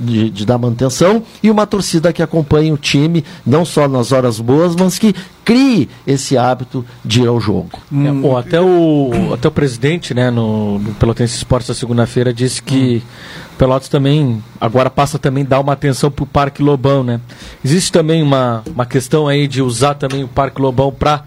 de, 0.00 0.30
de 0.30 0.46
dar 0.46 0.58
manutenção 0.58 1.22
e 1.42 1.50
uma 1.50 1.66
torcida 1.66 2.12
que 2.12 2.22
acompanhe 2.22 2.72
o 2.72 2.76
time 2.76 2.97
time, 2.98 3.24
não 3.46 3.64
só 3.64 3.86
nas 3.86 4.12
horas 4.12 4.40
boas, 4.40 4.74
mas 4.74 4.98
que 4.98 5.14
crie 5.44 5.88
esse 6.06 6.36
hábito 6.36 6.84
de 7.04 7.22
ir 7.22 7.26
ao 7.26 7.40
jogo. 7.40 7.70
É, 7.92 8.12
bom, 8.12 8.36
até, 8.36 8.60
o, 8.60 9.32
até 9.32 9.48
o 9.48 9.50
presidente 9.50 10.12
né, 10.12 10.30
no, 10.30 10.78
no 10.78 10.94
Pelotense 10.94 11.36
Esportes, 11.36 11.68
na 11.68 11.74
segunda-feira, 11.74 12.32
disse 12.32 12.62
que 12.62 13.02
hum. 13.04 13.48
Pelotas 13.56 13.88
também, 13.88 14.42
agora 14.60 14.88
passa 14.90 15.18
também 15.18 15.44
a 15.44 15.48
dar 15.48 15.60
uma 15.60 15.72
atenção 15.72 16.10
para 16.10 16.22
o 16.22 16.26
Parque 16.26 16.62
Lobão. 16.62 17.02
Né? 17.02 17.20
Existe 17.64 17.90
também 17.90 18.22
uma, 18.22 18.62
uma 18.66 18.86
questão 18.86 19.26
aí 19.26 19.48
de 19.48 19.62
usar 19.62 19.94
também 19.94 20.22
o 20.22 20.28
Parque 20.28 20.60
Lobão 20.60 20.92
para 20.92 21.24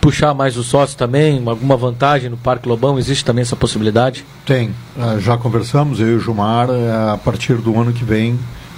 puxar 0.00 0.34
mais 0.34 0.56
o 0.56 0.64
sócio 0.64 0.98
também? 0.98 1.40
Alguma 1.46 1.76
vantagem 1.76 2.28
no 2.28 2.36
Parque 2.36 2.68
Lobão? 2.68 2.98
Existe 2.98 3.24
também 3.24 3.42
essa 3.42 3.54
possibilidade? 3.54 4.24
Tem. 4.44 4.70
Uh, 4.96 5.20
já 5.20 5.36
conversamos, 5.36 6.00
eu 6.00 6.08
e 6.08 6.14
o 6.16 6.20
Gilmar, 6.20 6.68
uh, 6.68 7.12
a 7.12 7.18
partir 7.18 7.54
do 7.54 7.78
ano 7.78 7.92
que 7.92 8.04
vem 8.04 8.36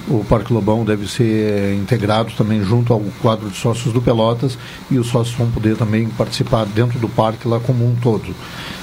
o 0.08 0.24
Parque 0.24 0.52
Lobão 0.52 0.84
deve 0.84 1.08
ser 1.08 1.74
integrado 1.74 2.32
também 2.36 2.62
junto 2.62 2.92
ao 2.92 3.00
quadro 3.22 3.48
de 3.48 3.56
sócios 3.56 3.92
do 3.92 4.02
Pelotas 4.02 4.58
e 4.90 4.98
os 4.98 5.08
sócios 5.08 5.36
vão 5.36 5.50
poder 5.50 5.76
também 5.76 6.08
participar 6.08 6.66
dentro 6.66 6.98
do 6.98 7.08
parque 7.08 7.48
lá 7.48 7.58
como 7.58 7.86
um 7.86 7.94
todo. 7.96 8.34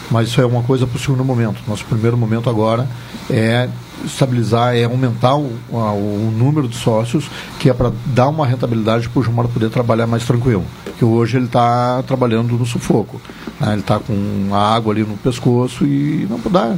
Mas 0.09 0.27
isso 0.27 0.41
é 0.41 0.45
uma 0.45 0.63
coisa 0.63 0.85
para 0.85 0.97
o 0.97 0.99
segundo 0.99 1.23
momento. 1.23 1.61
Nosso 1.67 1.85
primeiro 1.85 2.17
momento 2.17 2.49
agora 2.49 2.87
é 3.29 3.69
estabilizar, 4.03 4.75
é 4.75 4.83
aumentar 4.83 5.35
o, 5.35 5.51
o 5.71 6.33
número 6.35 6.67
de 6.67 6.75
sócios, 6.75 7.29
que 7.59 7.69
é 7.69 7.73
para 7.73 7.93
dar 8.07 8.27
uma 8.27 8.45
rentabilidade 8.45 9.07
para 9.07 9.19
o 9.19 9.23
Gilmar 9.23 9.47
poder 9.47 9.69
trabalhar 9.69 10.07
mais 10.07 10.25
tranquilo. 10.25 10.65
Porque 10.83 11.05
hoje 11.05 11.37
ele 11.37 11.45
está 11.45 12.03
trabalhando 12.03 12.57
no 12.57 12.65
sufoco. 12.65 13.21
Né? 13.59 13.73
Ele 13.73 13.81
está 13.81 13.99
com 13.99 14.49
a 14.51 14.75
água 14.75 14.93
ali 14.93 15.03
no 15.03 15.15
pescoço 15.17 15.85
e 15.85 16.27
não 16.29 16.39
dá. 16.51 16.75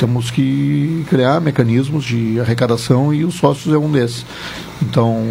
Temos 0.00 0.30
que 0.30 1.04
criar 1.10 1.42
mecanismos 1.42 2.06
de 2.06 2.40
arrecadação 2.40 3.12
e 3.12 3.22
os 3.22 3.34
sócios 3.34 3.74
é 3.74 3.76
um 3.76 3.92
desses. 3.92 4.24
Então, 4.80 5.22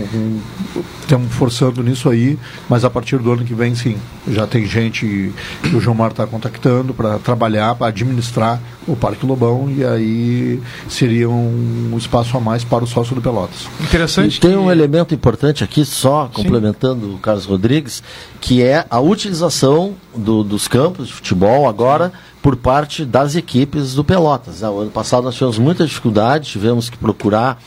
estamos 1.01 1.33
forçando 1.33 1.81
nisso 1.81 2.07
aí, 2.07 2.37
mas 2.69 2.85
a 2.85 2.89
partir 2.89 3.17
do 3.17 3.31
ano 3.31 3.43
que 3.43 3.55
vem, 3.55 3.73
sim. 3.73 3.97
Já 4.27 4.45
tem 4.45 4.67
gente 4.67 5.33
que 5.63 5.75
o 5.75 5.81
Gilmar 5.81 6.11
está 6.11 6.27
contactando 6.27 6.93
para 6.93 7.17
trabalhar, 7.17 7.73
para 7.73 7.87
administrar 7.87 8.61
o 8.87 8.95
Parque 8.95 9.25
Lobão, 9.25 9.71
e 9.75 9.83
aí 9.83 10.61
seria 10.87 11.27
um 11.27 11.95
espaço 11.97 12.37
a 12.37 12.39
mais 12.39 12.63
para 12.63 12.83
o 12.83 12.87
sócio 12.87 13.15
do 13.15 13.23
Pelotas. 13.23 13.67
Interessante. 13.81 14.37
E 14.37 14.39
tem 14.39 14.55
um 14.55 14.71
elemento 14.71 15.15
importante 15.15 15.63
aqui, 15.63 15.83
só 15.83 16.27
sim. 16.27 16.43
complementando 16.43 17.15
o 17.15 17.17
Carlos 17.17 17.45
Rodrigues, 17.45 18.03
que 18.39 18.61
é 18.61 18.85
a 18.87 18.99
utilização 18.99 19.95
do, 20.15 20.43
dos 20.43 20.67
campos 20.67 21.07
de 21.07 21.13
futebol 21.13 21.67
agora. 21.67 22.09
Sim 22.09 22.28
por 22.41 22.55
parte 22.55 23.05
das 23.05 23.35
equipes 23.35 23.93
do 23.93 24.03
Pelotas. 24.03 24.61
O 24.61 24.79
ano 24.79 24.91
passado 24.91 25.23
nós 25.23 25.35
tivemos 25.35 25.57
muita 25.57 25.85
dificuldade, 25.85 26.49
tivemos 26.49 26.89
que 26.89 26.97
procurar 26.97 27.61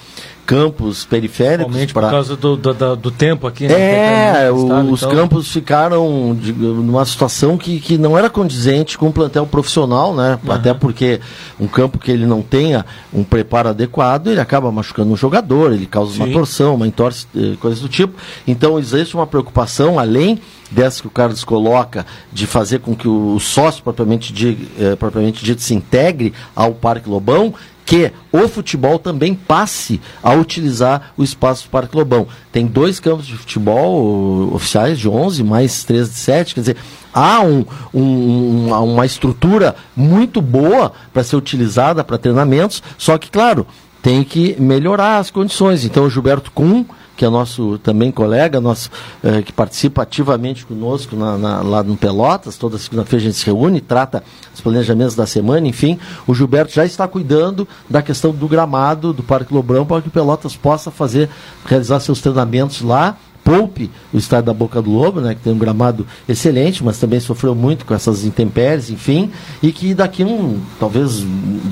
campos 0.45 1.05
periféricos. 1.05 1.93
Pra... 1.93 2.03
por 2.03 2.11
causa 2.11 2.37
do, 2.37 2.57
do, 2.57 2.97
do, 2.97 3.11
tempo 3.11 3.47
aqui, 3.47 3.67
né? 3.67 4.47
É, 4.47 4.51
o, 4.51 4.91
os 4.91 5.03
então... 5.03 5.15
campos 5.15 5.49
ficaram 5.49 6.37
de, 6.39 6.53
numa 6.53 7.05
situação 7.05 7.57
que, 7.57 7.81
que 7.81 7.97
não 7.97 8.19
era 8.19 8.29
condizente 8.29 8.99
com 8.99 9.09
o 9.09 9.13
plantel 9.13 9.47
profissional, 9.47 10.15
né? 10.15 10.39
Uhum. 10.45 10.53
Até 10.53 10.75
porque 10.75 11.21
um 11.61 11.67
campo 11.67 11.99
que 11.99 12.11
ele 12.11 12.27
não 12.27 12.43
tenha 12.43 12.85
um 13.13 13.23
preparo 13.23 13.69
adequado, 13.69 14.29
ele 14.29 14.41
acaba 14.41 14.71
machucando 14.73 15.13
um 15.13 15.17
jogador, 15.17 15.73
ele 15.73 15.87
causa 15.87 16.13
Sim. 16.13 16.25
uma 16.25 16.33
torção, 16.33 16.75
uma 16.75 16.87
entorse, 16.87 17.27
eh, 17.37 17.55
coisas 17.61 17.81
do 17.81 17.89
tipo. 17.89 18.15
Então 18.47 18.79
existe 18.79 19.15
uma 19.15 19.27
preocupação, 19.27 19.99
além 19.99 20.41
dessa 20.71 21.03
que 21.03 21.07
o 21.07 21.11
Carlos 21.11 21.45
coloca, 21.45 22.07
de 22.33 22.47
fazer 22.47 22.81
com 22.81 22.97
que 22.97 23.07
o 23.07 23.39
sócio 23.39 23.83
propriamente, 23.83 24.33
de, 24.33 24.57
eh, 24.79 24.97
propriamente 24.97 25.45
dito 25.45 25.63
se 25.63 25.75
integre 25.75 26.33
ao 26.57 26.73
Parque 26.73 27.09
Lobão, 27.09 27.55
que 27.85 28.13
o 28.31 28.49
futebol 28.49 28.99
também 28.99 29.35
passe 29.35 30.01
a 30.23 30.33
utilizar 30.33 31.13
o 31.17 31.23
espaço 31.23 31.65
do 31.65 31.71
Parque 31.71 31.97
Lobão. 31.97 32.27
Tem 32.51 32.67
dois 32.67 33.01
campos 33.01 33.27
de 33.27 33.37
futebol 33.37 34.55
oficiais 34.55 34.99
de 34.99 35.09
11, 35.09 35.43
mais 35.43 35.85
três 35.85 36.09
de 36.09 36.17
7, 36.17 36.55
quer 36.55 36.61
dizer, 36.61 36.77
há 37.13 37.41
um, 37.41 37.65
um, 37.93 38.73
uma 38.73 39.05
estrutura 39.05 39.75
muito 39.95 40.41
boa 40.41 40.93
para 41.13 41.25
ser 41.25 41.37
utilizada 41.37 42.03
para 42.05 42.19
treinamentos, 42.19 42.83
só 42.97 43.19
que, 43.19 43.31
claro, 43.31 43.67
tem 44.01 44.25
que 44.25 44.57
melhorar 44.61 45.19
as 45.19 45.31
condições. 45.31 45.85
Então, 45.85 46.05
o 46.05 46.11
Gilberto 46.11 46.51
Kuhn 46.51 46.85
que 47.17 47.25
é 47.25 47.29
nosso 47.29 47.79
também 47.79 48.11
colega, 48.11 48.61
nosso, 48.61 48.91
eh, 49.23 49.43
que 49.43 49.53
participa 49.53 50.03
ativamente 50.03 50.65
conosco 50.65 51.15
na, 51.17 51.37
na, 51.37 51.63
lá 51.63 51.83
no 51.83 51.97
Pelotas. 51.97 52.57
Toda 52.57 52.79
segunda-feira 52.79 53.23
a 53.23 53.27
gente 53.27 53.39
se 53.39 53.47
reúne, 53.47 53.81
trata 53.81 54.23
os 54.55 54.61
planejamentos 54.61 55.15
da 55.15 55.27
semana, 55.27 55.67
enfim. 55.67 55.99
O 56.27 56.35
Gilberto 56.35 56.73
já 56.73 56.85
está 56.85 57.07
cuidando 57.07 57.67
da 57.89 58.03
questão 58.03 58.33
do 58.33 58.49
gramado 58.49 59.13
do 59.13 59.23
Parque 59.23 59.53
Lobrão 59.53 59.85
para 59.85 60.03
que 60.03 60.09
o 60.09 60.11
Pelotas 60.11 60.57
possa 60.57 60.91
fazer, 60.91 61.29
realizar 61.65 62.01
seus 62.01 62.21
treinamentos 62.21 62.83
lá 62.83 63.17
poupe 63.45 63.91
o 64.13 64.19
estádio 64.19 64.47
da 64.47 64.55
Boca 64.55 64.81
do 64.81 64.91
Lobo, 64.91 65.21
né, 65.21 65.35
que 65.35 65.41
tem 65.41 65.53
um 65.53 65.59
gramado 65.59 66.07
excelente, 66.29 66.85
mas 66.85 66.99
também 66.99 67.21
sofreu 67.21 67.55
muito 67.55 67.85
com 67.85 67.95
essas 67.95 68.25
intempéries, 68.25 68.91
enfim, 68.91 69.31
e 69.63 69.73
que 69.73 69.95
daqui 69.95 70.25
um, 70.25 70.61
talvez 70.79 71.25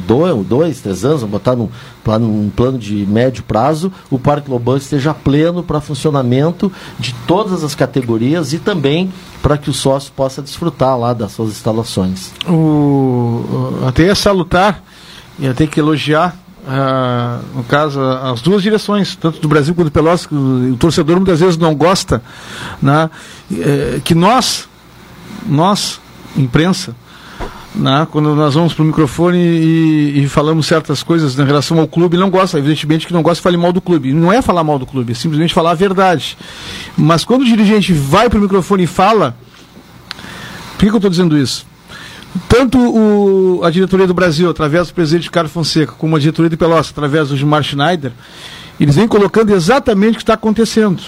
dois, 0.07 0.47
dois 0.47 0.81
três 0.81 1.05
anos, 1.05 1.21
vamos 1.21 1.33
botar 1.33 1.57
num 1.57 1.69
plano, 2.03 2.27
num 2.27 2.51
plano 2.51 2.79
de 2.79 3.07
médio 3.07 3.43
prazo, 3.43 3.93
o 4.11 4.19
Parque 4.19 4.51
Lobão 4.51 4.77
esteja 4.77 5.15
pleno 5.15 5.63
para 5.63 5.81
funcionamento 5.81 6.73
de 6.99 7.15
todas 7.27 7.63
as 7.63 7.75
categorias 7.75 8.53
e 8.53 8.59
também 8.59 9.13
para 9.43 9.57
que 9.57 9.71
o 9.71 9.73
sócio 9.73 10.13
possa 10.15 10.43
desfrutar 10.43 10.99
lá 10.99 11.13
das 11.15 11.33
suas 11.33 11.51
instalações. 11.51 12.33
O, 12.49 13.45
até 13.87 14.09
é 14.09 14.15
salutar 14.15 14.83
e 15.39 15.47
até 15.47 15.67
que 15.67 15.81
elogiar 15.81 16.37
ah, 16.67 17.41
no 17.55 17.65
caso, 17.65 18.01
as 18.01 18.41
duas 18.43 18.63
direções, 18.63 19.17
tanto 19.17 19.41
do 19.41 19.49
Brasil 19.49 19.75
quanto 19.75 19.89
do 19.89 19.93
Pelotas, 19.93 20.27
que 20.27 20.35
o, 20.35 20.77
torcedor 20.77 21.17
muitas 21.17 21.41
vezes 21.41 21.57
não 21.57 21.75
gosta, 21.75 22.23
né, 22.81 23.11
é, 23.53 24.01
que 24.05 24.15
nós, 24.15 24.69
nós, 25.47 26.01
imprensa, 26.37 26.95
né, 27.75 28.07
quando 28.11 28.35
nós 28.35 28.55
vamos 28.55 28.75
para 28.75 28.83
o 28.83 28.87
microfone 28.87 29.39
e, 29.39 30.23
e, 30.23 30.29
falamos 30.29 30.67
certas 30.67 31.03
coisas 31.03 31.39
em 31.39 31.45
relação 31.45 31.79
ao 31.79 31.89
clube, 31.89 32.17
não 32.17 32.29
gosta, 32.29 32.59
evidentemente 32.59 33.07
que 33.07 33.13
não 33.13 33.23
gosta 33.23 33.43
falar 33.43 33.57
mal 33.57 33.73
do 33.73 33.81
clube. 33.81 34.13
Não 34.13 34.33
é 34.33 34.43
falar 34.43 34.65
mal 34.65 34.79
do 34.79 34.87
clube, 34.87 35.13
é 35.13 35.15
simplesmente 35.15 35.55
falar 35.55 35.71
a 35.71 35.75
verdade. 35.75 36.37
Mas 36.97 37.25
quando 37.25 37.43
o 37.43 37.45
dirigente 37.45 37.93
vai 37.93 38.29
para 38.29 38.39
o 38.39 38.43
microfone 38.43 38.85
e 38.85 38.87
fala, 38.87 39.37
por 40.73 40.79
que, 40.81 40.87
que 40.87 40.93
eu 40.93 40.97
estou 40.97 41.11
dizendo 41.11 41.39
isso? 41.39 41.70
Tanto 42.49 42.79
o, 42.79 43.65
a 43.65 43.71
diretoria 43.71 44.07
do 44.07 44.15
Brasil, 44.15 44.49
através 44.49 44.89
do 44.89 44.95
presidente 44.95 45.31
Carlos 45.31 45.53
Fonseca, 45.53 45.93
como 45.99 46.17
a 46.17 46.19
diretoria 46.19 46.51
de 46.51 46.57
Pelotas, 46.57 46.91
através 46.91 47.29
do 47.29 47.37
Gilmar 47.37 47.63
Schneider, 47.63 48.13
eles 48.79 48.95
vêm 48.95 49.07
colocando 49.07 49.51
exatamente 49.51 50.15
o 50.15 50.17
que 50.17 50.23
está 50.23 50.35
acontecendo. 50.35 51.03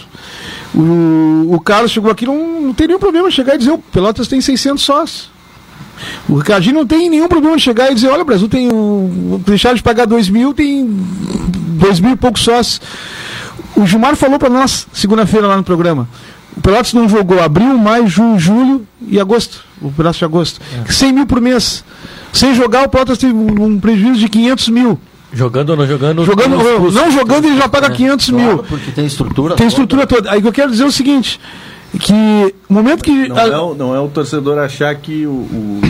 O, 0.75 1.55
o 1.55 1.61
Carlos 1.61 1.91
chegou 1.91 2.11
aqui, 2.11 2.27
não, 2.27 2.61
não 2.61 2.75
tem 2.75 2.87
nenhum 2.87 2.99
problema 2.99 3.31
chegar 3.31 3.55
e 3.55 3.59
dizer, 3.59 3.71
o 3.71 3.79
Pelotas 3.79 4.29
tem 4.29 4.41
600 4.41 4.83
sócios. 4.83 5.31
O 6.29 6.37
Ricardinho 6.37 6.75
não 6.75 6.87
tem 6.87 7.09
nenhum 7.09 7.29
problema 7.29 7.57
de 7.57 7.63
chegar 7.63 7.91
e 7.91 7.95
dizer, 7.95 8.09
olha, 8.09 8.23
o 8.23 8.25
Brasil 8.25 8.49
tem 8.49 8.73
um, 8.73 9.41
deixar 9.47 9.75
de 9.75 9.83
pagar 9.83 10.07
2 10.07 10.29
mil, 10.29 10.53
tem 10.53 10.87
2 10.87 12.01
mil 12.01 12.13
e 12.13 12.17
poucos 12.17 12.43
sócios. 12.43 12.81
O 13.77 13.87
Gilmar 13.87 14.17
falou 14.17 14.39
para 14.39 14.51
nós, 14.51 14.87
segunda-feira 14.93 15.47
lá 15.47 15.57
no 15.57 15.65
programa, 15.65 16.09
o 16.57 16.61
Pelotas 16.61 16.93
não 16.93 17.09
jogou 17.09 17.41
abril, 17.41 17.79
maio, 17.79 18.07
junho, 18.07 18.39
julho 18.39 18.87
e 19.01 19.19
agosto. 19.19 19.72
O 19.83 19.91
Pelotas 19.91 20.17
de 20.17 20.25
agosto. 20.25 20.61
É. 20.87 20.91
100 20.91 21.13
mil 21.13 21.27
por 21.27 21.41
mês. 21.41 21.85
Sem 22.33 22.55
jogar, 22.55 22.85
o 22.85 22.89
Pelotas 22.89 23.19
teve 23.19 23.33
um 23.33 23.79
prejuízo 23.81 24.21
de 24.21 24.29
500 24.29 24.69
mil. 24.69 25.01
Jogando 25.33 25.71
ou 25.71 25.77
não 25.77 25.87
jogando? 25.87 26.25
Jogando, 26.25 26.93
não 26.93 27.11
jogando, 27.11 27.47
ele 27.47 27.57
já 27.57 27.69
paga 27.69 27.87
é. 27.87 27.91
500 27.91 28.31
claro, 28.31 28.45
mil. 28.45 28.59
Porque 28.65 28.91
tem 28.91 29.07
estrutura 29.07 29.55
Tem 29.55 29.67
estrutura 29.67 30.07
toda. 30.07 30.31
Aí 30.31 30.45
eu 30.45 30.53
quero 30.53 30.71
dizer 30.71 30.85
o 30.85 30.93
seguinte, 30.93 31.41
que 31.99 32.13
no 32.69 32.77
momento 32.77 33.03
que... 33.03 33.29
Não, 33.29 33.37
a... 33.37 33.43
é, 33.43 33.57
o, 33.57 33.75
não 33.75 33.95
é 33.95 34.01
o 34.01 34.09
torcedor 34.09 34.59
achar 34.59 34.95
que 34.95 35.27
o, 35.27 35.31
o 35.31 35.81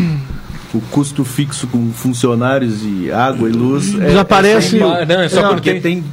o 0.75 0.81
custo 0.91 1.25
fixo 1.25 1.67
com 1.67 1.93
funcionários 1.93 2.83
e 2.83 3.11
água 3.11 3.49
e 3.49 3.53
luz 3.53 3.95
é, 3.95 4.07
desaparece. 4.07 4.79
É, 4.79 5.07
não, 5.07 5.21
é 5.21 5.29
só 5.29 5.49
porque 5.49 5.81
tem 5.81 5.99
uh, 5.99 6.05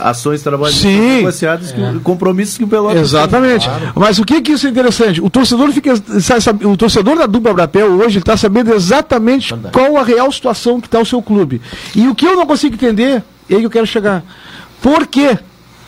ações 0.00 0.42
trabalhistas 0.42 0.84
negociadas, 0.84 1.72
é. 1.72 1.98
compromissos 2.02 2.58
que 2.58 2.64
o 2.64 2.68
Pelotas 2.68 3.00
Exatamente. 3.00 3.68
Tem, 3.68 3.78
claro. 3.78 3.92
Mas 3.96 4.18
o 4.18 4.24
que, 4.24 4.40
que 4.42 4.52
isso 4.52 4.66
é 4.66 4.70
interessante? 4.70 5.20
O 5.20 5.30
torcedor 5.30 5.72
fica, 5.72 5.94
sabe, 6.20 6.66
o 6.66 6.76
torcedor 6.76 7.16
da 7.16 7.26
dupla 7.26 7.54
Brapel 7.54 7.92
hoje 7.92 8.18
está 8.18 8.36
sabendo 8.36 8.74
exatamente 8.74 9.54
Verdade. 9.54 9.72
qual 9.72 9.96
a 9.96 10.02
real 10.02 10.30
situação 10.30 10.80
que 10.80 10.86
está 10.86 11.00
o 11.00 11.06
seu 11.06 11.22
clube. 11.22 11.60
E 11.94 12.08
o 12.08 12.14
que 12.14 12.26
eu 12.26 12.36
não 12.36 12.46
consigo 12.46 12.74
entender, 12.74 13.22
é 13.48 13.54
aí 13.54 13.60
que 13.60 13.66
eu 13.66 13.70
quero 13.70 13.86
chegar. 13.86 14.22
Por 14.82 15.06
quê? 15.06 15.38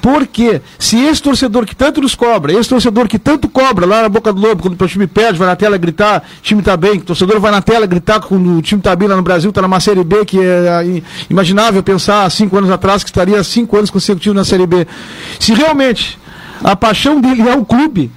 Porque 0.02 0.60
se 0.80 0.98
esse 0.98 1.22
torcedor 1.22 1.64
que 1.64 1.76
tanto 1.76 2.00
nos 2.00 2.16
cobra, 2.16 2.52
esse 2.52 2.68
torcedor 2.68 3.06
que 3.06 3.20
tanto 3.20 3.48
cobra 3.48 3.86
lá 3.86 4.02
na 4.02 4.08
boca 4.08 4.32
do 4.32 4.40
lobo, 4.40 4.60
quando 4.60 4.78
o 4.78 4.88
time 4.88 5.06
perde, 5.06 5.38
vai 5.38 5.46
na 5.46 5.54
tela 5.54 5.78
gritar, 5.78 6.24
time 6.42 6.60
está 6.60 6.76
bem, 6.76 6.94
o 6.98 7.02
torcedor 7.02 7.38
vai 7.38 7.52
na 7.52 7.62
tela 7.62 7.86
gritar 7.86 8.18
quando 8.18 8.58
o 8.58 8.60
time 8.60 8.80
está 8.80 8.96
bem 8.96 9.06
lá 9.06 9.14
no 9.14 9.22
Brasil, 9.22 9.50
está 9.50 9.62
numa 9.62 9.78
Série 9.78 10.02
B, 10.02 10.24
que 10.24 10.40
é 10.40 11.02
imaginável 11.30 11.84
pensar 11.84 12.24
há 12.24 12.30
cinco 12.30 12.58
anos 12.58 12.68
atrás 12.68 13.04
que 13.04 13.10
estaria 13.10 13.42
cinco 13.44 13.76
anos 13.76 13.90
consecutivos 13.90 14.34
na 14.34 14.44
Série 14.44 14.66
B. 14.66 14.88
Se 15.38 15.54
realmente 15.54 16.18
a 16.64 16.74
paixão 16.74 17.20
dele 17.20 17.48
é 17.48 17.56
o 17.56 17.64
clube, 17.64 18.10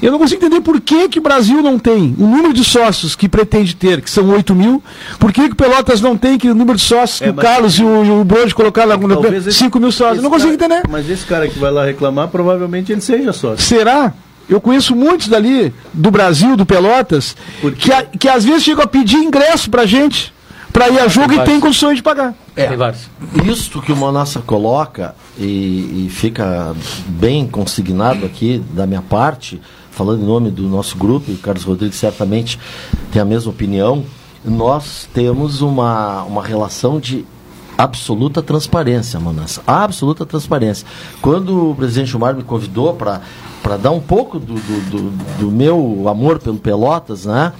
Eu 0.00 0.12
não 0.12 0.18
consigo 0.18 0.44
entender 0.44 0.60
por 0.60 0.80
que, 0.80 1.08
que 1.08 1.18
o 1.18 1.22
Brasil 1.22 1.60
não 1.62 1.78
tem 1.78 2.14
o 2.18 2.22
número 2.26 2.52
de 2.52 2.64
sócios 2.64 3.16
que 3.16 3.28
pretende 3.28 3.74
ter, 3.74 4.00
que 4.00 4.08
são 4.10 4.28
8 4.30 4.54
mil, 4.54 4.82
por 5.18 5.32
que, 5.32 5.46
que 5.48 5.52
o 5.52 5.56
Pelotas 5.56 6.00
não 6.00 6.16
tem 6.16 6.38
que 6.38 6.48
o 6.48 6.54
número 6.54 6.76
de 6.78 6.84
sócios 6.84 7.18
que 7.18 7.24
É, 7.26 7.30
o 7.30 7.34
Carlos 7.34 7.78
e 7.78 7.82
o, 7.82 8.20
o 8.20 8.24
Bronze 8.24 8.54
colocaram 8.54 8.90
lá, 8.90 8.98
Talvez 8.98 9.46
esse- 9.46 9.58
5 9.58 9.80
mil 9.80 9.90
sócios. 9.90 10.18
Eu 10.18 10.22
não 10.22 10.30
consigo 10.30 10.56
cara- 10.56 10.74
entender. 10.76 10.88
Mas 10.88 11.10
esse 11.10 11.26
cara 11.26 11.48
que 11.48 11.58
vai 11.58 11.70
lá 11.72 11.84
reclamar, 11.84 12.28
provavelmente 12.28 12.92
ele 12.92 13.00
seja 13.00 13.32
sócio. 13.32 13.64
Será? 13.64 14.12
Eu 14.48 14.60
conheço 14.60 14.94
muitos 14.96 15.28
dali, 15.28 15.74
do 15.92 16.10
Brasil, 16.10 16.56
do 16.56 16.64
Pelotas, 16.64 17.36
que, 17.76 17.92
a- 17.92 18.04
que 18.04 18.28
às 18.28 18.44
vezes 18.44 18.62
chegam 18.62 18.84
a 18.84 18.86
pedir 18.86 19.16
ingresso 19.18 19.68
pra 19.68 19.84
gente, 19.84 20.32
pra 20.72 20.88
ir 20.88 20.98
a 21.00 21.08
jogo 21.08 21.32
e 21.32 21.36
vários. 21.36 21.52
tem 21.52 21.60
condições 21.60 21.96
de 21.96 22.02
pagar. 22.02 22.34
É, 22.56 22.66
Tem 22.68 22.76
vários. 22.76 23.10
Isto 23.46 23.82
que 23.82 23.92
o 23.92 23.96
Monassa 23.96 24.40
coloca, 24.40 25.14
e, 25.38 26.06
e 26.06 26.08
fica 26.10 26.74
bem 27.06 27.46
consignado 27.46 28.24
aqui 28.24 28.62
da 28.72 28.86
minha 28.86 29.02
parte, 29.02 29.60
falando 29.98 30.22
em 30.22 30.26
nome 30.26 30.48
do 30.50 30.62
nosso 30.68 30.96
grupo, 30.96 31.28
e 31.30 31.34
o 31.34 31.38
Carlos 31.38 31.64
Rodrigues 31.64 31.98
certamente 31.98 32.56
tem 33.10 33.20
a 33.20 33.24
mesma 33.24 33.50
opinião, 33.50 34.04
nós 34.44 35.08
temos 35.12 35.60
uma, 35.60 36.22
uma 36.22 36.40
relação 36.42 37.00
de 37.00 37.26
absoluta 37.76 38.40
transparência, 38.40 39.18
Monassa. 39.18 39.60
Absoluta 39.66 40.24
transparência. 40.24 40.86
Quando 41.20 41.70
o 41.70 41.74
presidente 41.74 42.10
Gilmar 42.10 42.34
me 42.36 42.44
convidou 42.44 42.94
para 42.94 43.76
dar 43.76 43.90
um 43.90 44.00
pouco 44.00 44.38
do, 44.38 44.54
do, 44.54 44.90
do- 44.90 45.10
do 45.40 45.50
meu 45.50 46.04
amor 46.08 46.38
pelo 46.38 46.58
Pelotas, 46.58 47.26
né? 47.26 47.52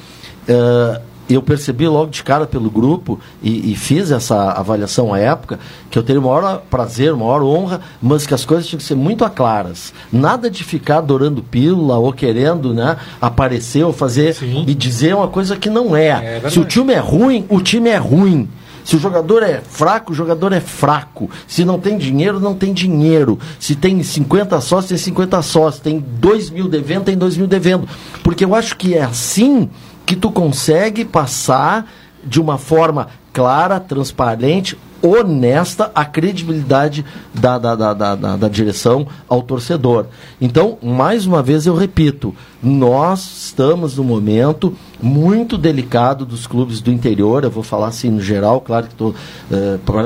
eh, 0.47 1.01
eu 1.29 1.43
percebi 1.43 1.87
logo 1.87 2.11
de 2.11 2.23
cara 2.23 2.47
pelo 2.47 2.71
grupo 2.71 3.19
e, 3.43 3.73
e 3.73 3.77
fiz 3.77 4.11
essa 4.11 4.53
avaliação 4.53 5.13
à 5.13 5.19
época 5.19 5.59
que 5.91 5.99
eu 5.99 6.03
teria 6.03 6.21
o 6.21 6.25
maior 6.25 6.63
prazer, 6.71 7.13
uma 7.13 7.27
maior 7.27 7.43
honra, 7.43 7.81
mas 8.01 8.27
que 8.27 8.35
as 8.35 8.45
coisas 8.45 8.67
tinham 8.67 8.79
que 8.79 8.85
ser 8.85 8.95
muito 8.95 9.29
claras. 9.31 9.93
Nada 10.13 10.51
de 10.51 10.65
ficar 10.65 10.99
adorando 10.99 11.43
pílula 11.43 11.99
ou 11.99 12.13
querendo 12.13 12.73
né, 12.73 12.97
aparecer 13.21 13.85
ou 13.85 13.93
fazer 13.93 14.35
Sim. 14.35 14.65
e 14.67 14.75
dizer 14.75 15.15
uma 15.15 15.29
coisa 15.29 15.57
que 15.57 15.69
não 15.69 15.95
é. 15.95 16.21
verdade. 16.21 16.55
Se 16.55 16.61
o 16.61 16.65
time 16.65 16.93
é 16.93 16.99
ruim, 16.99 17.45
o 17.49 17.61
time 17.61 17.91
é 17.91 17.97
ruim. 17.97 18.49
Se 18.89 18.97
o 18.97 18.99
jogador 18.99 19.43
é 19.43 19.61
fraco, 19.61 20.13
o 20.13 20.15
jogador 20.15 20.51
é 20.51 20.61
fraco. 20.61 21.29
Se 21.47 21.63
não 21.63 21.79
tem 21.79 21.99
dinheiro, 21.99 22.41
não 22.41 22.55
tem 22.55 22.73
dinheiro. 22.73 23.39
Se 23.61 23.75
tem 23.75 24.03
50 24.03 24.59
sócios, 24.63 24.89
tem 24.89 24.97
50 24.97 25.43
sócios. 25.43 25.83
Tem 25.83 25.99
2 25.99 26.49
mil 26.49 26.69
devendo, 26.69 27.05
tem 27.05 27.15
2 27.15 27.37
mil 27.37 27.47
devendo. 27.47 27.87
Porque 28.23 28.43
eu 28.43 28.55
acho 28.55 28.79
que 28.79 28.95
é 28.95 29.03
assim 29.03 29.69
que 30.09 30.17
tu 30.17 30.31
consegue 30.33 31.05
passar 31.05 31.87
de 32.25 32.41
uma 32.41 32.57
forma 32.57 33.09
clara, 33.31 33.79
transparente, 33.79 34.75
honesta 35.03 35.93
a 35.95 36.03
credibilidade 36.03 37.05
da, 37.35 37.59
da, 37.59 37.75
da, 37.77 37.93
da, 37.93 38.15
da- 38.17 38.37
da 38.39 38.49
direção 38.49 39.07
ao 39.29 39.43
torcedor. 39.43 40.07
Então, 40.41 40.79
mais 40.83 41.27
uma 41.27 41.43
vez 41.43 41.67
eu 41.67 41.75
repito, 41.75 42.35
nós 42.63 43.21
estamos 43.49 43.99
num 43.99 44.03
momento 44.03 44.75
muito 45.01 45.59
delicado 45.59 46.25
dos 46.25 46.47
clubes 46.47 46.81
do 46.81 46.91
interior, 46.91 47.45
eu 47.45 47.51
vou 47.51 47.63
falar 47.63 47.89
assim 47.89 48.09
no 48.11 48.23
geral, 48.23 48.63
claro 48.63 48.87
que 48.87 48.95
estou 48.95 49.15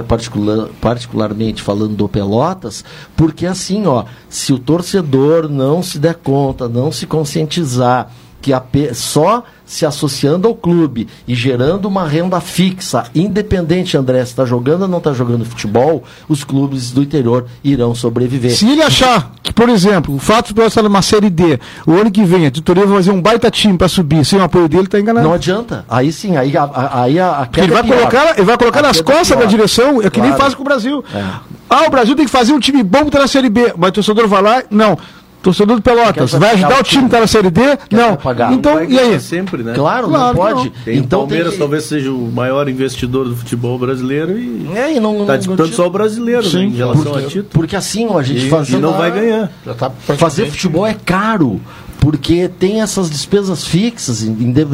particular, 0.08 0.66
particularmente 0.80 1.62
falando 1.62 1.94
do 1.94 2.08
Pelotas, 2.08 2.84
porque 3.16 3.46
assim, 3.46 3.86
ó, 3.86 4.04
se 4.28 4.52
o 4.52 4.58
torcedor 4.58 5.48
não 5.48 5.80
se 5.80 5.96
der 6.00 6.16
conta, 6.16 6.68
não 6.68 6.90
se 6.90 7.06
conscientizar 7.06 8.10
que 8.42 8.52
só 8.94 9.42
se 9.64 9.86
associando 9.86 10.46
ao 10.48 10.54
clube 10.54 11.08
e 11.26 11.34
gerando 11.34 11.86
uma 11.86 12.06
renda 12.06 12.40
fixa, 12.40 13.04
independente, 13.14 13.96
André, 13.96 14.18
se 14.24 14.32
está 14.32 14.44
jogando 14.44 14.82
ou 14.82 14.88
não 14.88 14.98
está 14.98 15.14
jogando 15.14 15.46
futebol, 15.46 16.02
os 16.28 16.44
clubes 16.44 16.90
do 16.90 17.02
interior 17.02 17.46
irão 17.64 17.94
sobreviver. 17.94 18.50
Se 18.54 18.68
ele 18.68 18.82
achar 18.82 19.32
que, 19.42 19.52
por 19.52 19.70
exemplo, 19.70 20.14
o 20.14 20.18
fato 20.18 20.48
de 20.48 20.54
Pelotas 20.54 20.72
estar 20.72 20.82
numa 20.82 21.00
Série 21.00 21.30
D, 21.30 21.58
o 21.86 21.92
ano 21.92 22.10
que 22.10 22.22
vem 22.24 22.44
a 22.46 22.50
diretoria 22.50 22.84
vai 22.84 22.96
fazer 22.96 23.12
um 23.12 23.22
baita 23.22 23.50
time 23.50 23.78
para 23.78 23.88
subir 23.88 24.24
sem 24.26 24.38
o 24.38 24.42
apoio 24.42 24.68
dele, 24.68 24.84
está 24.84 25.00
enganado. 25.00 25.26
Não 25.26 25.34
adianta. 25.34 25.86
Aí 25.88 26.12
sim, 26.12 26.36
aí 26.36 26.54
a, 26.54 26.64
a, 26.64 27.02
aí 27.04 27.18
a, 27.18 27.30
a 27.38 27.42
ele 27.42 27.48
queda 27.52 27.72
vai 27.72 27.82
é 27.82 27.86
colocar, 27.96 28.32
ele 28.36 28.44
vai 28.46 28.58
colocar 28.58 28.80
A 28.80 28.82
nas 28.82 28.98
é 28.98 29.02
costas 29.02 29.28
da 29.28 29.36
pior. 29.36 29.46
direção, 29.48 30.02
é 30.02 30.10
que 30.10 30.20
nem 30.20 30.30
Claro. 30.30 30.42
faz 30.42 30.54
com 30.54 30.62
o 30.62 30.64
Brasil. 30.64 31.02
É. 31.14 31.24
Ah, 31.70 31.84
o 31.86 31.90
Brasil 31.90 32.14
tem 32.14 32.26
que 32.26 32.30
fazer 32.30 32.52
um 32.52 32.58
time 32.60 32.82
bom 32.82 33.04
que 33.06 33.10
tá 33.12 33.20
na 33.20 33.26
Série 33.28 33.48
B, 33.48 33.72
mas 33.78 33.88
o 33.90 33.92
torcedor 33.92 34.28
vai 34.28 34.42
lá, 34.42 34.62
não. 34.70 34.98
Torcedor 35.42 35.76
do 35.76 35.82
Pelotas, 35.82 36.32
vai 36.32 36.52
ajudar 36.52 36.78
o 36.80 36.82
time 36.82 37.04
que 37.04 37.10
tá 37.10 37.20
na 37.20 37.26
Série 37.26 37.50
D? 37.50 37.60
Não. 37.90 38.16
pagar. 38.16 38.52
Então, 38.52 38.74
Vai 38.74 38.86
e 38.86 38.98
aí? 38.98 39.20
sempre, 39.20 39.62
né? 39.62 39.72
Claro, 39.74 40.08
Claro 40.08 40.26
não 40.28 40.34
pode. 40.34 40.64
não. 40.66 40.72
Tem 40.84 40.98
então 40.98 41.20
o 41.20 41.22
Palmeiras 41.22 41.48
tem 41.48 41.52
que... 41.54 41.58
talvez 41.58 41.84
seja 41.84 42.10
o 42.10 42.30
maior 42.32 42.68
investidor 42.68 43.28
do 43.28 43.36
futebol 43.36 43.78
brasileiro 43.78 44.38
e 44.38 44.68
É, 44.74 44.94
e 44.96 45.00
não, 45.00 45.20
está 45.22 45.32
não- 45.32 45.38
disputando 45.38 45.68
não- 45.68 45.74
só 45.76 45.86
o 45.86 45.90
brasileiro 45.90 46.42
né, 46.52 46.62
em 46.64 46.70
relação 46.70 47.02
a 47.02 47.14
porque, 47.14 47.26
título. 47.28 47.48
porque 47.52 47.76
assim, 47.76 48.06
ó, 48.08 48.18
a 48.18 48.22
gente 48.22 48.46
E, 48.46 48.50
faz 48.50 48.68
e 48.68 48.76
não 48.76 48.92
vai 48.92 49.10
ganhar. 49.10 49.50
Já 49.66 49.74
tá 49.74 49.90
Fazer 49.90 50.46
futebol 50.46 50.86
é 50.86 50.94
caro, 51.04 51.60
porque 52.02 52.48
tem 52.48 52.82
essas 52.82 53.08
despesas 53.08 53.64
fixas, 53.64 54.26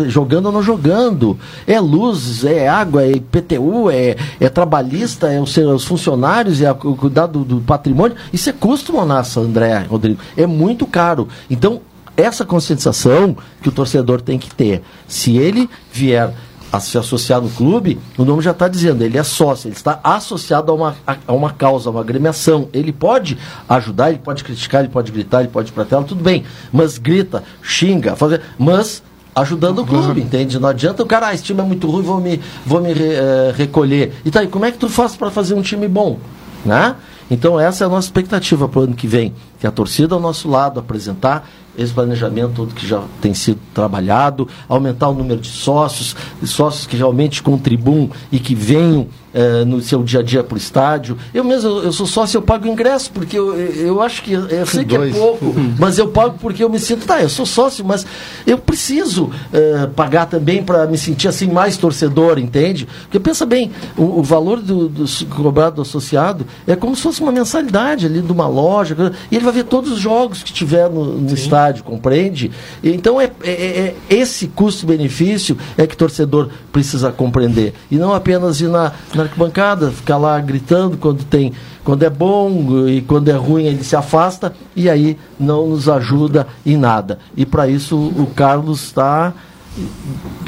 jogando 0.06 0.46
ou 0.46 0.52
não 0.52 0.62
jogando. 0.62 1.38
É 1.66 1.78
luz, 1.78 2.42
é 2.42 2.66
água, 2.66 3.02
é 3.02 3.10
IPTU, 3.10 3.90
é, 3.90 4.16
é 4.40 4.48
trabalhista, 4.48 5.30
é 5.30 5.38
os, 5.38 5.52
seus 5.52 5.84
funcionários, 5.84 6.62
é 6.62 6.72
o 6.72 6.96
cuidado 6.96 7.40
do, 7.40 7.56
do 7.56 7.60
patrimônio. 7.60 8.16
Isso 8.32 8.48
é 8.48 8.52
custo, 8.54 8.94
Monassa, 8.94 9.40
André, 9.40 9.80
Rodrigo. 9.80 10.18
É 10.38 10.46
muito 10.46 10.86
caro. 10.86 11.28
Então, 11.50 11.82
essa 12.16 12.46
conscientização 12.46 13.36
que 13.60 13.68
o 13.68 13.72
torcedor 13.72 14.22
tem 14.22 14.38
que 14.38 14.50
ter. 14.50 14.82
Se 15.06 15.36
ele 15.36 15.68
vier 15.92 16.32
a 16.72 16.80
se 16.80 16.98
associar 16.98 17.40
no 17.40 17.48
clube, 17.48 17.98
o 18.16 18.24
nome 18.24 18.42
já 18.42 18.50
está 18.50 18.68
dizendo, 18.68 19.02
ele 19.02 19.16
é 19.16 19.22
sócio, 19.22 19.68
ele 19.68 19.76
está 19.76 19.98
associado 20.04 20.70
a 20.70 20.74
uma, 20.74 20.96
a, 21.06 21.32
uma 21.32 21.50
causa, 21.50 21.88
a 21.88 21.92
uma 21.92 22.00
agremiação. 22.00 22.68
Ele 22.72 22.92
pode 22.92 23.38
ajudar, 23.68 24.10
ele 24.10 24.18
pode 24.18 24.44
criticar, 24.44 24.82
ele 24.82 24.90
pode 24.90 25.10
gritar, 25.10 25.40
ele 25.40 25.48
pode 25.48 25.70
ir 25.70 25.72
pra 25.72 25.84
tela, 25.84 26.04
tudo 26.04 26.22
bem. 26.22 26.44
Mas 26.72 26.98
grita, 26.98 27.42
xinga, 27.62 28.16
fazer, 28.16 28.42
mas 28.58 29.02
ajudando 29.34 29.80
o 29.80 29.86
clube, 29.86 30.20
entende? 30.20 30.58
Não 30.58 30.68
adianta 30.68 31.02
o 31.02 31.06
cara, 31.06 31.28
ah, 31.28 31.34
esse 31.34 31.44
time 31.44 31.60
é 31.60 31.64
muito 31.64 31.88
ruim, 31.90 32.02
vou 32.02 32.20
me, 32.20 32.40
vou 32.66 32.80
me 32.80 32.92
eh, 32.92 33.52
recolher. 33.56 34.12
E 34.24 34.30
tá 34.30 34.40
aí, 34.40 34.48
como 34.48 34.64
é 34.64 34.72
que 34.72 34.78
tu 34.78 34.88
faz 34.88 35.16
para 35.16 35.30
fazer 35.30 35.54
um 35.54 35.62
time 35.62 35.86
bom? 35.86 36.18
Né? 36.64 36.96
Então 37.30 37.58
essa 37.60 37.84
é 37.84 37.86
a 37.86 37.90
nossa 37.90 38.08
expectativa 38.08 38.68
para 38.68 38.80
o 38.80 38.82
ano 38.84 38.94
que 38.94 39.06
vem, 39.06 39.34
que 39.60 39.66
a 39.66 39.70
torcida 39.70 40.14
ao 40.14 40.20
nosso 40.20 40.48
lado 40.48 40.80
apresentar 40.80 41.48
esse 41.78 41.94
planejamento 41.94 42.52
todo 42.54 42.74
que 42.74 42.86
já 42.86 43.02
tem 43.22 43.32
sido 43.32 43.60
trabalhado, 43.72 44.48
aumentar 44.68 45.08
o 45.08 45.14
número 45.14 45.40
de 45.40 45.48
sócios, 45.48 46.16
sócios 46.44 46.86
que 46.86 46.96
realmente 46.96 47.42
contribuam 47.42 48.10
e 48.32 48.40
que 48.40 48.54
venham 48.54 49.06
eh, 49.34 49.64
no 49.64 49.80
seu 49.82 50.02
dia 50.02 50.20
a 50.20 50.22
dia 50.22 50.42
para 50.42 50.54
o 50.54 50.58
estádio. 50.58 51.16
Eu 51.34 51.44
mesmo, 51.44 51.68
eu 51.80 51.92
sou 51.92 52.06
sócio, 52.06 52.38
eu 52.38 52.42
pago 52.42 52.66
ingresso, 52.66 53.10
porque 53.12 53.38
eu, 53.38 53.54
eu 53.54 54.00
acho 54.00 54.22
que, 54.22 54.32
eu 54.32 54.66
sei 54.66 54.84
que 54.86 54.96
é 54.96 55.10
pouco, 55.10 55.54
mas 55.78 55.98
eu 55.98 56.08
pago 56.08 56.38
porque 56.40 56.64
eu 56.64 56.70
me 56.70 56.78
sinto, 56.78 57.06
tá, 57.06 57.20
eu 57.22 57.28
sou 57.28 57.44
sócio, 57.44 57.84
mas 57.84 58.06
eu 58.46 58.56
preciso 58.56 59.30
eh, 59.52 59.86
pagar 59.94 60.26
também 60.26 60.62
para 60.62 60.86
me 60.86 60.96
sentir 60.96 61.28
assim 61.28 61.46
mais 61.46 61.76
torcedor, 61.76 62.38
entende? 62.38 62.88
Porque 63.02 63.20
pensa 63.20 63.44
bem, 63.44 63.70
o, 63.96 64.18
o 64.18 64.22
valor 64.22 64.60
do, 64.60 64.88
do 64.88 65.04
cobrado 65.26 65.76
do 65.76 65.82
associado 65.82 66.46
é 66.66 66.74
como 66.74 66.96
se 66.96 67.02
fosse 67.02 67.20
uma 67.20 67.30
mensalidade 67.30 68.06
ali 68.06 68.22
de 68.22 68.32
uma 68.32 68.48
loja, 68.48 68.96
e 69.30 69.36
ele 69.36 69.44
vai 69.44 69.52
ver 69.52 69.64
todos 69.64 69.92
os 69.92 70.00
jogos 70.00 70.42
que 70.42 70.52
tiver 70.52 70.88
no, 70.88 71.04
no 71.04 71.34
estádio, 71.34 71.67
compreende? 71.82 72.50
Então 72.82 73.20
é, 73.20 73.30
é- 73.42 73.50
é- 73.50 73.94
é 74.10 74.14
esse 74.14 74.48
custo-benefício 74.48 75.56
é 75.76 75.86
que 75.86 75.94
o 75.94 75.98
torcedor 75.98 76.48
precisa 76.72 77.10
compreender. 77.12 77.74
E 77.90 77.96
não 77.96 78.12
apenas 78.14 78.60
ir 78.60 78.68
na, 78.68 78.92
na 79.14 79.24
arquibancada, 79.24 79.90
ficar 79.90 80.16
lá 80.16 80.38
gritando 80.40 80.96
quando 80.96 81.24
tem. 81.24 81.52
Quando 81.84 82.02
é 82.02 82.10
bom 82.10 82.86
e 82.88 83.00
quando 83.02 83.28
é 83.30 83.32
ruim 83.34 83.64
ele 83.64 83.82
se 83.82 83.96
afasta 83.96 84.52
e 84.76 84.90
aí 84.90 85.16
não 85.40 85.68
nos 85.68 85.88
ajuda 85.88 86.46
em 86.66 86.76
nada. 86.76 87.18
E 87.36 87.46
para 87.46 87.66
isso 87.66 87.96
o 87.96 88.26
Carlos 88.34 88.82
está 88.84 89.32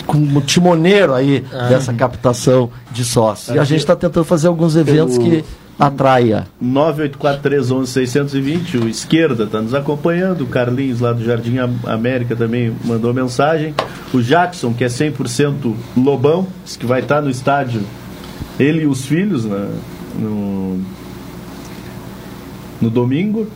como 0.07 0.41
timoneiro 0.41 1.15
aí 1.15 1.45
dessa 1.69 1.93
captação 1.93 2.71
de 2.91 3.05
sócios. 3.05 3.55
E 3.55 3.59
a 3.59 3.65
gente 3.65 3.79
está 3.81 3.95
tentando 3.95 4.25
fazer 4.25 4.49
alguns 4.49 4.77
eventos 4.77 5.17
que 5.19 5.45
atraia. 5.81 6.47
984311620, 6.63 8.85
o 8.85 8.89
Esquerda 8.89 9.45
está 9.45 9.61
nos 9.63 9.73
acompanhando, 9.75 10.43
o 10.43 10.47
Carlinhos 10.47 11.01
lá 11.01 11.13
do 11.13 11.25
Jardim 11.25 11.59
Am- 11.59 11.79
América 11.87 12.37
também 12.37 12.73
mandou 12.85 13.13
mensagem, 13.15 13.75
o 14.13 14.21
Jackson, 14.21 14.73
que 14.75 14.85
é 14.85 14.89
100% 14.89 15.75
Lobão, 15.97 16.47
disse 16.65 16.79
que 16.79 16.87
vai 16.87 17.01
estar 17.01 17.23
no 17.23 17.31
estádio, 17.31 17.83
ele 18.59 18.83
e 18.83 18.87
os 18.87 19.07
filhos, 19.07 19.45
né, 19.45 19.69
no, 20.19 20.81
no 22.81 22.91
domingo. 22.91 23.47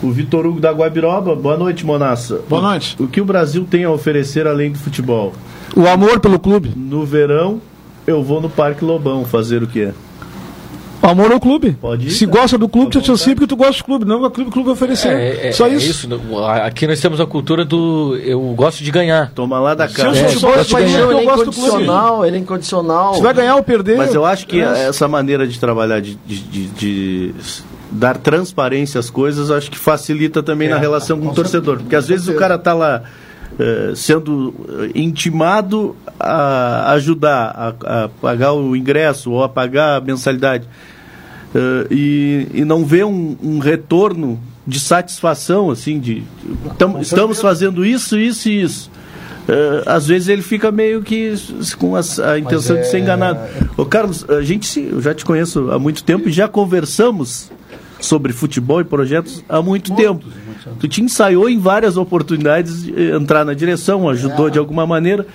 O 0.00 0.12
Vitor 0.12 0.46
Hugo 0.46 0.60
da 0.60 0.70
Guabiroba, 0.70 1.34
boa 1.34 1.56
noite, 1.56 1.84
Monassa. 1.84 2.40
Boa 2.48 2.62
noite. 2.62 2.94
O 3.00 3.08
que 3.08 3.20
o 3.20 3.24
Brasil 3.24 3.66
tem 3.68 3.82
a 3.82 3.90
oferecer 3.90 4.46
além 4.46 4.70
do 4.70 4.78
futebol? 4.78 5.32
O 5.76 5.88
amor 5.88 6.20
pelo 6.20 6.38
clube. 6.38 6.70
No 6.76 7.04
verão, 7.04 7.60
eu 8.06 8.22
vou 8.22 8.40
no 8.40 8.48
Parque 8.48 8.84
Lobão 8.84 9.24
fazer 9.24 9.60
o 9.60 9.66
quê? 9.66 9.90
Amor 11.00 11.30
ao 11.32 11.38
clube. 11.40 11.72
Pode 11.80 12.08
ir, 12.08 12.10
Se 12.10 12.26
cara. 12.26 12.40
gosta 12.40 12.58
do 12.58 12.68
clube, 12.68 12.88
à 12.88 12.90
tu 12.90 12.98
associa 12.98 13.34
porque 13.34 13.46
tu 13.46 13.56
gosta 13.56 13.80
do 13.82 13.84
clube, 13.84 14.04
não 14.04 14.22
o 14.24 14.30
clube, 14.30 14.50
o 14.50 14.52
clube 14.52 14.66
vai 14.66 14.72
oferecer. 14.74 15.08
É, 15.12 15.48
é- 15.48 15.52
Só 15.52 15.66
é 15.66 15.74
isso. 15.74 16.08
Aqui 16.64 16.86
nós 16.86 17.00
temos 17.00 17.20
a 17.20 17.26
cultura 17.26 17.64
do 17.64 18.16
eu 18.24 18.40
gosto 18.54 18.82
de 18.82 18.90
ganhar. 18.90 19.30
Toma 19.32 19.60
lá 19.60 19.74
da 19.74 19.84
eu 19.86 19.90
casa. 19.90 20.14
sou 20.14 20.24
É, 20.24 20.28
futebol 20.28 20.64
de 20.64 20.72
paixão, 20.72 21.10
é 21.12 21.14
eu 21.14 21.24
gosto 21.24 21.44
do 21.46 21.52
clube. 21.52 21.68
incondicional, 21.68 22.26
ele 22.26 22.36
é 22.36 22.40
incondicional. 22.40 23.14
Se 23.14 23.22
vai 23.22 23.32
ganhar 23.34 23.56
ou 23.56 23.62
perder. 23.62 23.96
Mas 23.96 24.14
eu 24.14 24.24
acho 24.24 24.46
que 24.46 24.60
é. 24.60 24.88
essa 24.88 25.06
maneira 25.06 25.46
de 25.46 25.58
trabalhar 25.58 26.00
de, 26.00 26.14
de, 26.26 26.38
de- 26.38 26.66
de 26.66 27.34
dar 27.90 28.16
transparência 28.18 28.98
às 28.98 29.08
coisas, 29.08 29.50
acho 29.50 29.70
que 29.70 29.78
facilita 29.78 30.42
também 30.42 30.68
é, 30.68 30.72
na 30.72 30.78
relação 30.78 31.18
com 31.20 31.28
o 31.28 31.34
torcedor. 31.34 31.78
Porque 31.78 31.96
às 31.96 32.06
vezes 32.08 32.28
o 32.28 32.34
cara 32.34 32.56
está 32.56 32.74
lá 32.74 33.02
sendo 33.96 34.54
intimado 34.94 35.96
a 36.18 36.92
ajudar 36.92 37.76
a, 37.82 38.04
a, 38.04 38.08
pagar 38.08 38.52
o 38.52 38.76
ingresso 38.76 39.32
ou 39.32 39.42
a 39.42 39.48
pagar 39.48 39.96
a 39.96 40.00
mensalidade 40.00 40.66
uh, 41.54 41.92
e, 41.92 42.46
e 42.52 42.64
não 42.64 42.84
vê 42.84 43.04
um, 43.04 43.36
um 43.42 43.58
retorno 43.58 44.40
de 44.66 44.78
satisfação, 44.78 45.70
assim, 45.70 45.98
de 45.98 46.22
tam, 46.76 47.00
estamos 47.00 47.40
fazendo 47.40 47.86
isso, 47.86 48.18
isso 48.18 48.48
e 48.48 48.62
isso. 48.62 48.90
Uh, 49.48 49.82
às 49.86 50.06
vezes 50.06 50.28
ele 50.28 50.42
fica 50.42 50.70
meio 50.70 51.00
que 51.02 51.32
com 51.78 51.96
a, 51.96 52.00
a 52.30 52.38
intenção 52.38 52.76
é... 52.76 52.80
de 52.82 52.90
ser 52.90 52.98
enganado. 52.98 53.40
Ô 53.78 53.86
Carlos, 53.86 54.28
a 54.28 54.42
gente 54.42 54.78
eu 54.78 55.00
já 55.00 55.14
te 55.14 55.24
conheço 55.24 55.70
há 55.70 55.78
muito 55.78 56.04
tempo 56.04 56.28
e 56.28 56.32
já 56.32 56.46
conversamos 56.46 57.50
sobre 57.98 58.34
futebol 58.34 58.80
e 58.82 58.84
projetos 58.84 59.42
há 59.48 59.62
muito 59.62 59.94
tempo. 59.96 60.26
Tu 60.78 60.88
te 60.88 61.02
ensaiou 61.02 61.48
em 61.48 61.58
várias 61.58 61.96
oportunidades 61.96 62.82
de 62.82 63.12
entrar 63.12 63.44
na 63.44 63.54
direção, 63.54 64.08
ajudou 64.08 64.48
é. 64.48 64.50
de 64.50 64.58
alguma 64.58 64.86
maneira 64.86 65.26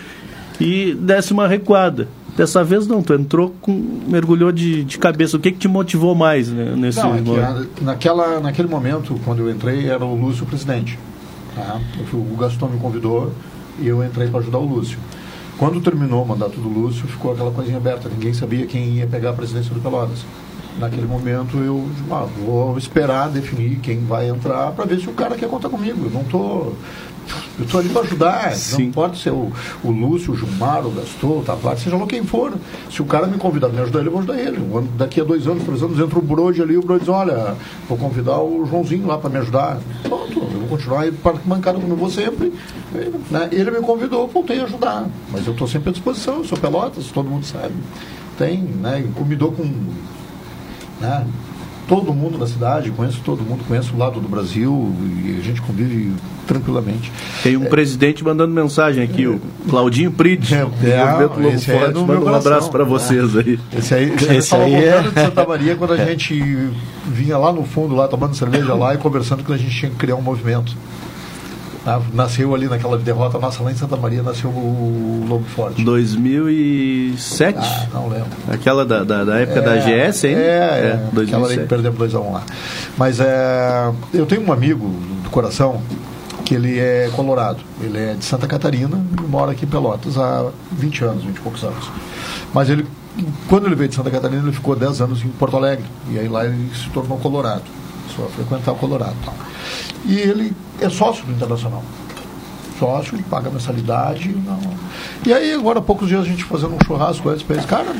e 0.59 0.93
desse 0.93 1.33
uma 1.33 1.47
recuada. 1.47 2.07
Dessa 2.35 2.63
vez 2.63 2.87
não, 2.87 3.03
tu 3.03 3.13
entrou 3.13 3.53
com. 3.61 3.71
mergulhou 4.07 4.51
de, 4.51 4.83
de 4.83 4.97
cabeça. 4.97 5.37
O 5.37 5.39
que, 5.39 5.51
que 5.51 5.59
te 5.59 5.67
motivou 5.67 6.15
mais 6.15 6.49
né, 6.49 6.73
nesse 6.75 6.97
não, 6.97 7.15
é 7.15 7.21
momento? 7.21 7.69
naquela, 7.81 8.39
naquele 8.39 8.67
momento, 8.67 9.19
quando 9.23 9.39
eu 9.39 9.51
entrei, 9.51 9.87
era 9.87 10.03
o 10.03 10.15
Lúcio 10.15 10.43
o 10.43 10.47
presidente. 10.47 10.97
Tá? 11.55 11.79
O 12.11 12.35
Gaston 12.35 12.69
me 12.69 12.79
convidou 12.79 13.31
e 13.79 13.87
eu 13.87 14.03
entrei 14.03 14.27
para 14.29 14.39
ajudar 14.39 14.57
o 14.57 14.65
Lúcio. 14.65 14.97
Quando 15.59 15.79
terminou 15.79 16.23
o 16.23 16.27
mandato 16.27 16.59
do 16.59 16.67
Lúcio, 16.67 17.07
ficou 17.07 17.33
aquela 17.33 17.51
coisinha 17.51 17.77
aberta, 17.77 18.09
ninguém 18.09 18.33
sabia 18.33 18.65
quem 18.65 18.95
ia 18.95 19.05
pegar 19.05 19.29
a 19.29 19.33
presidência 19.33 19.71
do 19.71 19.79
Pelotas. 19.79 20.25
Naquele 20.79 21.05
momento 21.05 21.57
eu 21.57 21.87
ah, 22.11 22.27
vou 22.45 22.77
esperar 22.77 23.29
definir 23.29 23.79
quem 23.79 23.99
vai 24.05 24.29
entrar 24.29 24.71
para 24.71 24.85
ver 24.85 24.99
se 24.99 25.07
o 25.07 25.13
cara 25.13 25.35
quer 25.35 25.47
contar 25.47 25.69
comigo. 25.69 26.05
Eu 26.05 26.11
não 26.11 26.21
estou 26.21 26.75
eu 27.57 27.65
estou 27.65 27.79
ali 27.79 27.89
para 27.89 28.01
ajudar. 28.01 28.55
Sim. 28.55 28.85
Não 28.85 28.91
pode 28.91 29.19
ser 29.19 29.31
o, 29.31 29.51
o 29.83 29.91
Lúcio, 29.91 30.33
o 30.33 30.37
Gilmar, 30.37 30.85
o 30.85 30.91
Gaston, 30.91 31.39
o 31.39 31.43
Tavares, 31.43 31.81
seja 31.81 31.95
lá 31.95 32.05
quem 32.07 32.23
for. 32.23 32.53
Se 32.91 33.01
o 33.01 33.05
cara 33.05 33.27
me 33.27 33.37
convidar 33.37 33.67
para 33.67 33.77
me 33.77 33.83
ajudar 33.83 33.99
ele, 33.99 34.07
eu 34.07 34.11
vou 34.11 34.21
ajudar 34.21 34.39
ele. 34.39 34.59
Daqui 34.97 35.21
a 35.21 35.23
dois 35.23 35.47
anos, 35.47 35.63
três 35.63 35.81
anos, 35.81 35.99
entra 35.99 36.19
o 36.19 36.21
Brode 36.21 36.61
ali, 36.61 36.77
o 36.77 36.81
Brode 36.81 37.01
diz, 37.01 37.09
olha, 37.09 37.55
vou 37.87 37.97
convidar 37.97 38.39
o 38.39 38.65
Joãozinho 38.65 39.07
lá 39.07 39.17
para 39.17 39.29
me 39.29 39.37
ajudar. 39.37 39.79
Pronto, 40.03 40.39
eu 40.39 40.59
vou 40.59 40.69
continuar 40.69 41.01
aí 41.01 41.11
para 41.11 41.35
mancada 41.45 41.79
como 41.79 41.93
eu 41.93 41.97
vou 41.97 42.09
sempre. 42.09 42.51
Né? 43.29 43.49
Ele 43.51 43.71
me 43.71 43.81
convidou, 43.81 44.21
eu 44.21 44.27
voltei 44.27 44.59
a 44.59 44.63
ajudar. 44.63 45.07
Mas 45.31 45.45
eu 45.45 45.53
estou 45.53 45.67
sempre 45.67 45.89
à 45.89 45.93
disposição, 45.93 46.37
eu 46.37 46.45
sou 46.45 46.57
Pelotas, 46.57 47.07
todo 47.07 47.29
mundo 47.29 47.45
sabe. 47.45 47.73
Tem, 48.37 48.57
né? 48.57 49.05
Me 49.25 49.35
dou 49.35 49.51
com. 49.51 49.63
Né? 51.07 51.25
todo 51.87 52.13
mundo 52.13 52.37
na 52.37 52.47
cidade, 52.47 52.91
conheço 52.91 53.21
todo 53.23 53.43
mundo, 53.43 53.63
conheço 53.67 53.93
o 53.93 53.97
lado 53.97 54.19
do 54.19 54.27
Brasil 54.27 54.93
e 55.23 55.37
a 55.39 55.43
gente 55.43 55.61
convive 55.61 56.13
tranquilamente. 56.47 57.11
Tem 57.41 57.57
um 57.57 57.65
é, 57.65 57.67
presidente 57.67 58.23
mandando 58.23 58.53
mensagem 58.53 59.03
aqui, 59.03 59.25
é, 59.25 59.27
o 59.27 59.39
Claudinho 59.69 60.11
Pride, 60.11 60.53
é, 60.53 60.65
do 60.65 60.85
é, 60.85 61.05
Movimento 61.05 61.39
Lobo 61.39 61.59
Forte, 61.59 61.97
é 61.97 62.01
manda 62.01 62.25
um 62.25 62.35
abraço 62.35 62.71
para 62.71 62.83
vocês 62.83 63.35
aí. 63.35 63.59
Esse 63.77 63.93
aí, 63.93 64.15
esse 64.37 64.55
aí 64.55 64.75
é... 64.75 65.01
de 65.01 65.13
Santa 65.13 65.45
Maria 65.45 65.75
quando 65.75 65.93
a 65.93 65.97
gente 66.05 66.33
vinha 67.05 67.37
lá 67.37 67.51
no 67.51 67.63
fundo, 67.63 67.95
lá 67.95 68.07
tomando 68.07 68.35
cerveja 68.35 68.73
lá 68.73 68.93
e 68.93 68.97
conversando 68.97 69.43
que 69.43 69.51
a 69.51 69.57
gente 69.57 69.75
tinha 69.75 69.91
que 69.91 69.97
criar 69.97 70.15
um 70.15 70.21
movimento. 70.21 70.75
Ah, 71.85 71.99
nasceu 72.13 72.55
ali 72.55 72.67
naquela 72.67 72.97
derrota 72.97 73.37
nossa 73.37 73.61
lá 73.61 73.69
em 73.69 73.75
Santa 73.75 73.97
Maria, 73.97 74.23
nasceu 74.23 74.49
o 74.49 75.25
Lobo 75.27 75.43
Forte. 75.43 75.83
2007? 75.83 77.57
Ah, 77.59 77.87
não 77.93 78.07
lembro. 78.07 78.29
Aquela 78.49 78.85
da, 78.85 79.03
da, 79.03 79.25
da 79.25 79.39
época 79.39 79.59
é, 79.59 79.61
da 79.61 79.75
GS, 79.75 80.23
hein? 80.23 80.35
É, 80.35 80.39
é, 80.39 81.19
é 81.19 81.21
aquela 81.21 81.45
ali 81.45 81.57
que 81.57 81.65
perdemos 81.65 81.99
2x1 81.99 82.21
um 82.21 82.31
lá. 82.31 82.43
Mas 82.97 83.19
é, 83.19 83.91
eu 84.13 84.25
tenho 84.25 84.47
um 84.47 84.53
amigo 84.53 84.87
do 85.23 85.29
coração 85.29 85.81
que 86.45 86.55
ele 86.55 86.79
é 86.79 87.09
colorado. 87.13 87.59
Ele 87.81 87.97
é 87.97 88.13
de 88.13 88.23
Santa 88.23 88.47
Catarina 88.47 89.03
e 89.21 89.27
mora 89.27 89.51
aqui 89.51 89.65
em 89.65 89.67
Pelotas 89.67 90.17
há 90.17 90.49
20 90.71 91.03
anos, 91.03 91.23
20 91.25 91.35
e 91.35 91.41
poucos 91.41 91.63
anos. 91.65 91.91
Mas 92.53 92.69
ele, 92.69 92.85
quando 93.49 93.65
ele 93.65 93.75
veio 93.75 93.89
de 93.89 93.95
Santa 93.95 94.09
Catarina, 94.09 94.41
ele 94.41 94.53
ficou 94.53 94.73
10 94.73 95.01
anos 95.01 95.23
em 95.23 95.29
Porto 95.29 95.57
Alegre. 95.57 95.85
E 96.11 96.17
aí 96.19 96.29
lá 96.29 96.45
ele 96.45 96.71
se 96.73 96.89
tornou 96.91 97.17
colorado. 97.17 97.63
Só 98.15 98.23
frequentar 98.27 98.71
o 98.73 98.75
Colorado. 98.75 99.15
E 100.05 100.17
ele 100.17 100.53
é 100.85 100.89
sócio 100.89 101.25
do 101.25 101.31
Internacional. 101.31 101.83
Sócio, 102.79 103.17
paga 103.29 103.49
mensalidade. 103.49 104.29
Não. 104.29 104.59
E 105.25 105.33
aí, 105.33 105.53
agora, 105.53 105.79
há 105.79 105.81
poucos 105.81 106.07
dias, 106.07 106.21
a 106.21 106.25
gente 106.25 106.43
fazendo 106.43 106.75
um 106.75 106.85
churrasco 106.85 107.29
eles, 107.29 107.43
para 107.43 107.55
eles, 107.55 107.65
cara, 107.65 107.95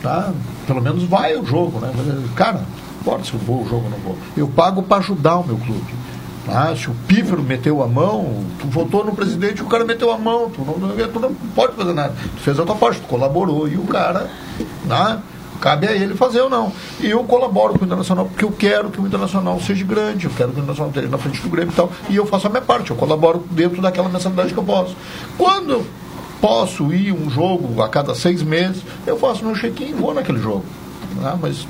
tá, 0.00 0.32
pelo 0.66 0.80
menos 0.80 1.04
vai 1.04 1.36
o 1.36 1.44
jogo, 1.44 1.80
né? 1.80 1.92
Cara, 2.34 2.62
bora 3.04 3.22
se 3.24 3.34
eu 3.34 3.40
vou 3.40 3.62
o 3.62 3.68
jogo 3.68 3.84
ou 3.84 3.90
não 3.90 3.98
vou. 3.98 4.18
Eu 4.36 4.48
pago 4.48 4.82
para 4.82 4.98
ajudar 4.98 5.38
o 5.38 5.46
meu 5.46 5.56
clube. 5.56 5.94
Tá? 6.46 6.74
Se 6.74 6.90
o 6.90 6.94
pífero 7.06 7.42
meteu 7.42 7.82
a 7.82 7.86
mão, 7.86 8.44
tu 8.58 8.66
votou 8.66 9.04
no 9.04 9.12
presidente 9.12 9.62
o 9.62 9.66
cara 9.66 9.84
meteu 9.84 10.10
a 10.10 10.18
mão, 10.18 10.50
tu 10.50 10.62
não, 10.64 11.08
tu 11.08 11.20
não 11.20 11.34
pode 11.54 11.74
fazer 11.74 11.92
nada. 11.92 12.14
Tu 12.36 12.40
fez 12.42 12.58
a 12.58 12.64
tua 12.64 12.74
parte, 12.74 13.00
tu 13.00 13.06
colaborou 13.06 13.68
e 13.68 13.76
o 13.76 13.84
cara. 13.84 14.28
Tá? 14.88 15.20
Cabe 15.62 15.86
a 15.86 15.92
ele 15.92 16.16
fazer 16.16 16.40
ou 16.40 16.50
não. 16.50 16.72
E 16.98 17.08
eu 17.08 17.22
colaboro 17.22 17.74
com 17.74 17.84
o 17.84 17.86
Internacional 17.86 18.26
porque 18.26 18.44
eu 18.44 18.50
quero 18.50 18.90
que 18.90 19.00
o 19.00 19.06
Internacional 19.06 19.60
seja 19.60 19.84
grande, 19.84 20.26
eu 20.26 20.32
quero 20.36 20.50
que 20.50 20.56
o 20.56 20.58
Internacional 20.58 20.90
esteja 20.90 21.08
na 21.08 21.18
frente 21.18 21.40
do 21.40 21.48
Grêmio 21.48 21.72
e 21.72 21.76
tal. 21.76 21.92
E 22.10 22.16
eu 22.16 22.26
faço 22.26 22.48
a 22.48 22.50
minha 22.50 22.60
parte, 22.60 22.90
eu 22.90 22.96
colaboro 22.96 23.46
dentro 23.48 23.80
daquela 23.80 24.08
mensalidade 24.08 24.52
que 24.52 24.58
eu 24.58 24.64
posso. 24.64 24.96
Quando 25.38 25.86
posso 26.40 26.92
ir 26.92 27.12
um 27.12 27.30
jogo 27.30 27.80
a 27.80 27.88
cada 27.88 28.12
seis 28.12 28.42
meses, 28.42 28.82
eu 29.06 29.16
faço 29.16 29.44
meu 29.44 29.54
check-in 29.54 29.90
e 29.90 29.92
vou 29.92 30.12
naquele 30.12 30.40
jogo. 30.40 30.64
Né? 31.14 31.38
Mas 31.40 31.64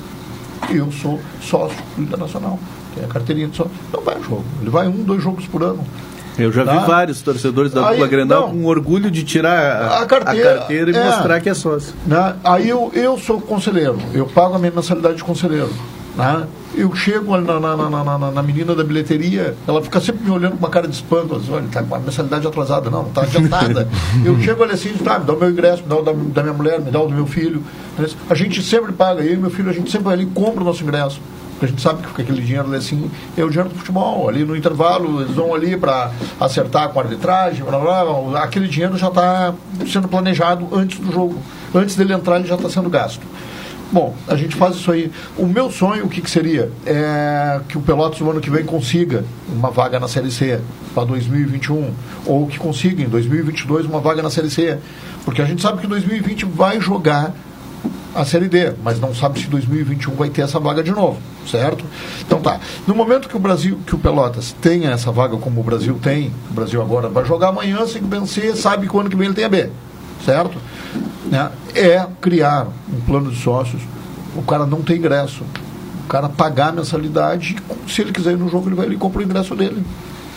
eu 0.71 0.91
sou 0.91 1.21
sócio 1.39 1.77
do 1.95 2.01
Internacional, 2.01 2.57
tem 2.95 3.05
a 3.05 3.07
carteirinha 3.07 3.47
de 3.47 3.55
sócio. 3.55 3.71
Não 3.93 4.01
vai 4.01 4.15
ao 4.15 4.23
jogo. 4.23 4.45
Ele 4.59 4.71
vai 4.71 4.87
um, 4.87 5.03
dois 5.03 5.21
jogos 5.21 5.45
por 5.45 5.61
ano. 5.61 5.85
Eu 6.37 6.51
já 6.51 6.65
tá? 6.65 6.79
vi 6.79 6.87
vários 6.87 7.21
torcedores 7.21 7.71
da 7.71 7.89
dupla 7.89 8.07
Grenal 8.07 8.49
com 8.49 8.65
orgulho 8.65 9.11
de 9.11 9.23
tirar 9.23 9.83
a, 9.83 10.01
a, 10.01 10.05
carteira, 10.05 10.51
a 10.51 10.57
carteira, 10.59 10.91
e 10.91 10.95
é, 10.95 11.03
mostrar 11.03 11.39
que 11.39 11.49
é 11.49 11.53
sócio. 11.53 11.93
Né? 12.05 12.35
Aí 12.43 12.69
eu, 12.69 12.91
eu 12.93 13.17
sou 13.17 13.39
conselheiro, 13.39 13.97
eu 14.13 14.25
pago 14.25 14.55
a 14.55 14.59
minha 14.59 14.71
mensalidade 14.71 15.17
de 15.17 15.23
conselheiro. 15.23 15.69
Né? 16.15 16.47
Eu 16.75 16.93
chego 16.95 17.35
na, 17.37 17.59
na, 17.59 17.77
na, 17.77 18.03
na, 18.03 18.31
na 18.31 18.43
menina 18.43 18.75
da 18.75 18.83
bilheteria, 18.83 19.55
ela 19.67 19.81
fica 19.81 19.99
sempre 19.99 20.23
me 20.23 20.31
olhando 20.31 20.53
com 20.53 20.59
uma 20.59 20.69
cara 20.69 20.87
de 20.87 20.95
espanto. 20.95 21.35
Assim, 21.35 21.51
Olha, 21.51 21.65
tá 21.71 21.83
com 21.83 21.95
a 21.95 21.99
mensalidade 21.99 22.47
atrasada. 22.47 22.89
Não, 22.89 23.03
não 23.03 23.09
está 23.09 23.21
adiantada. 23.21 23.87
eu 24.25 24.39
chego 24.39 24.63
ali 24.63 24.73
assim, 24.73 24.93
tá, 24.93 25.19
me 25.19 25.25
dá 25.25 25.33
o 25.33 25.39
meu 25.39 25.49
ingresso, 25.49 25.83
me 25.83 25.89
dá 25.89 25.97
o 25.97 26.01
da, 26.01 26.11
da 26.11 26.41
minha 26.41 26.53
mulher, 26.53 26.79
me 26.81 26.91
dá 26.91 26.99
o 26.99 27.07
do 27.07 27.13
meu 27.13 27.27
filho. 27.27 27.63
A 28.29 28.33
gente 28.33 28.61
sempre 28.63 28.91
paga, 28.91 29.23
eu 29.23 29.33
e 29.33 29.37
meu 29.37 29.51
filho, 29.51 29.69
a 29.69 29.73
gente 29.73 29.91
sempre 29.91 30.05
vai 30.05 30.13
ali 30.15 30.23
e 30.23 30.27
compra 30.27 30.61
o 30.61 30.65
nosso 30.65 30.83
ingresso 30.83 31.19
porque 31.63 31.65
a 31.65 31.67
gente 31.67 31.81
sabe 31.81 32.03
que 32.03 32.21
aquele 32.21 32.41
dinheiro 32.41 32.73
assim 32.75 33.09
é 33.37 33.43
o 33.43 33.49
dinheiro 33.49 33.69
do 33.69 33.75
futebol. 33.75 34.27
Ali 34.27 34.43
no 34.43 34.55
intervalo, 34.55 35.21
eles 35.21 35.35
vão 35.35 35.53
ali 35.53 35.77
para 35.77 36.11
acertar 36.39 36.89
com 36.89 36.99
a 36.99 37.03
arbitragem, 37.03 37.63
blá, 37.63 37.79
blá, 37.79 38.03
blá. 38.03 38.43
aquele 38.43 38.67
dinheiro 38.67 38.97
já 38.97 39.07
está 39.07 39.53
sendo 39.87 40.07
planejado 40.07 40.67
antes 40.73 40.99
do 40.99 41.11
jogo. 41.11 41.41
Antes 41.73 41.95
dele 41.95 42.13
entrar, 42.13 42.37
ele 42.37 42.47
já 42.47 42.55
está 42.55 42.69
sendo 42.69 42.89
gasto. 42.89 43.25
Bom, 43.91 44.15
a 44.27 44.35
gente 44.35 44.55
faz 44.55 44.75
isso 44.75 44.91
aí. 44.91 45.11
O 45.37 45.45
meu 45.45 45.71
sonho, 45.71 46.05
o 46.05 46.09
que, 46.09 46.19
que 46.19 46.29
seria? 46.29 46.69
É 46.85 47.61
que 47.69 47.77
o 47.77 47.81
Pelotas 47.81 48.19
no 48.19 48.31
ano 48.31 48.41
que 48.41 48.49
vem 48.49 48.65
consiga 48.65 49.23
uma 49.47 49.69
vaga 49.69 49.99
na 49.99 50.07
Série 50.07 50.31
C 50.31 50.59
para 50.93 51.05
2021, 51.05 51.91
ou 52.25 52.47
que 52.47 52.57
consiga 52.57 53.01
em 53.01 53.07
2022 53.07 53.85
uma 53.85 53.99
vaga 53.99 54.21
na 54.21 54.29
Série 54.29 54.49
C. 54.49 54.79
Porque 55.23 55.41
a 55.41 55.45
gente 55.45 55.61
sabe 55.61 55.79
que 55.79 55.87
2020 55.87 56.45
vai 56.45 56.81
jogar 56.81 57.33
a 58.15 58.25
Série 58.25 58.47
D, 58.47 58.73
mas 58.83 58.99
não 58.99 59.13
sabe 59.13 59.39
se 59.39 59.47
2021 59.47 60.13
vai 60.15 60.29
ter 60.29 60.41
essa 60.41 60.59
vaga 60.59 60.83
de 60.83 60.91
novo, 60.91 61.17
certo? 61.49 61.83
Então 62.21 62.39
tá. 62.41 62.59
No 62.85 62.93
momento 62.93 63.27
que 63.27 63.35
o 63.35 63.39
Brasil, 63.39 63.79
que 63.85 63.95
o 63.95 63.97
Pelotas 63.97 64.55
tenha 64.61 64.91
essa 64.91 65.11
vaga 65.11 65.35
como 65.37 65.61
o 65.61 65.63
Brasil 65.63 65.97
tem, 66.01 66.31
o 66.49 66.53
Brasil 66.53 66.81
agora 66.81 67.09
vai 67.09 67.25
jogar 67.25 67.49
amanhã 67.49 67.85
sem 67.87 68.01
vencer, 68.03 68.55
sabe 68.55 68.87
que 68.87 68.95
o 68.95 68.99
ano 68.99 69.09
que 69.09 69.15
vem 69.15 69.27
ele 69.27 69.35
tem 69.35 69.45
a 69.45 69.49
B, 69.49 69.69
certo? 70.25 70.57
Né? 71.25 71.51
É 71.73 72.05
criar 72.21 72.67
um 72.91 73.01
plano 73.01 73.31
de 73.31 73.41
sócios. 73.41 73.81
O 74.35 74.41
cara 74.43 74.65
não 74.65 74.81
tem 74.81 74.97
ingresso. 74.97 75.43
O 76.05 76.07
cara 76.07 76.29
pagar 76.29 76.69
a 76.69 76.71
mensalidade, 76.71 77.55
se 77.87 78.01
ele 78.01 78.11
quiser 78.11 78.33
ir 78.33 78.37
no 78.37 78.49
jogo, 78.49 78.67
ele 78.67 78.75
vai 78.75 78.85
ali 78.85 78.95
e 78.95 78.97
compra 78.97 79.21
o 79.21 79.23
ingresso 79.23 79.55
dele, 79.55 79.83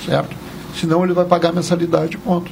certo? 0.06 0.45
Senão 0.78 1.04
ele 1.04 1.12
vai 1.12 1.24
pagar 1.24 1.52
mensalidade, 1.52 2.18
ponto. 2.18 2.50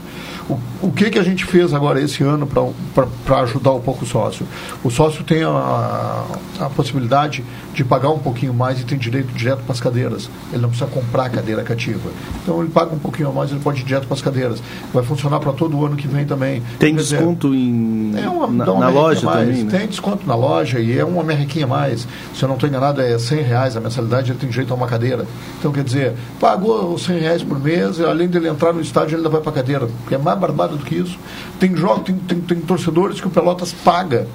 O, 0.49 0.59
o 0.83 0.93
que, 0.93 1.11
que 1.11 1.19
a 1.19 1.23
gente 1.23 1.45
fez 1.45 1.73
agora 1.73 2.01
esse 2.01 2.23
ano 2.23 2.47
para 2.47 3.41
ajudar 3.41 3.73
um 3.73 3.81
pouco 3.81 4.05
o 4.05 4.07
sócio? 4.07 4.47
O 4.83 4.91
sócio 4.91 5.25
tem 5.25 5.43
a, 5.43 6.25
a, 6.61 6.71
possibilidade 6.71 7.45
de 7.75 7.85
pagar 7.85 8.11
um 8.11 8.19
pouquinho 8.19 8.55
mais 8.55 8.81
e 8.81 8.85
tem 8.85 8.97
direito 8.97 9.33
direto 9.33 9.63
para 9.65 9.73
as 9.73 9.81
cadeiras. 9.81 10.31
Ele 10.53 10.63
não 10.63 10.69
precisa 10.69 10.89
comprar 10.91 11.27
a 11.27 11.31
cadeira 11.31 11.63
cativa. 11.63 12.09
Então 12.43 12.61
ele 12.61 12.71
paga 12.71 12.95
um 12.95 12.99
pouquinho 12.99 13.29
a 13.29 13.33
mais 13.33 13.51
e 13.51 13.55
ele 13.55 13.61
pode 13.61 13.81
ir 13.81 13.85
direto 13.85 14.07
para 14.07 14.15
as 14.15 14.23
cadeiras. 14.23 14.63
Vai 14.93 15.03
funcionar 15.03 15.41
para 15.41 15.53
todo 15.53 15.77
o 15.77 15.85
ano 15.85 15.97
que 15.97 16.07
vem 16.07 16.25
também. 16.25 16.63
Tem 16.79 16.95
dizer, 16.95 17.17
desconto 17.17 17.55
em, 17.55 18.13
é 18.17 18.29
uma, 18.29 18.47
na, 18.47 18.73
uma 18.73 18.81
na 18.81 18.89
loja 18.89 19.27
mais. 19.27 19.49
também? 19.49 19.65
Né? 19.65 19.79
Tem 19.79 19.89
desconto 19.89 20.27
na 20.27 20.35
loja 20.35 20.79
e 20.79 20.99
é 20.99 21.05
uma 21.05 21.23
merrequinha 21.23 21.67
mais. 21.67 22.07
Se 22.35 22.43
eu 22.43 22.49
não 22.49 22.55
estou 22.55 22.69
enganado, 22.69 23.01
é 23.01 23.19
100 23.19 23.43
reais 23.43 23.77
a 23.77 23.81
mensalidade, 23.81 24.31
ele 24.31 24.39
tem 24.39 24.49
direito 24.49 24.73
a 24.73 24.77
uma 24.77 24.87
cadeira. 24.87 25.27
Então 25.59 25.73
quer 25.73 25.85
dizer, 25.85 26.15
pagou 26.39 26.95
os 26.95 27.05
100 27.05 27.19
reais 27.19 27.43
por 27.43 27.59
mês, 27.59 28.01
além 28.01 28.29
dele 28.29 28.49
entrar 28.49 28.73
no 28.73 28.81
estádio, 28.81 29.17
ele 29.17 29.17
ainda 29.19 29.29
vai 29.29 29.41
para 29.41 29.51
a 29.51 29.55
cadeira. 29.55 29.89
Porque 30.03 30.15
é 30.15 30.19
mais 30.19 30.39
barbada 30.39 30.77
do 30.77 30.85
que 30.85 30.95
isso. 30.95 31.19
Tem 31.59 31.75
jogos, 31.77 32.05
tem, 32.05 32.15
tem, 32.15 32.41
tem 32.41 32.61
torcedores 32.61 33.21
que 33.21 33.27
o 33.27 33.31
Pelotas 33.31 33.73
paga 33.73 34.27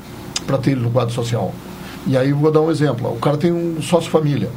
para 0.45 0.57
ter 0.57 0.71
ele 0.71 0.81
no 0.81 0.91
quadro 0.91 1.13
social. 1.13 1.53
E 2.09 2.17
aí 2.17 2.33
vou 2.33 2.51
dar 2.51 2.61
um 2.61 2.71
exemplo. 2.71 3.07
O 3.13 3.19
cara 3.19 3.37
tem 3.37 3.53
um 3.53 3.79
sócio 3.83 4.09
família. 4.09 4.49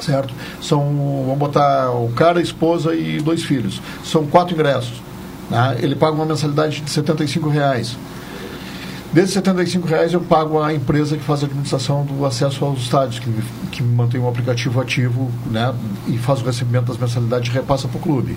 certo? 0.00 0.34
São, 0.60 0.80
vamos 1.24 1.38
botar 1.38 1.92
o 1.92 2.10
cara, 2.10 2.40
a 2.40 2.42
esposa 2.42 2.92
e 2.92 3.20
dois 3.20 3.44
filhos. 3.44 3.80
São 4.04 4.26
quatro 4.26 4.52
ingressos. 4.52 5.00
Né? 5.48 5.78
Ele 5.80 5.94
paga 5.94 6.12
uma 6.12 6.26
mensalidade 6.26 6.80
de 6.80 6.90
75 6.90 7.48
reais. 7.48 7.96
Desses 9.12 9.32
75 9.34 9.86
reais 9.86 10.12
eu 10.12 10.20
pago 10.22 10.60
a 10.60 10.74
empresa 10.74 11.16
que 11.16 11.22
faz 11.22 11.44
a 11.44 11.46
administração 11.46 12.04
do 12.04 12.26
acesso 12.26 12.64
aos 12.64 12.80
estádios, 12.80 13.20
que, 13.20 13.30
que 13.70 13.82
mantém 13.82 14.20
o 14.20 14.26
aplicativo 14.26 14.80
ativo 14.80 15.30
né, 15.48 15.72
e 16.08 16.18
faz 16.18 16.40
o 16.40 16.44
recebimento 16.44 16.86
das 16.86 16.96
mensalidades 16.96 17.48
e 17.48 17.52
repassa 17.52 17.86
para 17.86 17.98
o 17.98 18.00
clube. 18.00 18.36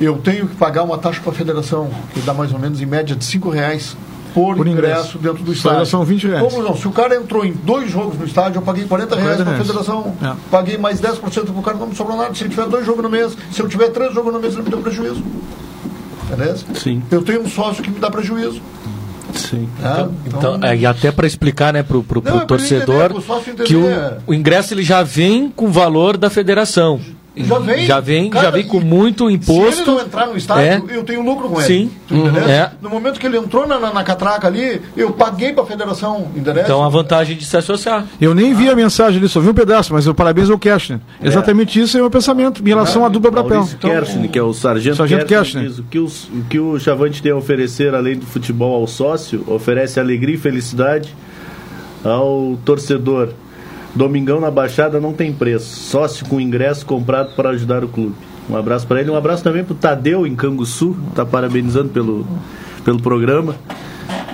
Eu 0.00 0.18
tenho 0.18 0.46
que 0.46 0.54
pagar 0.54 0.84
uma 0.84 0.98
taxa 0.98 1.20
para 1.20 1.32
a 1.32 1.34
federação, 1.34 1.90
que 2.14 2.20
dá 2.20 2.32
mais 2.32 2.52
ou 2.52 2.60
menos 2.60 2.80
em 2.80 2.86
média 2.86 3.16
de 3.16 3.24
5 3.24 3.48
reais 3.50 3.96
por, 4.36 4.54
por 4.54 4.66
ingresso, 4.66 5.16
ingresso, 5.16 5.18
dentro 5.18 5.42
do 5.42 5.50
estádio. 5.50 5.86
São 5.86 6.04
20 6.04 6.26
reais. 6.26 6.52
Como 6.52 6.62
não? 6.62 6.76
Se 6.76 6.86
o 6.86 6.92
cara 6.92 7.16
entrou 7.16 7.42
em 7.42 7.52
dois 7.52 7.90
jogos 7.90 8.18
no 8.18 8.26
estádio, 8.26 8.58
eu 8.58 8.62
paguei 8.62 8.84
40 8.84 9.16
reais 9.16 9.40
para 9.40 9.50
a 9.50 9.56
federação, 9.56 10.14
é. 10.22 10.32
paguei 10.50 10.76
mais 10.76 11.00
10% 11.00 11.20
para 11.46 11.58
o 11.58 11.62
cara, 11.62 11.78
não 11.78 11.86
me 11.86 11.94
sobrou 11.96 12.18
nada. 12.18 12.34
Se 12.34 12.42
ele 12.42 12.50
tiver 12.50 12.66
dois 12.66 12.84
jogos 12.84 13.02
no 13.02 13.08
mês, 13.08 13.34
se 13.50 13.62
eu 13.62 13.66
tiver 13.66 13.88
três 13.88 14.12
jogos 14.12 14.34
no 14.34 14.38
mês, 14.38 14.52
ele 14.52 14.64
me 14.64 14.68
deu 14.68 14.80
prejuízo. 14.80 15.24
Beleza? 16.28 16.66
Sim. 16.74 17.02
Eu 17.10 17.22
tenho 17.22 17.40
um 17.40 17.48
sócio 17.48 17.82
que 17.82 17.90
me 17.90 17.98
dá 17.98 18.10
prejuízo. 18.10 18.60
Sim. 19.32 19.70
É, 19.82 20.02
então, 20.26 20.56
então, 20.56 20.68
é, 20.68 20.76
e 20.76 20.84
até 20.84 21.10
para 21.10 21.26
explicar 21.26 21.72
né, 21.72 21.82
para 21.82 21.96
o 21.96 22.04
é 22.26 22.44
torcedor 22.44 23.12
entender, 23.40 23.64
que 23.64 23.74
o, 23.74 23.86
o 24.26 24.34
ingresso 24.34 24.74
ele 24.74 24.82
já 24.82 25.02
vem 25.02 25.48
com 25.48 25.66
o 25.66 25.70
valor 25.70 26.18
da 26.18 26.28
federação. 26.28 27.00
Já 27.36 27.58
vem, 27.58 27.86
já 27.86 28.00
vem, 28.00 28.30
cara, 28.30 28.46
já 28.46 28.50
vem 28.50 28.66
com 28.66 28.80
muito 28.80 29.28
imposto. 29.28 29.72
Se 29.72 29.82
ele 29.82 29.90
não 29.90 30.00
entrar 30.00 30.26
no 30.26 30.36
estádio, 30.36 30.90
é. 30.90 30.96
eu 30.96 31.04
tenho 31.04 31.22
lucro 31.22 31.48
com 31.48 31.60
ele. 31.60 31.66
Sim. 31.66 31.90
Uhum. 32.10 32.36
É. 32.48 32.72
No 32.80 32.88
momento 32.88 33.20
que 33.20 33.26
ele 33.26 33.36
entrou 33.36 33.66
na, 33.66 33.78
na, 33.78 33.92
na 33.92 34.02
catraca 34.02 34.46
ali, 34.46 34.80
eu 34.96 35.12
paguei 35.12 35.52
para 35.52 35.62
a 35.62 35.66
federação, 35.66 36.28
interessa? 36.34 36.66
Então 36.66 36.82
a 36.82 36.88
vantagem 36.88 37.36
de 37.36 37.44
se 37.44 37.56
associar. 37.56 38.06
Eu 38.18 38.34
nem 38.34 38.54
vi 38.54 38.68
ah. 38.68 38.72
a 38.72 38.76
mensagem 38.76 39.18
ali, 39.18 39.28
só 39.28 39.40
vi 39.40 39.50
um 39.50 39.54
pedaço, 39.54 39.92
mas 39.92 40.06
eu 40.06 40.14
parabéns 40.14 40.48
ao 40.48 40.58
Cashner. 40.58 40.98
É. 41.20 41.28
Exatamente 41.28 41.78
isso 41.78 41.96
é 41.96 42.00
o 42.00 42.04
meu 42.04 42.10
pensamento 42.10 42.62
em 42.62 42.68
relação 42.68 43.04
à 43.04 43.08
dupla 43.08 43.30
papel. 43.30 43.68
Então, 43.70 43.90
Kershner, 43.90 44.30
que 44.30 44.38
é 44.38 44.42
o 44.42 44.54
sargento, 44.54 44.96
sargento 44.96 45.26
Kershner. 45.26 45.68
Diz, 45.68 45.78
o, 45.78 45.82
que 45.82 45.98
o 45.98 46.08
que 46.48 46.58
o 46.58 46.78
Chavante 46.78 47.22
tem 47.22 47.32
a 47.32 47.36
oferecer, 47.36 47.94
além 47.94 48.16
do 48.16 48.24
futebol 48.24 48.80
ao 48.80 48.86
sócio, 48.86 49.44
oferece 49.46 50.00
alegria 50.00 50.36
e 50.36 50.38
felicidade 50.38 51.14
ao 52.02 52.56
torcedor 52.64 53.30
Domingão 53.96 54.40
na 54.40 54.50
Baixada 54.50 55.00
não 55.00 55.12
tem 55.12 55.32
preço. 55.32 55.74
Sócio 55.88 56.26
com 56.26 56.38
ingresso 56.38 56.84
comprado 56.84 57.34
para 57.34 57.50
ajudar 57.50 57.82
o 57.82 57.88
clube. 57.88 58.14
Um 58.48 58.56
abraço 58.56 58.86
para 58.86 59.00
ele. 59.00 59.10
Um 59.10 59.16
abraço 59.16 59.42
também 59.42 59.64
para 59.64 59.72
o 59.72 59.76
Tadeu, 59.76 60.26
em 60.26 60.36
Canguçu. 60.36 60.94
Está 61.08 61.24
parabenizando 61.24 61.88
pelo, 61.88 62.26
pelo 62.84 63.00
programa. 63.00 63.56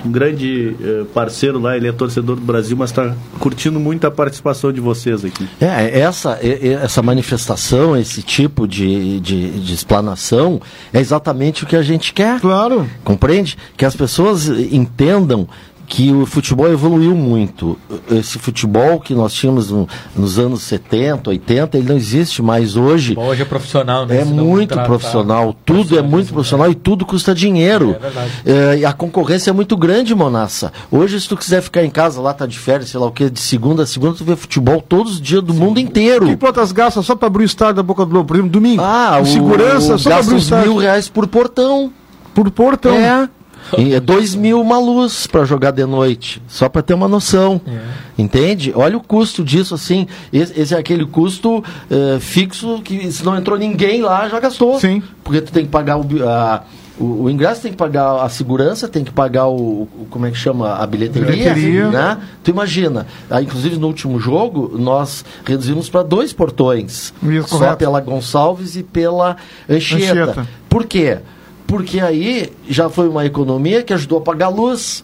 Um 0.05 0.11
grande 0.11 0.75
eh, 0.83 1.05
parceiro 1.13 1.59
lá, 1.59 1.77
ele 1.77 1.87
é 1.87 1.91
torcedor 1.93 2.35
do 2.35 2.41
Brasil, 2.41 2.75
mas 2.75 2.89
está 2.89 3.15
curtindo 3.39 3.79
muito 3.79 4.05
a 4.05 4.11
participação 4.11 4.71
de 4.71 4.81
vocês 4.81 5.23
aqui. 5.23 5.47
É, 5.61 6.01
essa, 6.01 6.37
essa 6.41 7.01
manifestação, 7.01 7.95
esse 7.95 8.21
tipo 8.21 8.67
de, 8.67 9.21
de, 9.21 9.61
de 9.61 9.73
explanação 9.73 10.61
é 10.91 10.99
exatamente 10.99 11.63
o 11.63 11.65
que 11.65 11.77
a 11.77 11.81
gente 11.81 12.13
quer. 12.13 12.41
Claro. 12.41 12.85
Compreende? 13.01 13.57
Que 13.77 13.85
as 13.85 13.95
pessoas 13.95 14.49
entendam 14.49 15.47
que 15.87 16.11
o 16.11 16.25
futebol 16.25 16.71
evoluiu 16.71 17.15
muito. 17.15 17.77
Esse 18.09 18.39
futebol 18.39 18.99
que 18.99 19.13
nós 19.13 19.33
tínhamos 19.33 19.69
no, 19.69 19.87
nos 20.15 20.39
anos 20.39 20.63
70, 20.63 21.29
80, 21.29 21.77
ele 21.77 21.89
não 21.89 21.95
existe 21.95 22.41
mais 22.41 22.75
hoje. 22.75 23.15
Hoje 23.17 23.41
é 23.41 23.45
profissional, 23.45 24.05
né? 24.05 24.21
É 24.21 24.25
muito 24.25 24.75
profissional, 24.81 25.55
tudo 25.65 25.97
é 25.97 26.01
muito 26.01 26.33
profissional 26.33 26.71
e 26.71 26.75
tudo 26.75 27.05
custa 27.05 27.33
dinheiro. 27.35 27.95
É 27.95 27.99
verdade. 27.99 28.31
É, 28.45 28.77
e 28.79 28.85
a 28.85 28.93
concorrência 28.93 29.49
é 29.49 29.53
muito 29.53 29.75
grande, 29.77 30.15
Monassa. 30.15 30.71
Hoje, 30.91 31.19
se 31.19 31.27
tu 31.27 31.37
quiser 31.37 31.61
ficar 31.61 31.83
em 31.83 31.89
casa, 31.89 32.21
lá 32.21 32.33
tá 32.33 32.45
de 32.45 32.57
férias, 32.57 32.89
sei 32.89 32.99
lá 32.99 33.07
o 33.07 33.11
que, 33.11 33.29
de 33.29 33.39
segunda 33.39 33.83
a 33.83 33.85
segunda, 33.85 34.15
tu 34.15 34.23
vê 34.23 34.35
futebol 34.35 34.81
todos 34.81 35.13
os 35.13 35.21
dias 35.21 35.43
do 35.43 35.53
Sim. 35.53 35.59
mundo 35.59 35.79
inteiro. 35.79 36.25
Que 36.25 36.37
quantas 36.37 36.71
gastas 36.71 37.05
só 37.05 37.15
para 37.15 37.27
abrir 37.27 37.43
o 37.43 37.45
estádio 37.45 37.75
da 37.75 37.83
Boca 37.83 38.05
do 38.05 38.13
Lobo? 38.13 38.27
Por 38.27 38.35
exemplo, 38.35 38.51
domingo? 38.51 38.81
Ah, 38.81 39.19
o, 39.21 39.25
segurança, 39.25 39.97
só 39.97 40.09
para 40.09 40.19
abrir 40.19 40.35
o 40.35 40.37
estádio. 40.37 40.71
mil 40.71 40.77
reais 40.77 41.07
por 41.09 41.27
portão. 41.27 41.91
Por 42.33 42.49
portão? 42.49 42.95
É. 42.95 43.29
E 43.77 43.93
é 43.93 43.99
dois 43.99 44.35
mil 44.35 44.61
uma 44.61 44.77
luz 44.79 45.27
para 45.27 45.45
jogar 45.45 45.71
de 45.71 45.85
noite, 45.85 46.41
só 46.47 46.69
para 46.69 46.81
ter 46.81 46.93
uma 46.93 47.07
noção. 47.07 47.61
É. 47.67 48.21
Entende? 48.21 48.71
Olha 48.75 48.97
o 48.97 49.01
custo 49.01 49.43
disso, 49.43 49.73
assim. 49.73 50.07
Esse, 50.31 50.59
esse 50.59 50.75
é 50.75 50.77
aquele 50.77 51.05
custo 51.05 51.63
é, 51.89 52.19
fixo 52.19 52.81
que 52.83 53.11
se 53.11 53.23
não 53.23 53.37
entrou 53.37 53.57
ninguém 53.57 54.01
lá, 54.01 54.27
já 54.29 54.39
gastou. 54.39 54.79
Sim. 54.79 55.01
Porque 55.23 55.41
tu 55.41 55.51
tem 55.51 55.65
que 55.65 55.71
pagar 55.71 55.97
o, 55.97 56.05
a, 56.27 56.63
o, 56.99 57.23
o, 57.23 57.29
ingresso, 57.29 57.61
tem 57.61 57.71
que 57.71 57.77
pagar 57.77 58.23
a 58.23 58.29
segurança, 58.29 58.87
tem 58.87 59.03
que 59.03 59.11
pagar 59.11 59.47
o, 59.47 59.83
o 59.83 60.07
como 60.09 60.25
é 60.25 60.31
que 60.31 60.37
chama? 60.37 60.75
A 60.75 60.85
bilheteria. 60.85 61.31
bilheteria. 61.31 61.89
Né? 61.89 62.17
Tu 62.43 62.51
imagina, 62.51 63.07
ah, 63.29 63.41
inclusive 63.41 63.77
no 63.77 63.87
último 63.87 64.19
jogo, 64.19 64.75
nós 64.77 65.25
reduzimos 65.43 65.89
para 65.89 66.03
dois 66.03 66.31
portões. 66.31 67.13
Isso, 67.23 67.47
só 67.47 67.57
correto. 67.57 67.77
pela 67.77 67.99
Gonçalves 67.99 68.75
e 68.75 68.83
pela 68.83 69.37
Anchieta. 69.69 70.11
Anchieta. 70.11 70.47
Por 70.69 70.85
quê? 70.85 71.19
Porque 71.67 71.99
aí 71.99 72.51
já 72.67 72.89
foi 72.89 73.07
uma 73.07 73.25
economia 73.25 73.83
que 73.83 73.93
ajudou 73.93 74.19
a 74.19 74.21
pagar 74.21 74.47
a 74.47 74.49
luz. 74.49 75.03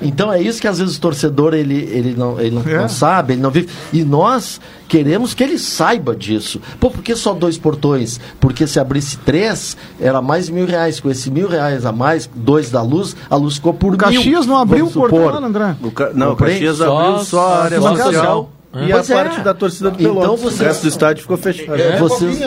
Então 0.00 0.32
é 0.32 0.40
isso 0.40 0.60
que 0.60 0.66
às 0.66 0.78
vezes 0.78 0.96
o 0.96 1.00
torcedor 1.00 1.54
ele, 1.54 1.76
ele, 1.76 2.14
não, 2.16 2.40
ele 2.40 2.56
não, 2.56 2.62
é. 2.62 2.78
não, 2.78 2.88
sabe, 2.88 3.34
ele 3.34 3.42
não 3.42 3.50
vive. 3.50 3.68
E 3.92 4.04
nós 4.04 4.60
queremos 4.88 5.34
que 5.34 5.42
ele 5.42 5.58
saiba 5.58 6.14
disso. 6.14 6.60
Pô, 6.80 6.90
por 6.90 7.02
que 7.02 7.14
só 7.14 7.32
dois 7.32 7.56
portões? 7.56 8.20
Porque 8.40 8.66
se 8.66 8.78
abrisse 8.80 9.16
três, 9.18 9.76
era 10.00 10.20
mais 10.20 10.48
mil 10.48 10.66
reais. 10.66 11.00
Com 11.00 11.10
esse 11.10 11.30
mil 11.30 11.48
reais 11.48 11.86
a 11.86 11.92
mais, 11.92 12.28
dois 12.34 12.70
da 12.70 12.82
luz, 12.82 13.16
a 13.30 13.36
luz 13.36 13.54
ficou 13.54 13.72
por 13.74 13.88
o 13.88 13.90
mil. 13.90 13.98
Caxias 13.98 14.46
não 14.46 14.56
abriu 14.56 14.86
o 14.86 14.90
portão, 14.90 15.44
André? 15.44 15.76
O 15.82 15.90
ca... 15.90 16.10
Não, 16.12 16.32
o 16.32 16.36
Caxias 16.36 16.80
abriu 16.80 17.18
só 17.24 17.48
a 17.48 17.64
área 17.64 17.80
social. 17.80 18.50
E 18.76 18.92
a 18.92 19.02
parte 19.02 19.40
da 19.40 19.54
torcida 19.54 19.90
do 19.90 20.00
então 20.00 20.14
Pelotas. 20.14 20.40
Você... 20.40 20.62
O 20.62 20.66
resto 20.66 20.82
do 20.82 20.88
estádio 20.88 21.22
ficou 21.22 21.36
fechado. 21.36 21.80
É, 21.80 21.98
vocês... 21.98 22.40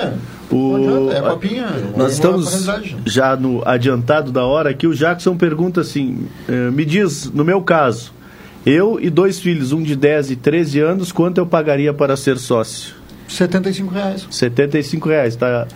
O... 0.51 1.11
É 1.11 1.21
papinha. 1.21 1.67
Nós 1.95 2.13
estamos 2.13 2.65
já 3.05 3.35
no 3.35 3.61
adiantado 3.65 4.31
da 4.31 4.45
hora 4.45 4.69
aqui. 4.69 4.87
O 4.87 4.95
Jackson 4.95 5.35
pergunta 5.35 5.81
assim: 5.81 6.27
me 6.71 6.85
diz, 6.85 7.29
no 7.31 7.43
meu 7.43 7.61
caso, 7.61 8.13
eu 8.65 8.99
e 8.99 9.09
dois 9.09 9.39
filhos, 9.39 9.71
um 9.71 9.81
de 9.81 9.95
10 9.95 10.31
e 10.31 10.35
13 10.35 10.79
anos, 10.79 11.11
quanto 11.11 11.37
eu 11.37 11.45
pagaria 11.45 11.93
para 11.93 12.15
ser 12.15 12.37
sócio? 12.37 12.95
75 13.27 13.93
reais. 13.93 14.27
75 14.29 15.09
reais, 15.09 15.35
tá? 15.35 15.67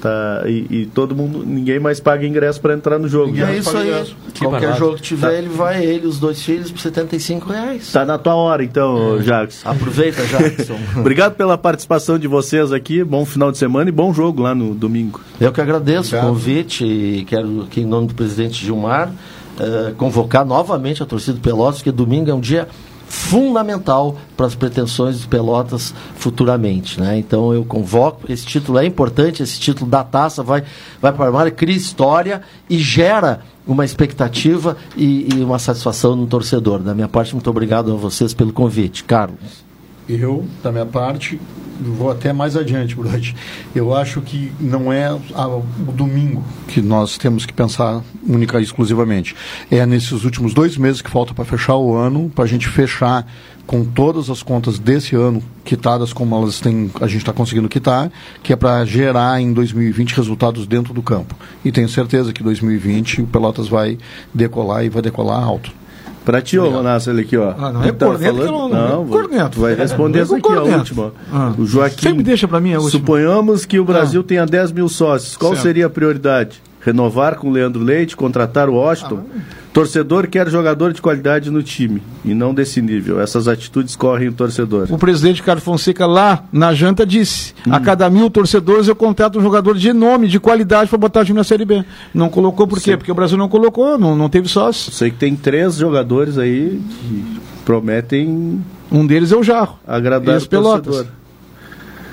Tá, 0.00 0.44
e, 0.46 0.66
e, 0.70 0.86
todo 0.86 1.14
mundo, 1.14 1.44
ninguém 1.44 1.78
mais 1.78 2.00
paga 2.00 2.26
ingresso 2.26 2.58
para 2.58 2.72
entrar 2.72 2.98
no 2.98 3.06
jogo. 3.06 3.36
E 3.36 3.42
é 3.42 3.58
isso 3.58 3.76
aí. 3.76 3.90
Que 4.32 4.40
Qualquer 4.40 4.60
barato. 4.60 4.78
jogo 4.78 4.96
que 4.96 5.02
tiver, 5.02 5.28
tá. 5.28 5.34
ele 5.34 5.48
vai, 5.48 5.84
ele, 5.84 6.06
os 6.06 6.18
dois 6.18 6.42
filhos, 6.42 6.70
por 6.70 6.80
75 6.80 7.52
reais. 7.52 7.92
Tá 7.92 8.06
na 8.06 8.16
tua 8.16 8.34
hora, 8.34 8.64
então, 8.64 9.18
é. 9.18 9.22
Jackson. 9.22 9.68
Aproveita, 9.68 10.24
Jackson. 10.26 10.78
Obrigado 10.96 11.34
pela 11.34 11.58
participação 11.58 12.18
de 12.18 12.26
vocês 12.26 12.72
aqui. 12.72 13.04
Bom 13.04 13.26
final 13.26 13.52
de 13.52 13.58
semana 13.58 13.90
e 13.90 13.92
bom 13.92 14.12
jogo 14.14 14.42
lá 14.42 14.54
no 14.54 14.74
domingo. 14.74 15.20
Eu 15.38 15.52
que 15.52 15.60
agradeço 15.60 16.16
Obrigado. 16.16 16.24
o 16.24 16.28
convite 16.28 16.84
e 16.86 17.24
quero, 17.26 17.62
aqui 17.62 17.82
em 17.82 17.86
nome 17.86 18.06
do 18.08 18.14
presidente 18.14 18.64
Gilmar, 18.64 19.10
uh, 19.10 19.94
convocar 19.96 20.46
novamente 20.46 21.02
a 21.02 21.06
torcida 21.06 21.34
do 21.34 21.40
Pelotas, 21.40 21.76
porque 21.76 21.92
domingo 21.92 22.30
é 22.30 22.34
um 22.34 22.40
dia 22.40 22.66
fundamental 23.10 24.16
para 24.36 24.46
as 24.46 24.54
pretensões 24.54 25.20
de 25.20 25.26
Pelotas 25.26 25.92
futuramente. 26.14 27.00
Né? 27.00 27.18
Então 27.18 27.52
eu 27.52 27.64
convoco, 27.64 28.30
esse 28.32 28.46
título 28.46 28.78
é 28.78 28.86
importante, 28.86 29.42
esse 29.42 29.58
título 29.58 29.90
da 29.90 30.04
taça 30.04 30.44
vai, 30.44 30.62
vai 31.02 31.12
para 31.12 31.24
a 31.24 31.26
armário, 31.26 31.52
cria 31.52 31.76
história 31.76 32.40
e 32.68 32.78
gera 32.78 33.40
uma 33.66 33.84
expectativa 33.84 34.76
e, 34.96 35.28
e, 35.34 35.42
uma 35.42 35.58
satisfação 35.58 36.14
no 36.14 36.26
torcedor. 36.26 36.78
Da 36.78 36.94
minha 36.94 37.08
parte, 37.08 37.34
muito 37.34 37.50
obrigado 37.50 37.92
a 37.92 37.96
vocês 37.96 38.32
pelo 38.32 38.52
convite. 38.52 39.02
Carlos. 39.02 39.69
Eu, 40.10 40.44
da 40.62 40.72
minha 40.72 40.86
parte, 40.86 41.40
vou 41.80 42.10
até 42.10 42.32
mais 42.32 42.56
adiante, 42.56 42.94
Brody. 42.94 43.34
Eu 43.74 43.94
acho 43.94 44.20
que 44.20 44.52
não 44.60 44.92
é 44.92 45.12
o 45.12 45.92
domingo 45.92 46.44
que 46.68 46.82
nós 46.82 47.16
temos 47.16 47.46
que 47.46 47.52
pensar 47.52 48.02
única 48.26 48.60
e 48.60 48.62
exclusivamente. 48.62 49.34
É 49.70 49.84
nesses 49.86 50.24
últimos 50.24 50.52
dois 50.52 50.76
meses 50.76 51.00
que 51.00 51.10
falta 51.10 51.32
para 51.32 51.44
fechar 51.44 51.76
o 51.76 51.94
ano, 51.94 52.30
para 52.34 52.44
a 52.44 52.48
gente 52.48 52.68
fechar 52.68 53.26
com 53.66 53.84
todas 53.84 54.28
as 54.28 54.42
contas 54.42 54.80
desse 54.80 55.14
ano 55.14 55.40
quitadas 55.64 56.12
como 56.12 56.34
elas 56.34 56.58
têm, 56.58 56.90
a 57.00 57.06
gente 57.06 57.18
está 57.18 57.32
conseguindo 57.32 57.68
quitar, 57.68 58.10
que 58.42 58.52
é 58.52 58.56
para 58.56 58.84
gerar 58.84 59.40
em 59.40 59.52
2020 59.52 60.16
resultados 60.16 60.66
dentro 60.66 60.92
do 60.92 61.02
campo. 61.02 61.36
E 61.64 61.70
tenho 61.70 61.88
certeza 61.88 62.32
que 62.32 62.42
2020 62.42 63.22
o 63.22 63.26
Pelotas 63.26 63.68
vai 63.68 63.96
decolar 64.34 64.84
e 64.84 64.88
vai 64.88 65.02
decolar 65.02 65.42
alto. 65.42 65.79
Pra 66.24 66.42
ti, 66.42 66.58
ô 66.58 66.70
Manassas, 66.70 67.08
ele 67.08 67.22
aqui, 67.22 67.36
ó. 67.36 67.54
Ah, 67.58 67.72
não 67.72 67.82
é 67.82 67.92
tá 67.92 68.06
corneto 68.06 68.36
falando? 68.36 68.74
não, 68.74 68.88
não, 68.88 69.06
corneto. 69.06 69.60
Vai 69.60 69.74
responder 69.74 70.20
essa 70.20 70.36
aqui, 70.36 70.52
a 70.52 70.62
última. 70.62 71.12
Ah. 71.32 71.54
O 71.56 71.64
Joaquim. 71.64 72.02
Sempre 72.08 72.22
deixa 72.22 72.46
pra 72.46 72.60
mim 72.60 72.74
a 72.74 72.78
última. 72.78 72.90
Suponhamos 72.90 73.64
que 73.64 73.78
o 73.78 73.84
Brasil 73.84 74.20
ah. 74.20 74.24
tenha 74.24 74.46
10 74.46 74.72
mil 74.72 74.88
sócios. 74.88 75.36
Qual 75.36 75.52
certo. 75.52 75.62
seria 75.62 75.86
a 75.86 75.90
prioridade? 75.90 76.62
Renovar 76.80 77.36
com 77.36 77.48
o 77.48 77.50
Leandro 77.50 77.82
Leite, 77.82 78.16
contratar 78.16 78.68
o 78.68 78.74
Washington? 78.74 79.20
Ah, 79.34 79.40
Torcedor 79.72 80.26
quer 80.26 80.48
jogador 80.48 80.92
de 80.92 81.00
qualidade 81.00 81.50
no 81.50 81.62
time 81.62 82.02
e 82.24 82.34
não 82.34 82.52
desse 82.52 82.82
nível. 82.82 83.20
Essas 83.20 83.46
atitudes 83.46 83.94
correm 83.94 84.28
o 84.28 84.32
torcedor. 84.32 84.88
O 84.90 84.98
presidente 84.98 85.42
Carlos 85.42 85.64
Fonseca 85.64 86.06
lá 86.06 86.44
na 86.52 86.74
janta 86.74 87.06
disse: 87.06 87.54
hum. 87.66 87.72
a 87.72 87.78
cada 87.78 88.10
mil 88.10 88.28
torcedores 88.28 88.88
eu 88.88 88.96
contrato 88.96 89.38
um 89.38 89.42
jogador 89.42 89.76
de 89.76 89.92
nome, 89.92 90.26
de 90.26 90.40
qualidade 90.40 90.88
para 90.88 90.98
botar 90.98 91.20
o 91.20 91.24
time 91.24 91.38
na 91.38 91.44
Série 91.44 91.64
B. 91.64 91.84
Não 92.12 92.28
colocou 92.28 92.66
por 92.66 92.80
quê? 92.80 92.96
Porque 92.96 93.12
o 93.12 93.14
Brasil 93.14 93.38
não 93.38 93.48
colocou, 93.48 93.96
não, 93.96 94.16
não 94.16 94.28
teve 94.28 94.48
sócio. 94.48 94.90
Sei 94.92 95.10
que 95.10 95.16
tem 95.16 95.36
três 95.36 95.76
jogadores 95.76 96.36
aí 96.36 96.80
que 96.90 97.40
prometem. 97.64 98.60
Um 98.90 99.06
deles 99.06 99.30
é 99.30 99.36
o 99.36 99.42
Jarro. 99.42 99.78
Agradar 99.86 100.36
o 100.36 100.46
torcedor. 100.46 101.06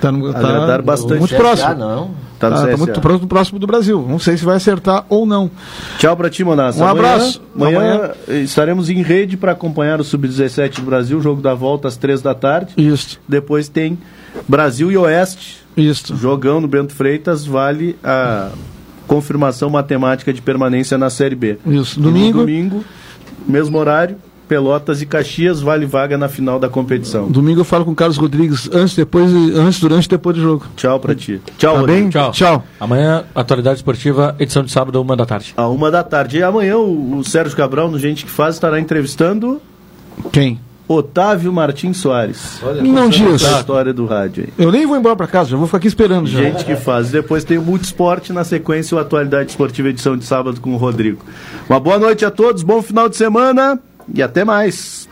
Tá, 0.02 0.12
no, 0.12 0.32
tá 0.32 0.40
Agradar 0.40 0.82
bastante. 0.82 1.20
muito 1.20 1.32
CSA, 1.34 1.38
próximo. 1.38 1.76
não. 1.76 2.12
Tá 2.40 2.50
no 2.52 2.56
Tá, 2.56 2.68
tá 2.68 2.78
muito 2.78 3.02
próximo, 3.02 3.28
próximo 3.28 3.60
do 3.60 3.66
Brasil. 3.66 4.06
Não 4.08 4.20
sei 4.20 4.38
se 4.38 4.46
vai 4.46 4.58
acertar 4.58 5.06
ou 5.10 5.26
não. 5.26 5.50
Tchau 5.98 6.16
pra 6.16 6.30
ti, 6.30 6.44
Monassa. 6.44 6.84
Um 6.84 6.88
Amanhã- 6.88 7.14
abraço. 7.16 7.42
Amanhã, 7.56 8.12
estaremos 8.44 8.90
em 8.92 9.02
rede 9.02 9.36
para 9.36 9.54
acompanhar 9.54 10.00
o 10.00 10.04
Sub-17 10.04 10.76
do 10.82 10.84
Brasil, 10.86 11.20
jogo 11.20 11.42
da 11.42 11.56
volta 11.56 11.88
às 11.88 11.98
três 11.98 12.22
da 12.22 12.36
tarde. 12.36 12.74
Isso, 12.78 13.20
Depois 13.28 13.68
tem 13.70 13.98
Brasil 14.48 14.92
e 14.92 14.98
Oeste, 14.98 15.58
isso. 15.76 16.16
jogão 16.16 16.62
no 16.62 16.68
Bento 16.68 16.94
Freitas, 16.94 17.44
vale 17.44 17.98
a 18.04 18.50
confirmação 19.08 19.70
matemática 19.70 20.32
de 20.32 20.42
permanência 20.42 20.96
na 20.98 21.10
Série 21.10 21.36
B. 21.36 21.58
Isso. 21.66 22.00
E 22.00 22.04
no 22.04 22.10
Domingo, 22.12 22.40
domingo, 22.40 22.84
mesmo 23.48 23.78
horário, 23.80 24.18
Pelotas 24.48 25.02
e 25.02 25.06
Caxias, 25.06 25.60
vale 25.62 25.86
vaga 25.86 26.18
na 26.18 26.28
final 26.28 26.60
da 26.60 26.70
competição. 26.70 27.28
domingo 27.28 27.62
eu 27.62 27.66
falo 27.66 27.84
com 27.86 27.92
o 27.92 27.96
Carlos 27.96 28.18
Rodrigues 28.18 28.70
antes, 28.74 28.96
depois, 28.96 29.32
antes, 29.56 29.80
durante 29.80 30.06
e 30.06 30.10
depois 30.10 30.36
do 30.36 30.42
jogo. 30.42 30.66
Tchau 30.76 31.00
pra 31.00 31.14
ti. 31.14 31.42
Tchau, 31.58 31.74
Tá 31.74 31.80
Rodrigo. 31.82 32.00
bem? 32.02 32.10
Tchau. 32.10 32.32
Tchau. 32.32 32.64
Amanhã, 32.80 33.24
atualidade 33.36 33.78
esportiva, 33.78 34.36
edição 34.40 34.64
de 34.64 34.72
sábado, 34.72 35.02
uma 35.02 35.16
da 35.16 35.26
tarde. 35.26 35.54
A 35.58 35.68
uma 35.68 35.92
da 35.92 36.04
tarde. 36.04 36.38
E 36.38 36.44
amanhã 36.44 36.78
o, 36.78 37.18
o 37.18 37.24
Sérgio 37.24 37.56
Cabral, 37.58 37.90
no 37.92 38.00
Gente 38.00 38.26
que 38.26 38.32
Faz, 38.32 38.56
estará 38.56 38.80
entrevistando 38.80 39.62
Quem? 40.32 40.60
Otávio 40.90 41.52
Martins 41.52 41.98
Soares. 41.98 42.62
Não 42.82 43.10
diz. 43.10 43.44
A 43.44 43.58
história 43.60 43.94
do 43.94 44.06
rádio 44.06 44.46
aí. 44.46 44.54
Eu 44.58 44.72
nem 44.72 44.86
vou 44.86 44.96
embora 44.96 45.18
pra 45.18 45.28
casa, 45.28 45.50
já 45.50 45.58
vou 45.58 45.66
ficar 45.66 45.80
aqui 45.80 45.88
esperando 45.88 46.28
já. 46.28 46.40
Gente 46.42 46.64
que 46.64 46.78
faz. 46.78 47.12
Depois 47.12 47.44
tem 47.44 47.58
o 47.58 47.62
Multisport 47.62 48.30
na 48.30 48.46
sequência, 48.46 48.96
o 48.96 49.00
Atualidade 49.00 49.50
Esportiva 49.50 49.90
edição 49.90 50.16
de 50.16 50.24
sábado 50.24 50.62
com 50.62 50.74
o 50.74 50.78
Rodrigo. 50.78 51.20
Uma 51.70 51.78
boa 51.80 52.00
noite 52.00 52.24
a 52.24 52.32
todos, 52.32 52.64
bom 52.64 52.82
final 52.82 53.10
de 53.10 53.18
semana 53.18 53.78
e 54.14 54.22
até 54.24 54.44
mais. 54.44 55.06